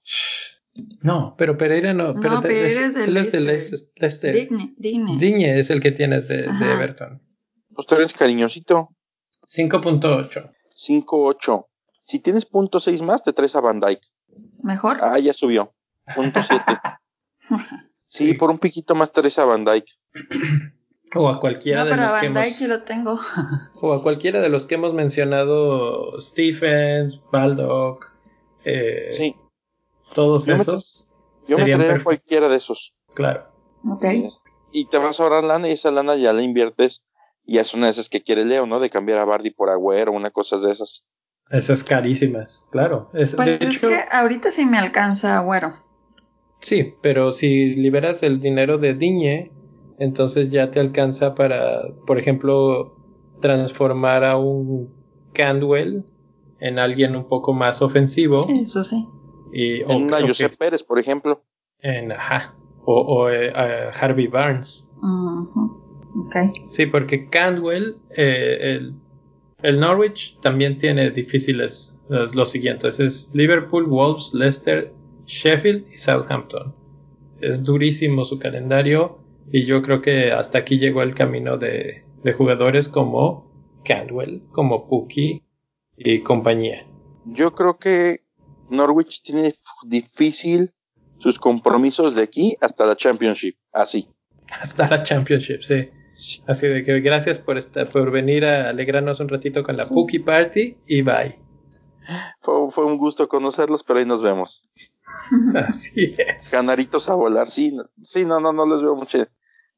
No, 1.01 1.36
pero 1.38 1.57
Pereira 1.57 1.93
no. 1.93 2.15
Pero 2.15 2.36
no, 2.36 2.41
Pereira 2.41 2.67
es, 2.67 2.95
él 2.95 3.17
es 3.17 3.32
de 3.32 3.41
Leicester. 3.41 4.34
Digne, 4.34 4.74
Digne. 4.78 5.17
Digne 5.17 5.59
es 5.59 5.70
el 5.70 5.82
que 5.82 5.91
tienes 5.91 6.28
de, 6.28 6.43
de 6.43 6.74
Everton. 6.74 7.22
Pues 7.74 7.88
tú 7.88 7.95
eres 7.95 8.13
cariñosito. 8.13 8.89
5.8. 9.43 10.51
5.8. 10.76 11.65
Si 12.01 12.20
tienes 12.20 12.45
punto 12.45 12.80
6 12.80 13.01
más, 13.01 13.24
te 13.24 13.34
traes 13.34 13.55
a 13.55 13.61
Van 13.61 13.80
Dyke. 13.80 14.07
¿Mejor? 14.61 14.99
Ah, 15.01 15.20
ya 15.20 15.34
subió. 15.34 15.74
Punto 16.15 16.41
7. 16.41 16.63
sí, 18.07 18.34
por 18.34 18.51
un 18.51 18.59
piquito 18.59 18.95
más 18.95 19.11
te 19.11 19.22
traes 19.22 19.39
a 19.39 19.45
Van 19.45 19.65
Dyke. 19.65 19.91
O 21.16 21.30
a 21.30 21.39
cualquiera 21.39 21.84
no, 21.84 21.89
de 21.89 21.97
los 21.97 22.12
Van 22.12 22.22
que 22.22 22.28
hemos... 22.28 22.62
lo 22.62 22.84
tengo. 22.84 23.20
o 23.82 23.93
a 23.93 24.03
cualquiera 24.03 24.41
de 24.41 24.49
los 24.49 24.66
que 24.66 24.76
hemos 24.76 24.93
mencionado, 24.93 26.20
Stephens, 26.22 27.22
Baldock, 27.32 28.12
eh, 28.64 29.10
sí. 29.14 29.36
todos 30.14 30.45
yo 30.45 30.55
esos. 30.55 31.07
Me 31.41 31.49
yo 31.49 31.57
me 31.57 31.72
traería 31.72 31.95
a 31.95 32.03
cualquiera 32.03 32.49
de 32.49 32.57
esos. 32.57 32.93
Claro. 33.14 33.47
Ok. 33.88 34.05
Y 34.72 34.86
te 34.86 34.97
vas 34.97 35.20
a 35.20 35.24
ahorrar 35.24 35.43
lana 35.43 35.68
y 35.68 35.72
esa 35.72 35.89
lana 35.89 36.16
ya 36.16 36.32
la 36.34 36.43
inviertes 36.43 37.01
y 37.49 37.57
es 37.57 37.74
una 37.74 37.88
de 37.88 37.93
esas 37.93 38.10
que 38.10 38.22
quiere 38.22 38.45
Leo, 38.45 38.68
¿no? 38.68 38.80
De 38.80 38.91
cambiar 38.91 39.18
a 39.18 39.26
Bardi 39.26 39.49
por 39.49 39.72
Agüero, 39.72 40.12
una 40.12 40.30
cosa 40.30 40.57
de 40.60 40.72
esas. 40.72 41.03
Esas 41.49 41.84
carísimas, 41.84 42.68
claro. 42.70 43.10
Es, 43.14 43.34
pues 43.34 43.47
de 43.47 43.55
es 43.55 43.76
hecho, 43.76 43.89
que 43.89 44.05
ahorita 44.12 44.51
sí 44.51 44.68
me 44.68 44.78
alcanza 44.78 45.39
Agüero. 45.39 45.74
Sí, 46.60 46.93
pero 47.01 47.32
si 47.32 47.74
liberas 47.74 48.22
el 48.22 48.39
dinero 48.39 48.78
de 48.78 48.93
Diñe, 48.93 49.51
entonces 49.99 50.49
ya 50.49 50.71
te 50.71 50.79
alcanza 50.79 51.35
para, 51.35 51.81
por 52.07 52.17
ejemplo, 52.17 52.95
transformar 53.41 54.23
a 54.23 54.37
un 54.37 54.93
Candwell 55.33 56.05
en 56.61 56.79
alguien 56.79 57.15
un 57.17 57.27
poco 57.27 57.53
más 57.53 57.81
ofensivo. 57.81 58.47
Eso 58.49 58.83
sí. 58.83 59.05
Y, 59.51 59.81
en 59.81 60.03
una 60.03 60.21
José 60.21 60.49
Pérez, 60.49 60.83
por 60.83 60.99
ejemplo. 60.99 61.43
En, 61.81 62.13
ajá. 62.13 62.55
O, 62.85 63.01
o 63.01 63.29
eh, 63.29 63.51
uh, 63.51 63.91
Harvey 63.99 64.27
Barnes. 64.27 64.89
Uh 65.01 65.05
-huh. 65.05 66.27
Okay. 66.27 66.51
Sí, 66.69 66.85
porque 66.85 67.27
Candwell, 67.29 67.97
eh, 68.15 68.57
el, 68.61 68.93
el, 69.61 69.79
Norwich 69.79 70.39
también 70.41 70.77
tiene 70.77 71.11
difíciles 71.11 71.95
los, 72.07 72.33
los, 72.35 72.49
siguientes. 72.49 72.99
Es 72.99 73.29
Liverpool, 73.33 73.85
Wolves, 73.85 74.33
Leicester, 74.33 74.91
Sheffield 75.25 75.85
y 75.93 75.97
Southampton. 75.97 76.73
Es 77.41 77.63
durísimo 77.63 78.25
su 78.25 78.39
calendario 78.39 79.19
y 79.51 79.65
yo 79.65 79.81
creo 79.81 80.01
que 80.01 80.31
hasta 80.31 80.59
aquí 80.59 80.77
llegó 80.77 81.01
el 81.01 81.15
camino 81.15 81.57
de, 81.57 82.05
de 82.23 82.33
jugadores 82.33 82.87
como 82.87 83.49
Candwell, 83.83 84.43
como 84.51 84.87
Pookie 84.87 85.43
y 85.97 86.19
compañía. 86.21 86.85
Yo 87.25 87.53
creo 87.53 87.77
que 87.77 88.23
Norwich 88.69 89.21
tiene 89.23 89.53
difícil 89.83 90.73
sus 91.17 91.39
compromisos 91.39 92.15
de 92.15 92.23
aquí 92.23 92.57
hasta 92.61 92.85
la 92.85 92.95
Championship, 92.95 93.55
así. 93.71 94.07
Hasta 94.49 94.89
la 94.89 95.03
Championship, 95.03 95.61
sí. 95.61 95.89
Así 96.47 96.67
de 96.67 96.83
que 96.83 96.99
gracias 96.99 97.39
por 97.39 97.57
estar, 97.57 97.87
por 97.87 98.11
venir 98.11 98.45
a 98.45 98.69
alegrarnos 98.69 99.19
un 99.19 99.29
ratito 99.29 99.63
con 99.63 99.77
la 99.77 99.85
sí. 99.85 99.93
Pookie 99.93 100.19
Party 100.19 100.77
y 100.87 101.01
bye. 101.01 101.39
Fue, 102.41 102.71
fue, 102.71 102.85
un 102.85 102.97
gusto 102.97 103.27
conocerlos, 103.27 103.83
pero 103.83 103.99
ahí 103.99 104.05
nos 104.05 104.21
vemos. 104.21 104.63
Así 105.55 106.15
es. 106.17 106.49
Canaritos 106.49 107.07
a 107.09 107.13
volar, 107.13 107.47
sí, 107.47 107.77
sí, 108.03 108.25
no, 108.25 108.39
no, 108.39 108.51
no 108.51 108.65
les 108.65 108.81
veo 108.81 108.95
mucha, 108.95 109.29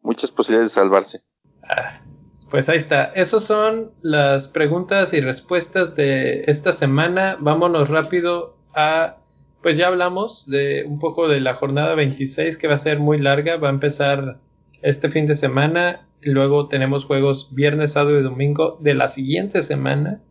muchas 0.02 0.32
posibilidades 0.32 0.72
de 0.72 0.82
salvarse. 0.82 1.22
Ah, 1.64 2.02
pues 2.49 2.70
ahí 2.70 2.78
está. 2.78 3.06
Esas 3.16 3.43
son 3.43 3.91
las 4.02 4.47
preguntas 4.47 5.14
y 5.14 5.22
respuestas 5.22 5.95
de 5.95 6.43
esta 6.47 6.74
semana. 6.74 7.38
Vámonos 7.39 7.89
rápido 7.89 8.58
a, 8.76 9.18
pues 9.62 9.78
ya 9.78 9.88
hablamos 9.88 10.45
de 10.47 10.84
un 10.88 10.99
poco 10.99 11.28
de 11.28 11.39
la 11.39 11.54
jornada 11.54 11.95
26 11.95 12.58
que 12.58 12.68
va 12.68 12.76
a 12.76 12.78
ser 12.78 12.99
muy 12.99 13.20
larga, 13.20 13.58
va 13.58 13.70
a 13.70 13.72
empezar 13.72 14.39
este 14.82 15.10
fin 15.10 15.28
de 15.28 15.36
semana 15.36 16.08
Luego 16.24 16.68
tenemos 16.68 17.06
juegos 17.06 17.54
viernes, 17.54 17.93
sábado 17.93 18.18
y 18.18 18.24
domingo 18.24 18.78
de 18.80 18.93
la 18.93 19.10
siguiente 19.10 19.64
semana. 19.64 20.22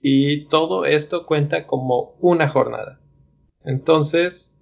Y 0.00 0.46
todo 0.46 0.86
esto 0.86 1.26
cuenta 1.26 1.66
como 1.66 2.16
una 2.20 2.48
jornada. 2.48 3.00
Entonces, 3.64 4.56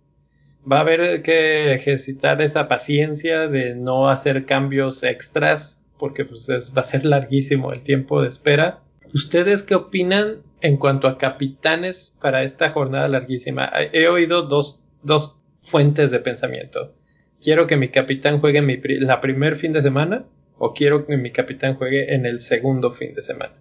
va 0.71 0.79
a 0.79 0.81
haber 0.81 1.23
que 1.23 1.73
ejercitar 1.75 2.43
esa 2.43 2.69
paciencia 2.69 3.49
de 3.49 3.75
no 3.75 4.09
hacer 4.09 4.47
cambios 4.47 5.03
extras, 5.03 5.83
porque 5.99 6.25
pues 6.25 6.49
es, 6.49 6.73
va 6.77 6.83
a 6.83 6.85
ser 6.85 7.07
larguísimo 7.07 7.73
el 7.73 7.83
tiempo 7.83 8.23
de 8.23 8.29
espera. 8.29 8.81
¿Ustedes 9.15 9.63
qué 9.63 9.75
opinan 9.75 10.43
en 10.61 10.77
cuanto 10.77 11.09
a 11.09 11.19
capitanes 11.19 12.17
para 12.21 12.43
esta 12.43 12.71
jornada 12.71 13.09
larguísima? 13.09 13.71
He 13.93 14.09
oído 14.09 14.43
dos, 14.43 14.83
dos 15.03 15.37
fuentes 15.63 16.11
de 16.11 16.21
pensamiento. 16.21 16.95
Quiero 17.41 17.67
que 17.67 17.77
mi 17.77 17.91
capitán 17.91 18.41
juegue 18.41 18.63
mi, 18.63 18.81
la 19.01 19.21
primer 19.21 19.57
fin 19.57 19.73
de 19.73 19.83
semana 19.83 20.25
o 20.59 20.73
quiero 20.75 21.07
que 21.07 21.17
mi 21.17 21.31
capitán 21.31 21.77
juegue 21.77 22.15
en 22.15 22.27
el 22.27 22.41
segundo 22.41 22.91
fin 22.91 23.15
de 23.15 23.23
semana. 23.23 23.55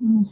Mm. 0.00 0.24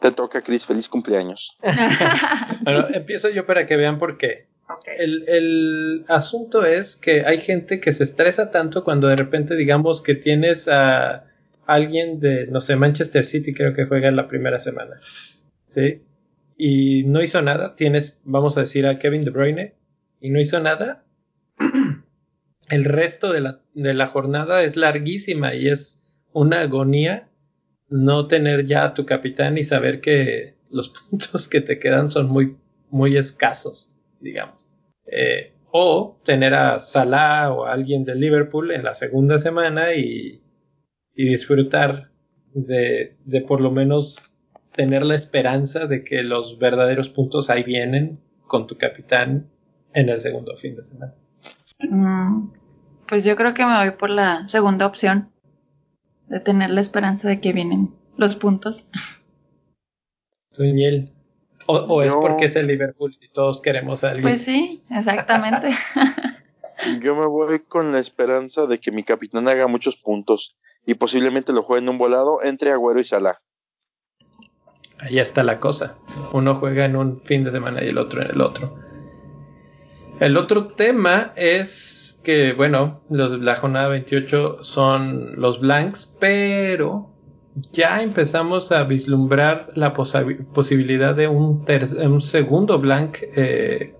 Te 0.00 0.10
toca, 0.12 0.42
Chris. 0.42 0.66
Feliz 0.66 0.88
cumpleaños. 0.88 1.56
bueno, 2.62 2.88
empiezo 2.92 3.28
yo 3.28 3.46
para 3.46 3.66
que 3.66 3.76
vean 3.76 3.98
por 3.98 4.16
qué. 4.18 4.48
Okay. 4.68 4.94
El, 4.98 5.24
el, 5.28 6.04
asunto 6.08 6.64
es 6.64 6.96
que 6.96 7.24
hay 7.26 7.38
gente 7.38 7.80
que 7.80 7.92
se 7.92 8.04
estresa 8.04 8.50
tanto 8.50 8.84
cuando 8.84 9.08
de 9.08 9.16
repente 9.16 9.56
digamos 9.56 10.00
que 10.00 10.14
tienes 10.14 10.68
a 10.68 11.24
alguien 11.66 12.20
de, 12.20 12.46
no 12.46 12.60
sé, 12.60 12.76
Manchester 12.76 13.24
City 13.24 13.52
creo 13.52 13.74
que 13.74 13.86
juega 13.86 14.08
en 14.08 14.16
la 14.16 14.28
primera 14.28 14.60
semana. 14.60 14.96
¿Sí? 15.66 16.02
Y 16.56 17.04
no 17.04 17.22
hizo 17.22 17.42
nada. 17.42 17.74
Tienes, 17.74 18.18
vamos 18.24 18.56
a 18.56 18.60
decir, 18.60 18.86
a 18.86 18.98
Kevin 18.98 19.24
De 19.24 19.30
Bruyne 19.30 19.74
y 20.20 20.30
no 20.30 20.40
hizo 20.40 20.60
nada 20.60 21.04
el 22.68 22.84
resto 22.84 23.32
de 23.32 23.40
la, 23.40 23.60
de 23.74 23.94
la 23.94 24.06
jornada 24.06 24.62
es 24.62 24.76
larguísima 24.76 25.54
y 25.54 25.68
es 25.68 26.02
una 26.32 26.60
agonía 26.60 27.29
no 27.90 28.28
tener 28.28 28.64
ya 28.64 28.84
a 28.84 28.94
tu 28.94 29.04
capitán 29.04 29.58
y 29.58 29.64
saber 29.64 30.00
que 30.00 30.56
los 30.70 30.88
puntos 31.10 31.48
que 31.48 31.60
te 31.60 31.78
quedan 31.78 32.08
son 32.08 32.28
muy, 32.28 32.56
muy 32.88 33.16
escasos, 33.16 33.90
digamos. 34.20 34.72
Eh, 35.06 35.54
o 35.72 36.20
tener 36.24 36.54
a 36.54 36.78
Salah 36.78 37.52
o 37.52 37.64
a 37.64 37.72
alguien 37.72 38.04
de 38.04 38.14
Liverpool 38.14 38.72
en 38.72 38.84
la 38.84 38.94
segunda 38.94 39.38
semana 39.38 39.94
y, 39.94 40.42
y 41.14 41.28
disfrutar 41.28 42.10
de, 42.54 43.16
de 43.24 43.40
por 43.42 43.60
lo 43.60 43.70
menos 43.70 44.36
tener 44.74 45.04
la 45.04 45.14
esperanza 45.14 45.86
de 45.86 46.04
que 46.04 46.22
los 46.22 46.58
verdaderos 46.58 47.08
puntos 47.08 47.50
ahí 47.50 47.62
vienen 47.62 48.20
con 48.46 48.66
tu 48.66 48.76
capitán 48.78 49.50
en 49.94 50.08
el 50.08 50.20
segundo 50.20 50.56
fin 50.56 50.76
de 50.76 50.84
semana. 50.84 51.14
Mm, 51.78 52.50
pues 53.08 53.24
yo 53.24 53.36
creo 53.36 53.54
que 53.54 53.64
me 53.64 53.76
voy 53.76 53.90
por 53.92 54.10
la 54.10 54.48
segunda 54.48 54.86
opción. 54.86 55.30
De 56.30 56.40
tener 56.40 56.70
la 56.70 56.80
esperanza 56.80 57.28
de 57.28 57.40
que 57.40 57.52
vienen 57.52 57.94
los 58.16 58.36
puntos. 58.36 58.86
Suñel. 60.52 61.12
O, 61.66 61.76
o 61.76 62.02
es 62.02 62.14
porque 62.14 62.46
es 62.46 62.56
el 62.56 62.66
Liverpool 62.66 63.16
y 63.20 63.28
todos 63.28 63.60
queremos 63.60 64.02
a 64.02 64.08
alguien. 64.08 64.22
Pues 64.22 64.42
sí, 64.42 64.82
exactamente. 64.90 65.68
yo 67.02 67.14
me 67.14 67.26
voy 67.26 67.60
con 67.60 67.92
la 67.92 67.98
esperanza 67.98 68.66
de 68.66 68.78
que 68.78 68.90
mi 68.90 69.02
capitán 69.02 69.48
haga 69.48 69.66
muchos 69.66 69.96
puntos 69.96 70.56
y 70.86 70.94
posiblemente 70.94 71.52
lo 71.52 71.62
juegue 71.62 71.82
en 71.82 71.90
un 71.90 71.98
volado 71.98 72.42
entre 72.42 72.72
Agüero 72.72 73.00
y 73.00 73.04
Salah. 73.04 73.40
Ahí 74.98 75.18
está 75.18 75.42
la 75.42 75.60
cosa. 75.60 75.96
Uno 76.32 76.54
juega 76.54 76.84
en 76.84 76.96
un 76.96 77.22
fin 77.22 77.44
de 77.44 77.50
semana 77.50 77.82
y 77.82 77.88
el 77.88 77.98
otro 77.98 78.22
en 78.22 78.30
el 78.30 78.40
otro. 78.40 78.78
El 80.20 80.36
otro 80.36 80.68
tema 80.68 81.32
es 81.36 82.09
que, 82.22 82.52
bueno, 82.52 83.00
los, 83.10 83.40
la 83.40 83.56
jornada 83.56 83.88
28 83.88 84.62
son 84.62 85.40
los 85.40 85.60
blanks, 85.60 86.14
pero 86.18 87.10
ya 87.72 88.02
empezamos 88.02 88.72
a 88.72 88.84
vislumbrar 88.84 89.70
la 89.74 89.92
posi 89.92 90.18
posibilidad 90.52 91.14
de 91.14 91.28
un, 91.28 91.64
un 91.98 92.20
segundo 92.20 92.78
blank 92.78 93.18
eh, 93.36 93.94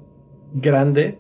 grande 0.53 1.19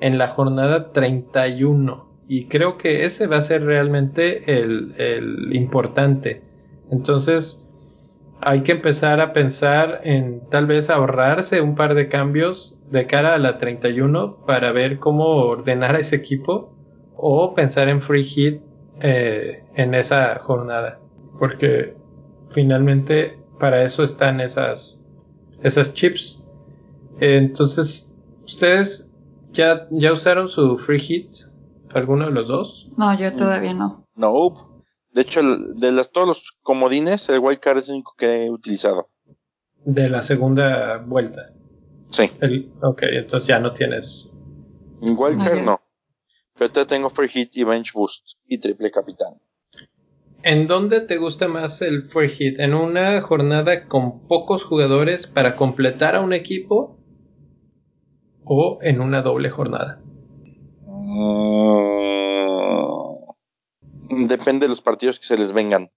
en 0.00 0.18
la 0.18 0.28
jornada 0.28 0.92
31. 0.92 2.06
Y 2.28 2.46
creo 2.46 2.76
que 2.76 3.04
ese 3.04 3.26
va 3.26 3.36
a 3.36 3.42
ser 3.42 3.64
realmente 3.64 4.60
el, 4.60 4.94
el 4.98 5.54
importante. 5.54 6.42
Entonces, 6.90 7.65
hay 8.40 8.62
que 8.62 8.72
empezar 8.72 9.20
a 9.20 9.32
pensar 9.32 10.00
en 10.04 10.40
tal 10.50 10.66
vez 10.66 10.90
ahorrarse 10.90 11.60
un 11.60 11.74
par 11.74 11.94
de 11.94 12.08
cambios 12.08 12.78
de 12.90 13.06
cara 13.06 13.34
a 13.34 13.38
la 13.38 13.58
31 13.58 14.36
para 14.46 14.72
ver 14.72 14.98
cómo 14.98 15.26
ordenar 15.26 15.96
a 15.96 16.00
ese 16.00 16.16
equipo 16.16 16.72
o 17.16 17.54
pensar 17.54 17.88
en 17.88 18.02
free 18.02 18.24
hit 18.24 18.60
eh, 19.00 19.64
en 19.74 19.94
esa 19.94 20.38
jornada. 20.38 20.98
Porque 21.38 21.96
finalmente 22.50 23.38
para 23.58 23.82
eso 23.82 24.04
están 24.04 24.40
esas 24.40 25.04
esas 25.62 25.94
chips. 25.94 26.46
Entonces 27.20 28.12
ustedes 28.44 29.10
ya 29.52 29.86
ya 29.90 30.12
usaron 30.12 30.48
su 30.48 30.78
free 30.78 30.98
hit 30.98 31.28
alguno 31.94 32.26
de 32.26 32.32
los 32.32 32.48
dos 32.48 32.90
no 32.98 33.18
yo 33.18 33.32
todavía 33.34 33.72
no. 33.72 34.04
No 34.16 34.75
de 35.16 35.22
hecho, 35.22 35.40
de 35.42 35.92
las, 35.92 36.12
todos 36.12 36.28
los 36.28 36.58
comodines, 36.62 37.30
el 37.30 37.38
wildcard 37.38 37.78
es 37.78 37.88
el 37.88 37.94
único 37.94 38.14
que 38.18 38.44
he 38.44 38.50
utilizado. 38.50 39.08
De 39.82 40.10
la 40.10 40.22
segunda 40.22 40.98
vuelta. 40.98 41.54
Sí. 42.10 42.30
El, 42.42 42.70
ok, 42.82 43.02
entonces 43.04 43.46
ya 43.48 43.58
no 43.58 43.72
tienes. 43.72 44.30
Wildcard 45.00 45.62
no. 45.62 45.80
Pero 46.58 46.70
te 46.70 46.84
tengo 46.84 47.08
free 47.08 47.28
hit 47.28 47.56
y 47.56 47.64
bench 47.64 47.94
boost 47.94 48.26
y 48.46 48.58
triple 48.58 48.90
capitán. 48.90 49.40
¿En 50.42 50.66
dónde 50.66 51.00
te 51.00 51.16
gusta 51.16 51.48
más 51.48 51.80
el 51.80 52.02
free 52.02 52.28
hit? 52.28 52.60
¿En 52.60 52.74
una 52.74 53.18
jornada 53.22 53.88
con 53.88 54.26
pocos 54.26 54.64
jugadores 54.64 55.26
para 55.26 55.56
completar 55.56 56.14
a 56.14 56.20
un 56.20 56.34
equipo? 56.34 56.98
¿O 58.44 58.80
en 58.82 59.00
una 59.00 59.22
doble 59.22 59.48
jornada? 59.48 59.98
Mm, 64.08 64.15
depende 64.26 64.66
de 64.66 64.70
los 64.70 64.80
partidos 64.80 65.18
que 65.18 65.26
se 65.26 65.38
les 65.38 65.52
vengan. 65.52 65.90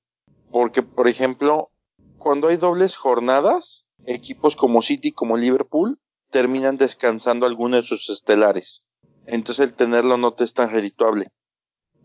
Porque, 0.52 0.82
por 0.82 1.08
ejemplo, 1.08 1.72
cuando 2.18 2.48
hay 2.48 2.58
dobles 2.58 2.98
jornadas, 2.98 3.88
equipos 4.06 4.56
como 4.56 4.82
City, 4.82 5.12
como 5.12 5.38
Liverpool, 5.38 6.00
terminan 6.32 6.78
descansando 6.78 7.46
algunos 7.46 7.82
de 7.82 7.88
sus 7.88 8.10
estelares. 8.10 8.86
Entonces 9.26 9.70
el 9.70 9.76
tenerlo 9.76 10.18
no 10.18 10.34
te 10.34 10.44
es 10.44 10.54
tan 10.54 10.70
redituable. 10.70 11.32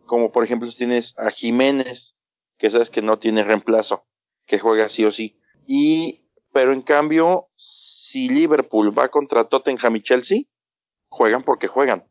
Como 0.07 0.33
por 0.33 0.45
ejemplo 0.45 0.71
si 0.71 0.77
tienes 0.77 1.15
a 1.19 1.31
Jiménez, 1.31 2.17
que 2.59 2.71
sabes 2.71 2.91
que 2.91 3.03
no 3.03 3.19
tiene 3.19 3.43
reemplazo, 3.43 4.07
que 4.47 4.59
juega 4.59 4.89
sí 4.89 5.05
o 5.05 5.11
sí. 5.11 5.39
Y, 5.67 6.29
pero 6.53 6.73
en 6.73 6.83
cambio, 6.83 7.49
si 7.57 8.29
Liverpool 8.29 8.97
va 8.97 9.11
contra 9.11 9.49
Tottenham 9.49 9.97
y 9.97 10.03
Chelsea, 10.03 10.43
juegan 11.09 11.43
porque 11.43 11.67
juegan. 11.67 12.07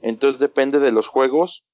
Entonces 0.00 0.40
depende 0.40 0.78
de 0.78 0.92
los 0.92 1.08
juegos 1.08 1.64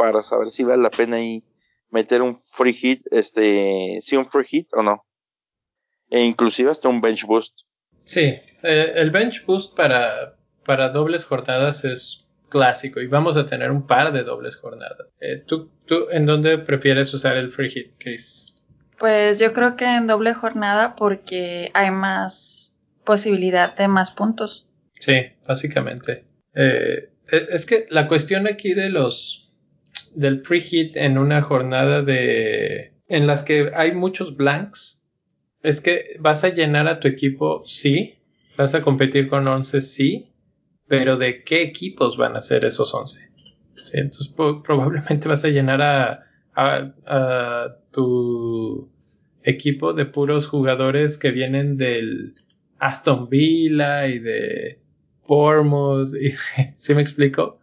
para 0.00 0.22
saber 0.22 0.48
si 0.48 0.64
vale 0.64 0.82
la 0.82 0.90
pena 0.90 1.16
ahí 1.16 1.44
meter 1.90 2.22
un 2.22 2.38
free 2.38 2.72
hit, 2.72 3.06
este, 3.10 3.98
si 4.00 4.16
un 4.16 4.30
free 4.30 4.46
hit 4.46 4.68
o 4.72 4.82
no. 4.82 5.04
E 6.08 6.24
inclusive 6.24 6.70
hasta 6.70 6.88
un 6.88 7.02
bench 7.02 7.26
boost. 7.26 7.52
Sí, 8.04 8.40
eh, 8.62 8.92
el 8.96 9.10
bench 9.10 9.44
boost 9.44 9.76
para, 9.76 10.38
para 10.64 10.88
dobles 10.88 11.22
jornadas 11.22 11.84
es 11.84 12.26
clásico 12.48 13.02
y 13.02 13.08
vamos 13.08 13.36
a 13.36 13.44
tener 13.44 13.70
un 13.70 13.86
par 13.86 14.10
de 14.10 14.22
dobles 14.22 14.56
jornadas. 14.56 15.12
Eh, 15.20 15.44
¿tú, 15.46 15.70
¿Tú 15.84 16.06
en 16.10 16.24
dónde 16.24 16.56
prefieres 16.56 17.12
usar 17.12 17.36
el 17.36 17.52
free 17.52 17.68
hit, 17.68 17.92
Chris? 17.98 18.56
Pues 18.98 19.38
yo 19.38 19.52
creo 19.52 19.76
que 19.76 19.84
en 19.84 20.06
doble 20.06 20.32
jornada 20.32 20.96
porque 20.96 21.70
hay 21.74 21.90
más 21.90 22.74
posibilidad 23.04 23.76
de 23.76 23.86
más 23.86 24.10
puntos. 24.12 24.66
Sí, 24.92 25.26
básicamente. 25.46 26.24
Eh, 26.54 27.10
e, 27.30 27.46
es 27.50 27.66
que 27.66 27.86
la 27.90 28.08
cuestión 28.08 28.46
aquí 28.46 28.72
de 28.72 28.88
los 28.88 29.49
del 30.14 30.42
pre-hit 30.42 30.96
en 30.96 31.18
una 31.18 31.42
jornada 31.42 32.02
de 32.02 32.94
en 33.08 33.26
las 33.26 33.42
que 33.42 33.70
hay 33.74 33.92
muchos 33.92 34.36
blanks 34.36 35.04
es 35.62 35.80
que 35.80 36.16
vas 36.18 36.44
a 36.44 36.48
llenar 36.48 36.88
a 36.88 37.00
tu 37.00 37.08
equipo 37.08 37.62
sí 37.64 38.18
vas 38.56 38.74
a 38.74 38.82
competir 38.82 39.28
con 39.28 39.46
11 39.46 39.80
sí 39.80 40.32
pero 40.88 41.16
de 41.16 41.44
qué 41.44 41.62
equipos 41.62 42.16
van 42.16 42.36
a 42.36 42.42
ser 42.42 42.64
esos 42.64 42.92
11 42.94 43.30
entonces 43.92 44.32
probablemente 44.36 45.28
vas 45.28 45.44
a 45.44 45.48
llenar 45.48 45.82
a, 45.82 46.26
a, 46.54 46.92
a, 47.06 47.76
tu 47.90 48.90
equipo 49.42 49.92
de 49.92 50.06
puros 50.06 50.46
jugadores 50.46 51.18
que 51.18 51.30
vienen 51.30 51.76
del 51.76 52.34
Aston 52.78 53.28
Villa 53.28 54.06
y 54.06 54.18
de 54.18 54.80
Bournemouth 55.26 56.14
y, 56.14 56.30
¿sí 56.76 56.94
me 56.94 57.02
explico? 57.02 57.60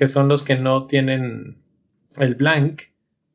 que 0.00 0.06
son 0.06 0.28
los 0.28 0.42
que 0.42 0.56
no 0.56 0.86
tienen 0.86 1.58
el 2.18 2.34
blank, 2.34 2.82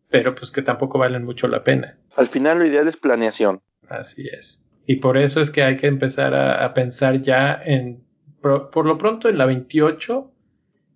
pero 0.10 0.36
pues 0.36 0.52
que 0.52 0.62
tampoco 0.62 0.98
valen 0.98 1.24
mucho 1.24 1.48
la 1.48 1.64
pena. 1.64 1.98
Al 2.16 2.28
final 2.28 2.60
lo 2.60 2.66
ideal 2.66 2.88
es 2.88 2.98
planeación. 2.98 3.62
Así 3.90 4.28
es. 4.28 4.64
Y 4.86 4.98
por 4.98 5.18
eso 5.18 5.42
es 5.42 5.50
que 5.52 5.64
hay 5.64 5.78
que 5.78 5.88
empezar 5.88 6.36
a, 6.36 6.74
pensar 6.74 7.22
ya 7.22 7.60
en, 7.64 8.04
por, 8.42 8.86
lo 8.86 8.98
pronto 8.98 9.30
en 9.30 9.38
la 9.38 9.46
28 9.46 10.32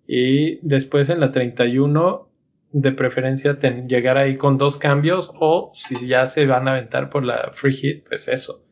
y 0.07 0.59
después 0.67 1.09
en 1.09 1.19
la 1.19 1.31
31, 1.31 2.27
de 2.71 2.91
preferencia 2.91 3.57
llegar 3.87 4.17
ahí 4.17 4.37
con 4.37 4.59
dos 4.59 4.77
cambios 4.77 5.31
o 5.39 5.71
si 5.73 6.07
ya 6.07 6.27
se 6.27 6.45
van 6.45 6.67
a 6.67 6.73
aventar 6.73 7.09
por 7.09 7.23
la 7.23 7.49
free 7.51 7.73
hit, 7.73 8.07
pues 8.07 8.27
eso. 8.27 8.63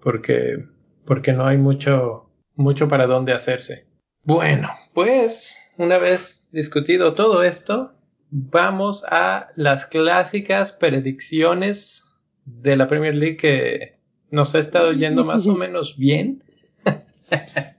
Porque, 0.00 0.64
porque 1.04 1.34
no 1.34 1.46
hay 1.46 1.58
mucho, 1.58 2.30
mucho 2.54 2.88
para 2.88 3.06
dónde 3.06 3.32
hacerse. 3.32 3.86
Bueno, 4.22 4.70
pues 4.94 5.72
una 5.76 5.98
vez 5.98 6.48
discutido 6.52 7.14
todo 7.14 7.42
esto, 7.42 7.97
vamos 8.30 9.04
a 9.08 9.48
las 9.56 9.86
clásicas 9.86 10.72
predicciones 10.72 12.04
de 12.44 12.76
la 12.76 12.88
Premier 12.88 13.14
League 13.14 13.36
que 13.36 13.98
nos 14.30 14.54
ha 14.54 14.58
estado 14.58 14.92
yendo 14.92 15.24
más 15.24 15.46
o 15.46 15.54
menos 15.56 15.96
bien. 15.96 16.44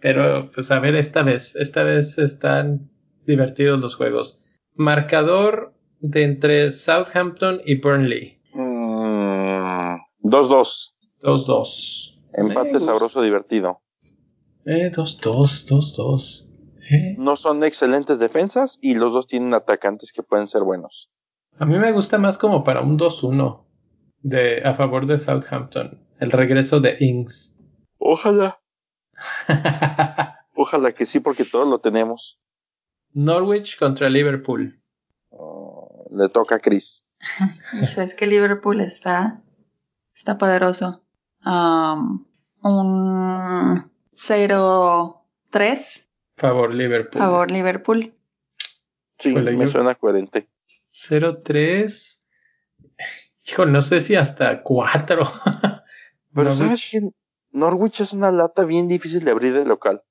Pero 0.00 0.50
pues 0.52 0.70
a 0.70 0.80
ver 0.80 0.96
esta 0.96 1.22
vez, 1.22 1.54
esta 1.56 1.84
vez 1.84 2.18
están 2.18 2.90
divertidos 3.26 3.80
los 3.80 3.94
juegos. 3.94 4.40
Marcador 4.74 5.74
de 6.00 6.24
entre 6.24 6.72
Southampton 6.72 7.60
y 7.64 7.76
Burnley. 7.76 8.40
2-2. 8.52 8.58
Mm, 10.22 11.26
2-2. 11.26 12.20
Empate 12.34 12.80
sabroso 12.80 13.22
divertido. 13.22 13.80
Eh, 14.64 14.90
2-2, 14.92 15.68
2-2. 15.68 16.51
No 17.18 17.36
son 17.36 17.62
excelentes 17.64 18.18
defensas 18.18 18.78
y 18.80 18.94
los 18.94 19.12
dos 19.12 19.26
tienen 19.26 19.54
atacantes 19.54 20.12
que 20.12 20.22
pueden 20.22 20.48
ser 20.48 20.62
buenos. 20.62 21.10
A 21.58 21.64
mí 21.64 21.78
me 21.78 21.92
gusta 21.92 22.18
más 22.18 22.38
como 22.38 22.64
para 22.64 22.80
un 22.80 22.98
2-1 22.98 23.64
de, 24.20 24.62
a 24.64 24.74
favor 24.74 25.06
de 25.06 25.18
Southampton. 25.18 26.00
El 26.18 26.30
regreso 26.30 26.80
de 26.80 26.96
Ings. 27.00 27.56
Ojalá. 27.98 28.60
Ojalá 30.54 30.92
que 30.92 31.06
sí, 31.06 31.20
porque 31.20 31.44
todos 31.44 31.68
lo 31.68 31.78
tenemos. 31.78 32.38
Norwich 33.12 33.78
contra 33.78 34.08
Liverpool. 34.08 34.80
Oh, 35.30 36.08
le 36.10 36.28
toca 36.28 36.56
a 36.56 36.58
Chris. 36.58 37.02
es 37.96 38.14
que 38.14 38.26
Liverpool 38.26 38.80
está, 38.80 39.42
está 40.14 40.38
poderoso. 40.38 41.02
Um, 41.44 42.24
un 42.62 43.90
0-3 44.14 46.06
Favor 46.36 46.74
Liverpool. 46.74 47.20
Favor 47.20 47.50
Liverpool. 47.50 48.14
Sí, 49.18 49.34
me 49.34 49.68
suena 49.68 49.94
coherente. 49.94 50.48
0-3. 50.92 52.20
Hijo, 53.44 53.66
no 53.66 53.82
sé 53.82 54.00
si 54.00 54.14
hasta 54.14 54.62
4. 54.62 55.20
Pero 56.34 56.54
sabes 56.54 56.88
que 56.90 57.00
Norwich 57.52 58.00
es 58.00 58.12
una 58.12 58.32
lata 58.32 58.64
bien 58.64 58.88
difícil 58.88 59.24
de 59.24 59.30
abrir 59.30 59.52
de 59.52 59.64
local. 59.64 60.02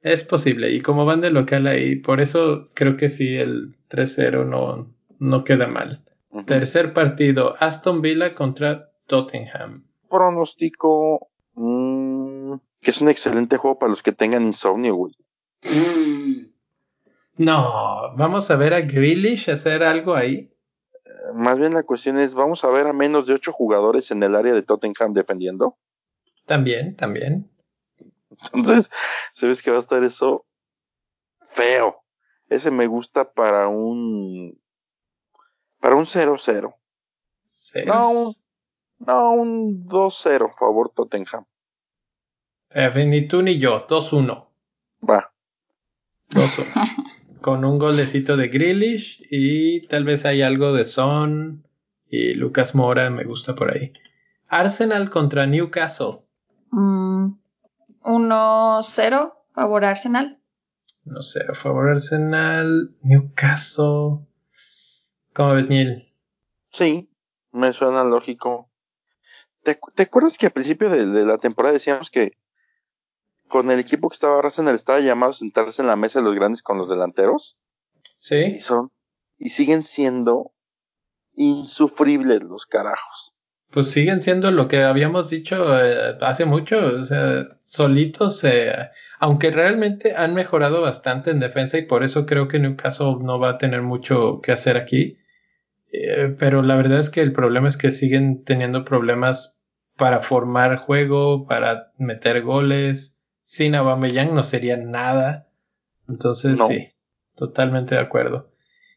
Es 0.00 0.22
posible, 0.22 0.70
y 0.70 0.82
como 0.82 1.06
van 1.06 1.22
de 1.22 1.30
local 1.30 1.66
ahí, 1.66 1.96
por 1.96 2.20
eso 2.20 2.68
creo 2.74 2.98
que 2.98 3.08
sí, 3.08 3.36
el 3.36 3.74
3-0 3.88 4.44
no, 4.44 4.94
no 5.18 5.44
queda 5.44 5.66
mal. 5.66 6.04
Tercer 6.46 6.92
partido, 6.92 7.54
Aston 7.58 8.02
Villa 8.02 8.34
contra 8.34 8.90
Tottenham. 9.06 9.86
Pronóstico 10.10 11.30
mmm, 11.54 12.54
que 12.80 12.90
es 12.90 13.00
un 13.00 13.08
excelente 13.08 13.56
juego 13.56 13.78
para 13.78 13.90
los 13.90 14.02
que 14.02 14.12
tengan 14.12 14.42
insomnio, 14.44 14.94
güey. 14.94 15.14
No, 17.36 18.14
vamos 18.16 18.50
a 18.50 18.56
ver 18.56 18.74
a 18.74 18.80
Grealish 18.80 19.50
hacer 19.50 19.82
algo 19.82 20.14
ahí. 20.14 20.50
Más 21.34 21.58
bien 21.58 21.74
la 21.74 21.82
cuestión 21.82 22.18
es, 22.18 22.34
¿vamos 22.34 22.64
a 22.64 22.70
ver 22.70 22.86
a 22.86 22.92
menos 22.92 23.26
de 23.26 23.34
ocho 23.34 23.52
jugadores 23.52 24.10
en 24.10 24.22
el 24.22 24.34
área 24.34 24.54
de 24.54 24.62
Tottenham 24.62 25.14
defendiendo? 25.14 25.76
También, 26.46 26.94
también. 26.96 27.50
Entonces, 28.52 28.90
¿sabes 29.32 29.62
que 29.62 29.70
va 29.70 29.78
a 29.78 29.80
estar 29.80 30.04
eso? 30.04 30.46
Feo. 31.48 32.02
Ese 32.48 32.70
me 32.70 32.86
gusta 32.86 33.32
para 33.32 33.68
un... 33.68 34.60
Para 35.80 35.96
un 35.96 36.06
0-0. 36.06 36.74
No, 37.86 38.10
un, 38.10 38.34
no, 38.98 39.30
un 39.32 39.86
2-0, 39.86 40.54
favor 40.56 40.92
Tottenham. 40.94 41.46
Eh, 42.70 43.04
ni 43.04 43.26
tú 43.26 43.42
ni 43.42 43.58
yo, 43.58 43.86
2-1. 43.86 44.48
Va. 45.08 45.33
con 47.40 47.64
un 47.64 47.78
golecito 47.78 48.36
de 48.36 48.48
Grealish 48.48 49.26
y 49.30 49.86
tal 49.88 50.04
vez 50.04 50.24
hay 50.24 50.42
algo 50.42 50.72
de 50.72 50.84
Son 50.84 51.66
y 52.08 52.34
Lucas 52.34 52.74
Mora 52.74 53.10
me 53.10 53.24
gusta 53.24 53.54
por 53.54 53.72
ahí. 53.72 53.92
Arsenal 54.48 55.10
contra 55.10 55.46
Newcastle. 55.46 56.20
1-0, 56.70 58.02
mm, 58.02 59.54
favor 59.54 59.84
Arsenal. 59.84 60.40
No 61.04 61.22
sé, 61.22 61.44
favor 61.54 61.90
Arsenal, 61.90 62.94
Newcastle. 63.02 64.26
¿Cómo 65.34 65.54
ves, 65.54 65.68
Neil? 65.68 66.12
Sí, 66.70 67.10
me 67.52 67.72
suena 67.72 68.04
lógico. 68.04 68.70
¿Te, 69.62 70.02
acuerdas 70.02 70.38
que 70.38 70.46
al 70.46 70.52
principio 70.52 70.90
de, 70.90 71.24
la 71.24 71.38
temporada 71.38 71.72
decíamos 71.72 72.10
que 72.10 72.36
con 73.48 73.70
el 73.70 73.78
equipo 73.78 74.08
que 74.08 74.14
estaba 74.14 74.38
Arsenal 74.38 74.74
estaba 74.74 75.00
llamado 75.00 75.30
a 75.30 75.34
sentarse 75.34 75.82
en 75.82 75.88
la 75.88 75.96
mesa 75.96 76.20
de 76.20 76.24
los 76.24 76.34
grandes 76.34 76.62
con 76.62 76.78
los 76.78 76.88
delanteros? 76.88 77.56
Sí. 78.18 78.36
Y 78.54 78.58
son, 78.58 78.90
y 79.38 79.50
siguen 79.50 79.82
siendo 79.84 80.52
insufribles 81.34 82.42
los 82.42 82.66
carajos. 82.66 83.34
Pues 83.70 83.90
siguen 83.90 84.22
siendo 84.22 84.52
lo 84.52 84.68
que 84.68 84.84
habíamos 84.84 85.30
dicho 85.30 85.76
eh, 85.76 86.16
hace 86.20 86.44
mucho, 86.44 86.78
o 86.78 87.04
sea, 87.04 87.46
solitos, 87.64 88.44
eh, 88.44 88.72
aunque 89.18 89.50
realmente 89.50 90.14
han 90.16 90.32
mejorado 90.32 90.80
bastante 90.80 91.30
en 91.30 91.40
defensa 91.40 91.76
y 91.78 91.82
por 91.82 92.04
eso 92.04 92.24
creo 92.24 92.46
que 92.46 92.60
Newcastle 92.60 93.16
no 93.20 93.40
va 93.40 93.50
a 93.50 93.58
tener 93.58 93.82
mucho 93.82 94.40
que 94.42 94.52
hacer 94.52 94.76
aquí. 94.76 95.18
Eh, 95.92 96.34
pero 96.38 96.62
la 96.62 96.76
verdad 96.76 97.00
es 97.00 97.10
que 97.10 97.20
el 97.20 97.32
problema 97.32 97.68
es 97.68 97.76
que 97.76 97.90
siguen 97.90 98.44
teniendo 98.44 98.84
problemas 98.84 99.60
para 99.96 100.22
formar 100.22 100.76
juego, 100.76 101.46
para 101.46 101.92
meter 101.98 102.42
goles. 102.42 103.13
Sin 103.44 103.74
Aubameyang 103.74 104.34
no 104.34 104.42
sería 104.42 104.76
nada. 104.76 105.48
Entonces 106.08 106.58
sí, 106.66 106.88
totalmente 107.36 107.94
de 107.94 108.00
acuerdo. 108.00 108.50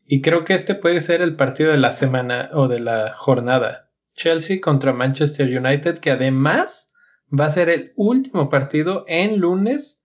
Y 0.06 0.22
creo 0.22 0.46
que 0.46 0.56
este 0.56 0.74
puede 0.74 1.02
ser 1.02 1.22
el 1.22 1.36
partido 1.36 1.72
de 1.72 1.78
la 1.78 1.92
semana 1.92 2.50
o 2.54 2.70
de 2.70 2.80
la 2.80 3.14
jornada. 3.14 3.92
Chelsea 4.16 4.60
contra 4.62 4.94
Manchester 4.94 5.48
United, 5.48 6.00
que 6.00 6.12
además 6.12 6.92
va 7.38 7.46
a 7.46 7.50
ser 7.50 7.70
el 7.70 7.94
último 7.98 8.50
partido 8.50 9.04
en 9.08 9.40
lunes 9.40 10.04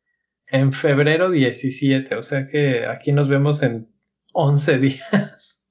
en 0.48 0.72
febrero 0.72 1.30
17. 1.30 2.16
O 2.16 2.22
sea 2.22 2.48
que 2.48 2.86
aquí 2.86 3.12
nos 3.12 3.28
vemos 3.28 3.62
en 3.62 3.94
11 4.32 4.78
días. 4.78 5.64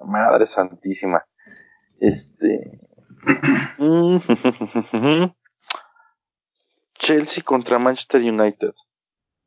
Madre 0.00 0.46
santísima. 0.46 1.24
Este. 2.00 2.80
Chelsea 7.02 7.42
contra 7.42 7.80
Manchester 7.80 8.22
United. 8.22 8.74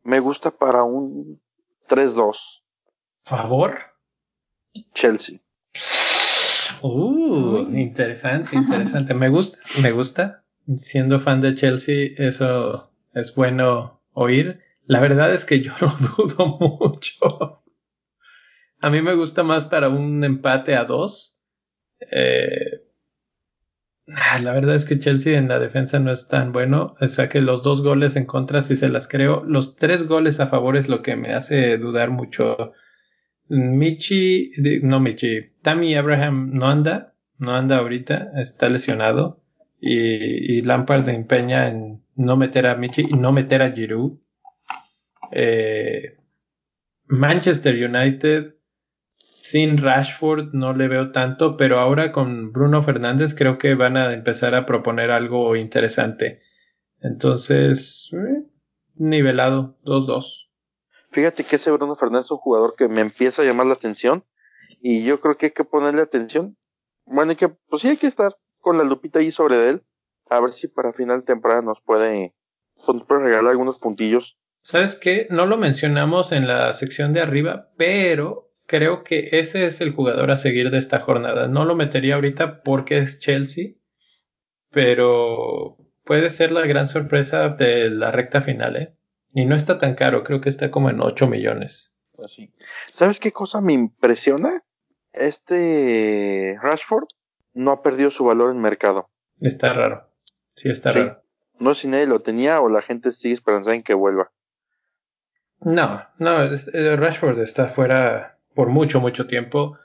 Me 0.04 0.20
gusta 0.20 0.52
para 0.52 0.84
un 0.84 1.42
3-2 1.88 2.62
favor. 3.24 3.80
Chelsea. 4.94 5.40
Uh, 6.82 7.60
interesante, 7.74 8.56
interesante. 8.58 9.14
Me 9.14 9.30
gusta, 9.30 9.58
me 9.82 9.92
gusta. 9.92 10.44
Siendo 10.82 11.20
fan 11.20 11.42
de 11.42 11.56
Chelsea, 11.56 12.10
eso 12.18 12.92
es 13.14 13.34
bueno 13.34 14.02
oír. 14.12 14.62
La 14.84 15.00
verdad 15.00 15.34
es 15.34 15.46
que 15.46 15.62
yo 15.62 15.72
lo 15.80 15.88
dudo 15.88 16.58
mucho. 16.60 17.64
A 18.82 18.90
mí 18.90 19.02
me 19.02 19.16
gusta 19.16 19.44
más 19.44 19.66
para 19.66 19.88
un 19.88 20.24
empate 20.26 20.76
a 20.76 20.84
dos. 20.84 21.40
Eh, 22.12 22.85
la 24.08 24.54
verdad 24.54 24.76
es 24.76 24.86
que 24.86 25.00
Chelsea 25.00 25.38
en 25.38 25.48
la 25.48 25.60
defensa 25.60 26.00
no 26.00 26.12
es 26.12 26.28
tan 26.28 26.52
bueno. 26.52 26.96
O 27.02 27.08
sea 27.08 27.30
que 27.30 27.42
los 27.42 27.64
dos 27.64 27.82
goles 27.82 28.16
en 28.16 28.26
contra, 28.26 28.62
si 28.62 28.76
se 28.76 28.90
las 28.90 29.08
creo. 29.08 29.44
Los 29.44 29.76
tres 29.76 30.08
goles 30.08 30.40
a 30.40 30.48
favor 30.48 30.78
es 30.78 30.90
lo 30.90 31.02
que 31.02 31.16
me 31.16 31.34
hace 31.34 31.78
dudar 31.78 32.12
mucho 32.12 32.74
Michi, 33.48 34.52
no 34.82 35.00
Michi, 35.00 35.52
Tammy 35.62 35.96
Abraham 35.96 36.52
no 36.54 36.68
anda, 36.68 37.14
no 37.38 37.56
anda 37.56 37.78
ahorita, 37.78 38.32
está 38.38 38.70
lesionado. 38.70 39.42
Y, 39.80 40.58
y 40.58 40.62
Lampard 40.62 41.08
empeña 41.10 41.68
en 41.68 42.04
no 42.16 42.38
meter 42.38 42.66
a 42.66 42.76
Michi 42.76 43.02
y 43.10 43.14
no 43.14 43.32
meter 43.32 43.62
a 43.62 43.72
Giroud. 43.72 44.20
Eh, 45.32 46.18
Manchester 47.08 47.76
United, 47.76 48.55
sin 49.46 49.78
Rashford 49.78 50.54
no 50.54 50.74
le 50.74 50.88
veo 50.88 51.12
tanto, 51.12 51.56
pero 51.56 51.78
ahora 51.78 52.12
con 52.12 52.52
Bruno 52.52 52.82
Fernández 52.82 53.36
creo 53.36 53.60
que 53.60 53.76
van 53.76 53.96
a 53.96 54.12
empezar 54.12 54.56
a 54.56 54.66
proponer 54.66 55.12
algo 55.12 55.56
interesante. 55.56 56.42
Entonces, 57.00 58.10
eh, 58.14 58.44
nivelado, 58.96 59.78
2-2. 59.84 60.50
Fíjate 61.12 61.44
que 61.44 61.58
ese 61.58 61.70
Bruno 61.70 61.96
Fernández 61.96 62.26
es 62.26 62.32
un 62.32 62.40
jugador 62.40 62.74
que 62.76 62.88
me 62.88 63.02
empieza 63.02 63.44
a 63.44 63.46
llamar 63.46 63.68
la 63.68 63.74
atención 63.74 64.26
y 64.82 65.04
yo 65.04 65.22
creo 65.22 65.38
que 65.38 65.46
hay 65.46 65.52
que 65.52 65.64
ponerle 65.64 66.02
atención. 66.02 66.58
Bueno, 67.06 67.30
hay 67.30 67.36
que, 67.36 67.50
pues 67.50 67.84
sí 67.84 67.90
hay 67.90 67.98
que 67.98 68.08
estar 68.08 68.36
con 68.62 68.80
la 68.80 68.84
lupita 68.84 69.20
ahí 69.20 69.30
sobre 69.30 69.70
él, 69.70 69.84
a 70.28 70.40
ver 70.40 70.54
si 70.54 70.68
para 70.68 70.92
final 70.92 71.20
de 71.20 71.28
temporada 71.28 71.62
nos 71.62 71.80
puede, 71.82 72.34
pues, 72.74 72.88
nos 72.98 73.06
puede 73.06 73.26
regalar 73.26 73.52
algunos 73.52 73.78
puntillos. 73.78 74.40
¿Sabes 74.64 74.96
qué? 74.96 75.28
No 75.30 75.46
lo 75.46 75.58
mencionamos 75.58 76.32
en 76.32 76.48
la 76.48 76.74
sección 76.74 77.14
de 77.14 77.22
arriba, 77.22 77.70
pero 77.78 78.45
creo 78.66 79.04
que 79.04 79.30
ese 79.34 79.66
es 79.66 79.82
el 79.82 79.94
jugador 79.94 80.32
a 80.32 80.38
seguir 80.38 80.72
de 80.72 80.78
esta 80.78 81.00
jornada. 81.00 81.48
No 81.48 81.66
lo 81.66 81.76
metería 81.76 82.16
ahorita 82.16 82.62
porque 82.64 82.98
es 82.98 83.20
Chelsea, 83.20 83.74
pero 84.72 85.78
puede 86.04 86.30
ser 86.30 86.52
la 86.52 86.66
gran 86.66 86.88
sorpresa 86.88 87.50
de 87.50 87.90
la 87.90 88.12
recta 88.12 88.42
final, 88.42 88.76
¿eh? 88.76 88.96
Y 89.34 89.46
no 89.46 89.56
está 89.56 89.78
tan 89.78 89.96
caro, 89.96 90.24
creo 90.24 90.40
que 90.40 90.50
está 90.50 90.72
como 90.72 90.90
en 90.90 91.02
8 91.02 91.28
millones. 91.28 91.94
Pues 92.16 92.38
¿Sabes 92.92 93.20
qué 93.20 93.34
cosa 93.34 93.60
me 93.60 93.74
impresiona? 93.74 94.64
Este 95.12 96.58
Rashford 96.62 97.08
no 97.54 97.72
ha 97.72 97.82
perdido 97.82 98.10
su 98.10 98.24
valor 98.24 98.52
en 98.52 98.62
mercado. 98.62 99.10
Está 99.42 99.74
raro. 99.74 100.10
Sí, 100.56 100.70
está 100.70 100.94
raro. 100.94 101.22
No 101.60 101.74
sé 101.74 101.82
si 101.82 101.88
nadie 101.88 102.08
lo 102.08 102.22
tenía 102.22 102.62
o 102.62 102.70
la 102.70 102.82
gente 102.82 103.12
sigue 103.12 103.34
esperando 103.34 103.72
en 103.72 103.84
que 103.84 103.94
vuelva. 103.94 104.32
No, 105.62 106.06
no, 106.18 106.44
eh, 106.44 106.96
Rashford 106.96 107.40
está 107.40 107.68
fuera 107.68 108.35
por 108.56 108.70
mucho, 108.70 109.00
mucho 109.00 109.28
tiempo 109.28 109.78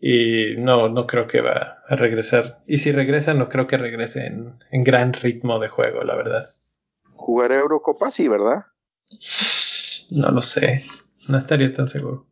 y 0.00 0.54
no, 0.56 0.88
no 0.88 1.06
creo 1.06 1.26
que 1.26 1.40
va 1.40 1.82
a 1.86 1.96
regresar. 1.96 2.60
Y 2.66 2.78
si 2.78 2.92
regresa, 2.92 3.34
no 3.34 3.48
creo 3.48 3.66
que 3.66 3.76
regrese 3.76 4.26
en, 4.26 4.64
en 4.70 4.84
gran 4.84 5.12
ritmo 5.12 5.58
de 5.58 5.68
juego, 5.68 6.02
la 6.04 6.14
verdad. 6.14 6.54
¿Jugará 7.14 7.56
Eurocopa? 7.56 8.10
Sí, 8.10 8.28
¿verdad? 8.28 8.66
No 10.10 10.30
lo 10.30 10.40
sé. 10.40 10.84
No 11.26 11.36
estaría 11.36 11.72
tan 11.72 11.88
seguro. 11.88 12.26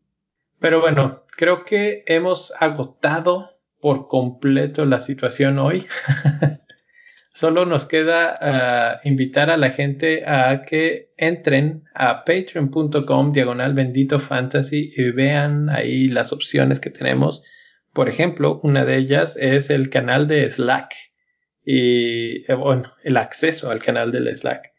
Pero 0.59 0.81
bueno, 0.81 1.25
creo 1.37 1.65
que 1.65 2.05
hemos 2.07 2.55
agotado 2.61 3.51
por 3.81 4.09
completo 4.09 4.85
la 4.85 5.01
situación 5.01 5.59
hoy. 5.59 5.87
Solo 7.37 7.67
nos 7.67 7.85
queda 7.85 8.39
ah, 8.41 9.01
invitar 9.05 9.51
a 9.51 9.59
la 9.59 9.69
gente 9.69 10.25
a 10.27 10.63
que 10.63 11.13
entren 11.19 11.85
a 11.95 12.25
patreon.com 12.25 13.33
diagonal 13.33 13.75
bendito 13.75 14.19
fantasy 14.19 14.95
y 14.97 15.11
vean 15.11 15.69
ahí 15.69 16.09
las 16.09 16.33
opciones 16.33 16.81
que 16.81 16.89
tenemos. 16.89 17.45
Por 17.93 18.09
ejemplo, 18.09 18.59
una 18.63 18.87
de 18.87 18.97
ellas 18.97 19.37
es 19.39 19.69
el 19.69 19.91
canal 19.91 20.29
de 20.29 20.49
Slack 20.49 20.95
y 21.63 22.51
eh, 22.51 22.55
bueno, 22.55 22.95
el 23.05 23.19
acceso 23.19 23.71
al 23.71 23.83
canal 23.83 24.13
del 24.13 24.35
Slack 24.35 24.73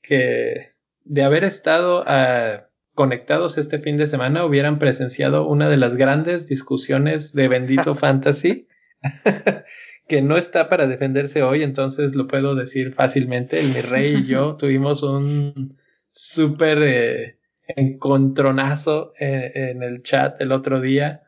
que 0.00 0.70
de 1.02 1.24
haber 1.24 1.42
estado 1.42 2.04
ah, 2.06 2.68
conectados 2.94 3.58
este 3.58 3.80
fin 3.80 3.96
de 3.96 4.06
semana 4.06 4.44
hubieran 4.44 4.78
presenciado 4.78 5.48
una 5.48 5.68
de 5.68 5.78
las 5.78 5.96
grandes 5.96 6.46
discusiones 6.46 7.32
de 7.32 7.48
Bendito 7.48 7.94
Fantasy, 7.96 8.68
que 10.06 10.22
no 10.22 10.36
está 10.36 10.68
para 10.68 10.86
defenderse 10.86 11.42
hoy, 11.42 11.62
entonces 11.62 12.14
lo 12.14 12.26
puedo 12.26 12.54
decir 12.54 12.92
fácilmente. 12.94 13.60
El 13.60 13.68
mi 13.68 13.80
rey 13.80 14.16
y 14.16 14.26
yo 14.26 14.56
tuvimos 14.58 15.02
un 15.02 15.76
súper 16.10 16.82
eh, 16.82 17.38
encontronazo 17.68 19.14
eh, 19.18 19.52
en 19.54 19.82
el 19.82 20.02
chat 20.02 20.40
el 20.40 20.52
otro 20.52 20.80
día, 20.80 21.22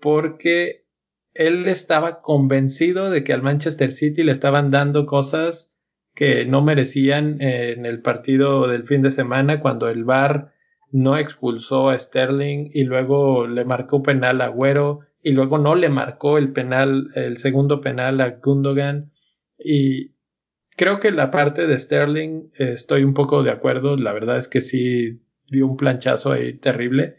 porque 0.00 0.86
él 1.34 1.66
estaba 1.66 2.20
convencido 2.20 3.10
de 3.10 3.24
que 3.24 3.32
al 3.32 3.42
Manchester 3.42 3.92
City 3.92 4.22
le 4.22 4.32
estaban 4.32 4.70
dando 4.70 5.06
cosas 5.06 5.72
que 6.14 6.44
no 6.44 6.62
merecían 6.62 7.40
eh, 7.40 7.72
en 7.76 7.86
el 7.86 8.02
partido 8.02 8.68
del 8.68 8.84
fin 8.84 9.02
de 9.02 9.10
semana 9.10 9.60
cuando 9.60 9.88
el 9.88 10.04
VAR 10.04 10.52
no 10.90 11.16
expulsó 11.16 11.88
a 11.88 11.98
Sterling 11.98 12.70
y 12.74 12.84
luego 12.84 13.46
le 13.46 13.64
marcó 13.64 14.02
penal 14.02 14.42
a 14.42 14.46
Agüero 14.46 15.00
y 15.22 15.32
luego 15.32 15.58
no 15.58 15.74
le 15.74 15.88
marcó 15.88 16.38
el 16.38 16.52
penal, 16.52 17.10
el 17.14 17.36
segundo 17.38 17.80
penal 17.80 18.20
a 18.20 18.38
Gundogan 18.42 19.12
y 19.58 20.12
creo 20.76 20.98
que 21.00 21.10
la 21.12 21.30
parte 21.30 21.66
de 21.66 21.78
Sterling 21.78 22.50
estoy 22.54 23.04
un 23.04 23.14
poco 23.14 23.42
de 23.42 23.50
acuerdo, 23.50 23.96
la 23.96 24.12
verdad 24.12 24.38
es 24.38 24.48
que 24.48 24.60
sí 24.60 25.22
dio 25.48 25.66
un 25.66 25.76
planchazo 25.76 26.32
ahí 26.32 26.54
terrible. 26.58 27.16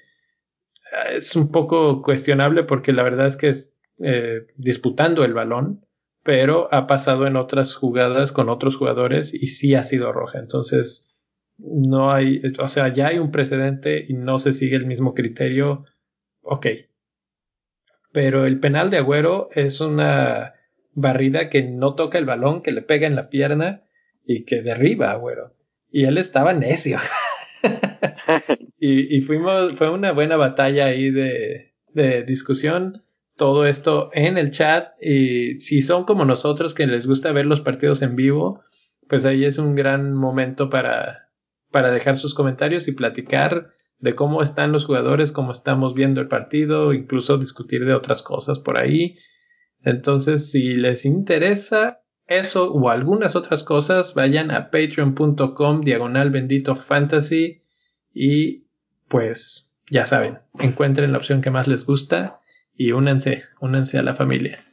Es 1.12 1.36
un 1.36 1.52
poco 1.52 2.02
cuestionable 2.02 2.64
porque 2.64 2.92
la 2.92 3.04
verdad 3.04 3.28
es 3.28 3.38
que 3.38 3.50
es 3.50 3.74
eh, 4.00 4.48
disputando 4.58 5.24
el 5.24 5.34
balón 5.34 5.84
pero 6.24 6.74
ha 6.74 6.88
pasado 6.88 7.28
en 7.28 7.36
otras 7.36 7.76
jugadas 7.76 8.32
con 8.32 8.50
otros 8.50 8.78
jugadores 8.78 9.34
y 9.34 9.48
sí 9.48 9.76
ha 9.76 9.84
sido 9.84 10.12
roja. 10.14 10.40
Entonces, 10.40 11.10
no 11.58 12.12
hay, 12.12 12.42
o 12.60 12.68
sea, 12.68 12.92
ya 12.94 13.08
hay 13.08 13.20
un 13.20 13.32
precedente 13.32 14.06
y 14.08 14.14
no 14.14 14.40
se 14.40 14.54
sigue 14.54 14.78
el 14.78 14.86
mismo 14.86 15.14
criterio, 15.14 15.86
ok. 16.42 16.68
Pero 18.14 18.46
el 18.46 18.60
penal 18.62 18.90
de 18.90 18.98
Agüero 18.98 19.50
es 19.54 19.82
una 19.82 20.54
barrida 20.94 21.50
que 21.50 21.64
no 21.64 21.96
toca 21.96 22.18
el 22.18 22.26
balón, 22.26 22.62
que 22.62 22.72
le 22.72 22.82
pega 22.82 23.08
en 23.08 23.16
la 23.16 23.30
pierna 23.30 23.84
y 24.26 24.46
que 24.46 24.62
derriba 24.62 25.10
a 25.10 25.14
Agüero. 25.14 25.56
Y 25.92 26.06
él 26.06 26.18
estaba 26.18 26.54
necio. 26.54 27.00
y, 28.80 29.18
y, 29.18 29.22
fuimos, 29.22 29.74
fue 29.74 29.90
una 29.90 30.14
buena 30.14 30.38
batalla 30.38 30.86
ahí 30.86 31.10
de, 31.10 31.74
de 31.94 32.24
discusión 32.24 32.94
todo 33.36 33.66
esto 33.66 34.12
en 34.14 34.38
el 34.38 34.52
chat 34.52 34.92
y 35.02 35.60
si 35.60 35.82
son 35.82 36.06
como 36.06 36.26
nosotros 36.26 36.74
que 36.74 36.86
les 36.88 37.08
gusta 37.08 37.32
ver 37.32 37.46
los 37.46 37.62
partidos 37.62 38.02
en 38.02 38.16
vivo, 38.16 38.62
pues 39.10 39.26
ahí 39.26 39.46
es 39.46 39.58
un 39.58 39.76
gran 39.76 40.14
momento 40.14 40.70
para, 40.70 41.30
para 41.72 41.92
dejar 41.92 42.18
sus 42.18 42.34
comentarios 42.34 42.88
y 42.88 42.92
platicar 42.92 43.72
de 44.04 44.16
cómo 44.16 44.44
están 44.44 44.74
los 44.74 44.84
jugadores, 44.84 45.32
cómo 45.32 45.54
estamos 45.54 45.94
viendo 45.94 46.20
el 46.20 46.28
partido, 46.28 46.92
incluso 46.92 47.38
discutir 47.38 47.86
de 47.86 47.94
otras 47.94 48.22
cosas 48.22 48.60
por 48.60 48.78
ahí. 48.78 49.18
Entonces, 49.82 50.52
si 50.52 50.76
les 50.76 51.06
interesa 51.06 52.02
eso 52.28 52.70
o 52.74 52.90
algunas 52.90 53.38
otras 53.38 53.64
cosas, 53.64 54.14
vayan 54.14 54.52
a 54.52 54.72
patreon.com 54.72 55.82
diagonal 55.82 56.32
bendito 56.32 56.76
fantasy 56.76 57.62
y 58.14 58.66
pues 59.08 59.74
ya 59.90 60.06
saben, 60.06 60.40
encuentren 60.60 61.14
la 61.14 61.20
opción 61.20 61.40
que 61.40 61.52
más 61.52 61.70
les 61.70 61.86
gusta 61.86 62.42
y 62.76 62.92
únanse, 62.92 63.46
únanse 63.62 64.00
a 64.00 64.04
la 64.04 64.16
familia. 64.16 64.66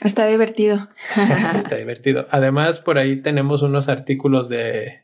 Está 0.00 0.26
divertido. 0.28 0.88
Está 1.54 1.76
divertido. 1.76 2.26
Además, 2.30 2.80
por 2.80 2.96
ahí 2.96 3.20
tenemos 3.20 3.60
unos 3.60 3.90
artículos 3.90 4.48
de 4.48 5.02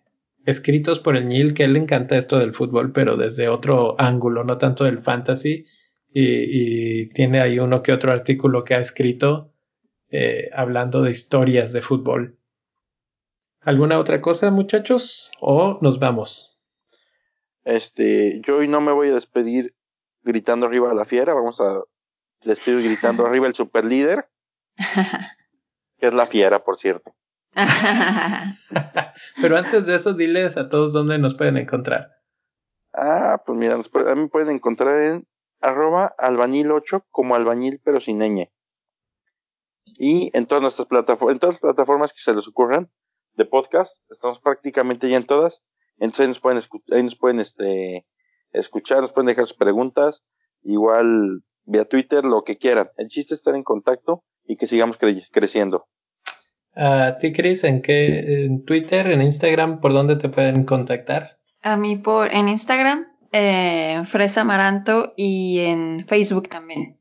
escritos 0.48 0.98
por 0.98 1.14
el 1.14 1.28
Neil, 1.28 1.52
que 1.52 1.64
él 1.64 1.74
le 1.74 1.78
encanta 1.78 2.16
esto 2.16 2.38
del 2.38 2.54
fútbol, 2.54 2.92
pero 2.92 3.18
desde 3.18 3.48
otro 3.48 3.96
ángulo, 3.98 4.44
no 4.44 4.56
tanto 4.56 4.84
del 4.84 5.02
fantasy. 5.02 5.66
Y, 6.10 7.10
tiene 7.10 7.40
ahí 7.40 7.58
uno 7.58 7.82
que 7.82 7.92
otro 7.92 8.12
artículo 8.12 8.64
que 8.64 8.74
ha 8.74 8.80
escrito 8.80 9.52
eh, 10.10 10.48
hablando 10.54 11.02
de 11.02 11.10
historias 11.10 11.72
de 11.72 11.82
fútbol. 11.82 12.38
¿Alguna 13.60 13.98
otra 13.98 14.22
cosa, 14.22 14.50
muchachos? 14.50 15.30
¿O 15.38 15.78
nos 15.82 15.98
vamos? 15.98 16.58
Este, 17.64 18.40
yo 18.40 18.56
hoy 18.56 18.68
no 18.68 18.80
me 18.80 18.92
voy 18.92 19.08
a 19.08 19.14
despedir 19.14 19.74
gritando 20.22 20.64
arriba 20.64 20.90
a 20.90 20.94
la 20.94 21.04
fiera, 21.04 21.34
vamos 21.34 21.60
a 21.60 21.82
despido 22.42 22.78
gritando 22.78 23.26
arriba 23.26 23.46
el 23.46 23.54
super 23.54 23.84
líder. 23.84 24.30
que 25.98 26.06
es 26.06 26.14
la 26.14 26.26
fiera, 26.26 26.64
por 26.64 26.78
cierto. 26.78 27.14
Pero 29.40 29.56
antes 29.56 29.86
de 29.86 29.96
eso, 29.96 30.14
diles 30.14 30.56
a 30.56 30.68
todos 30.68 30.92
dónde 30.92 31.18
nos 31.18 31.34
pueden 31.34 31.56
encontrar. 31.56 32.10
Ah, 32.92 33.42
pues 33.44 33.58
mira, 33.58 33.76
nos 33.76 33.88
pueden, 33.88 34.08
a 34.08 34.14
mí 34.14 34.28
pueden 34.28 34.50
encontrar 34.50 35.02
en 35.02 35.28
arroba 35.60 36.14
albañil 36.18 36.70
8 36.70 37.06
como 37.10 37.34
albañil 37.34 37.80
pero 37.84 38.00
sin 38.00 38.18
ñ. 38.18 38.50
Y 39.98 40.30
en 40.36 40.46
todas 40.46 40.62
nuestras 40.62 40.86
plataformas, 40.86 41.34
en 41.34 41.40
todas 41.40 41.54
las 41.56 41.60
plataformas 41.60 42.12
que 42.12 42.20
se 42.20 42.34
les 42.34 42.46
ocurran 42.46 42.90
de 43.34 43.44
podcast, 43.44 44.02
estamos 44.10 44.40
prácticamente 44.40 45.08
ya 45.08 45.16
en 45.16 45.26
todas. 45.26 45.64
Entonces 45.98 46.20
ahí 46.20 46.28
nos 46.28 46.40
pueden, 46.40 46.62
ahí 46.92 47.02
nos 47.02 47.16
pueden 47.16 47.40
este, 47.40 48.06
escuchar, 48.52 49.02
nos 49.02 49.12
pueden 49.12 49.26
dejar 49.26 49.46
sus 49.46 49.56
preguntas. 49.56 50.22
Igual 50.62 51.42
vía 51.64 51.84
Twitter, 51.84 52.24
lo 52.24 52.42
que 52.44 52.58
quieran. 52.58 52.90
El 52.96 53.08
chiste 53.08 53.34
es 53.34 53.40
estar 53.40 53.54
en 53.54 53.64
contacto 53.64 54.24
y 54.44 54.56
que 54.56 54.66
sigamos 54.66 54.98
creciendo. 55.32 55.86
¿A 56.80 57.18
ti, 57.18 57.32
Cris, 57.32 57.64
en 57.64 57.82
qué? 57.82 58.44
¿En 58.44 58.64
Twitter, 58.64 59.10
en 59.10 59.20
Instagram, 59.20 59.80
por 59.80 59.92
dónde 59.92 60.14
te 60.14 60.28
pueden 60.28 60.64
contactar? 60.64 61.38
A 61.60 61.76
mí 61.76 61.96
por 61.96 62.32
en 62.32 62.48
Instagram, 62.48 63.04
eh, 63.32 64.04
Fresa 64.06 64.42
Amaranto 64.42 65.12
y 65.16 65.58
en 65.58 66.06
Facebook 66.06 66.48
también. 66.48 66.96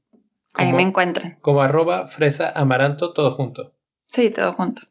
Ahí 0.56 0.74
me 0.74 0.82
encuentran. 0.82 1.38
Como 1.42 1.62
arroba 1.62 2.08
Fresa 2.08 2.52
Amaranto, 2.56 3.14
todo 3.14 3.30
junto. 3.30 3.76
Sí, 4.08 4.32
todo 4.32 4.54
junto. 4.54 4.82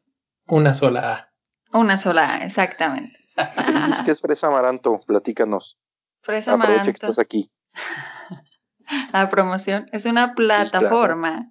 Una 0.46 0.72
sola 0.72 1.12
A. 1.12 1.32
Una 1.76 1.98
sola 1.98 2.36
A, 2.36 2.44
exactamente. 2.44 3.18
¿Qué 4.04 4.12
es 4.12 4.20
Fresa 4.20 4.46
Amaranto? 4.46 5.00
Platícanos. 5.04 5.80
Fresa 6.20 6.52
Amaranto. 6.52 6.82
Aprovecha 6.82 7.00
que 7.00 7.06
estás 7.06 7.18
aquí. 7.18 7.50
La 9.12 9.28
promoción 9.30 9.88
es 9.90 10.06
una 10.06 10.36
plataforma 10.36 11.50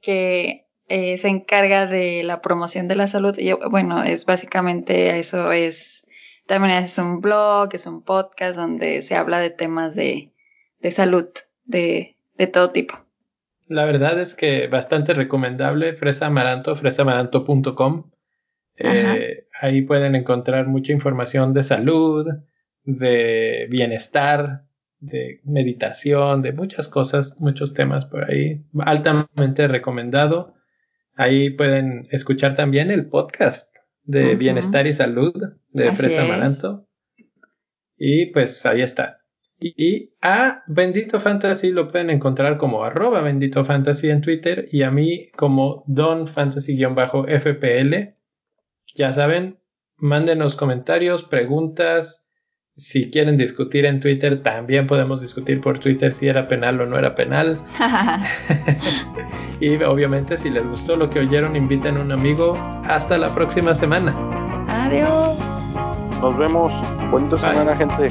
que 0.00 0.65
eh, 0.88 1.18
se 1.18 1.28
encarga 1.28 1.86
de 1.86 2.22
la 2.22 2.40
promoción 2.40 2.88
de 2.88 2.96
la 2.96 3.06
salud. 3.06 3.36
Y, 3.38 3.52
bueno, 3.52 4.02
es 4.02 4.24
básicamente 4.24 5.18
eso 5.18 5.52
es, 5.52 6.06
también 6.46 6.84
es 6.84 6.98
un 6.98 7.20
blog, 7.20 7.70
es 7.72 7.86
un 7.86 8.02
podcast 8.02 8.56
donde 8.56 9.02
se 9.02 9.14
habla 9.14 9.38
de 9.40 9.50
temas 9.50 9.94
de, 9.94 10.32
de 10.80 10.90
salud, 10.90 11.26
de, 11.64 12.16
de 12.36 12.46
todo 12.46 12.70
tipo. 12.70 12.98
La 13.68 13.84
verdad 13.84 14.20
es 14.20 14.34
que 14.34 14.68
bastante 14.68 15.12
recomendable, 15.12 15.94
Fresa 15.94 16.26
Amaranto, 16.26 16.74
fresamaranto.com. 16.76 18.10
Eh, 18.76 19.46
ahí 19.60 19.82
pueden 19.82 20.14
encontrar 20.14 20.66
mucha 20.66 20.92
información 20.92 21.52
de 21.52 21.62
salud, 21.62 22.28
de 22.84 23.66
bienestar, 23.68 24.66
de 25.00 25.40
meditación, 25.44 26.42
de 26.42 26.52
muchas 26.52 26.88
cosas, 26.88 27.36
muchos 27.40 27.74
temas 27.74 28.06
por 28.06 28.30
ahí. 28.30 28.62
Altamente 28.78 29.66
recomendado. 29.66 30.55
Ahí 31.16 31.50
pueden 31.50 32.06
escuchar 32.10 32.54
también 32.54 32.90
el 32.90 33.08
podcast 33.08 33.74
de 34.04 34.36
bienestar 34.36 34.86
y 34.86 34.92
salud 34.92 35.34
de 35.70 35.92
Fresa 35.92 36.22
Amaranto. 36.22 36.86
Y 37.96 38.26
pues 38.32 38.66
ahí 38.66 38.82
está. 38.82 39.22
Y, 39.58 40.12
a 40.20 40.62
Bendito 40.66 41.18
Fantasy 41.18 41.72
lo 41.72 41.88
pueden 41.90 42.10
encontrar 42.10 42.58
como 42.58 42.84
arroba 42.84 43.22
Bendito 43.22 43.64
Fantasy 43.64 44.10
en 44.10 44.20
Twitter 44.20 44.68
y 44.70 44.82
a 44.82 44.90
mí 44.90 45.30
como 45.30 45.82
Don 45.86 46.28
Fantasy-FPL. 46.28 47.94
Ya 48.94 49.12
saben, 49.14 49.58
mándenos 49.96 50.56
comentarios, 50.56 51.24
preguntas, 51.24 52.25
si 52.76 53.10
quieren 53.10 53.38
discutir 53.38 53.86
en 53.86 54.00
Twitter, 54.00 54.42
también 54.42 54.86
podemos 54.86 55.22
discutir 55.22 55.60
por 55.60 55.78
Twitter 55.78 56.12
si 56.12 56.28
era 56.28 56.46
penal 56.46 56.80
o 56.80 56.86
no 56.86 56.98
era 56.98 57.14
penal. 57.14 57.58
y 59.60 59.82
obviamente 59.82 60.36
si 60.36 60.50
les 60.50 60.66
gustó 60.66 60.96
lo 60.96 61.08
que 61.08 61.20
oyeron, 61.20 61.56
inviten 61.56 61.96
a 61.96 62.00
un 62.00 62.12
amigo. 62.12 62.52
Hasta 62.84 63.16
la 63.16 63.34
próxima 63.34 63.74
semana. 63.74 64.14
Adiós. 64.68 65.38
Nos 66.20 66.36
vemos. 66.36 66.70
Bonita 67.10 67.38
semana, 67.38 67.74
gente. 67.76 68.10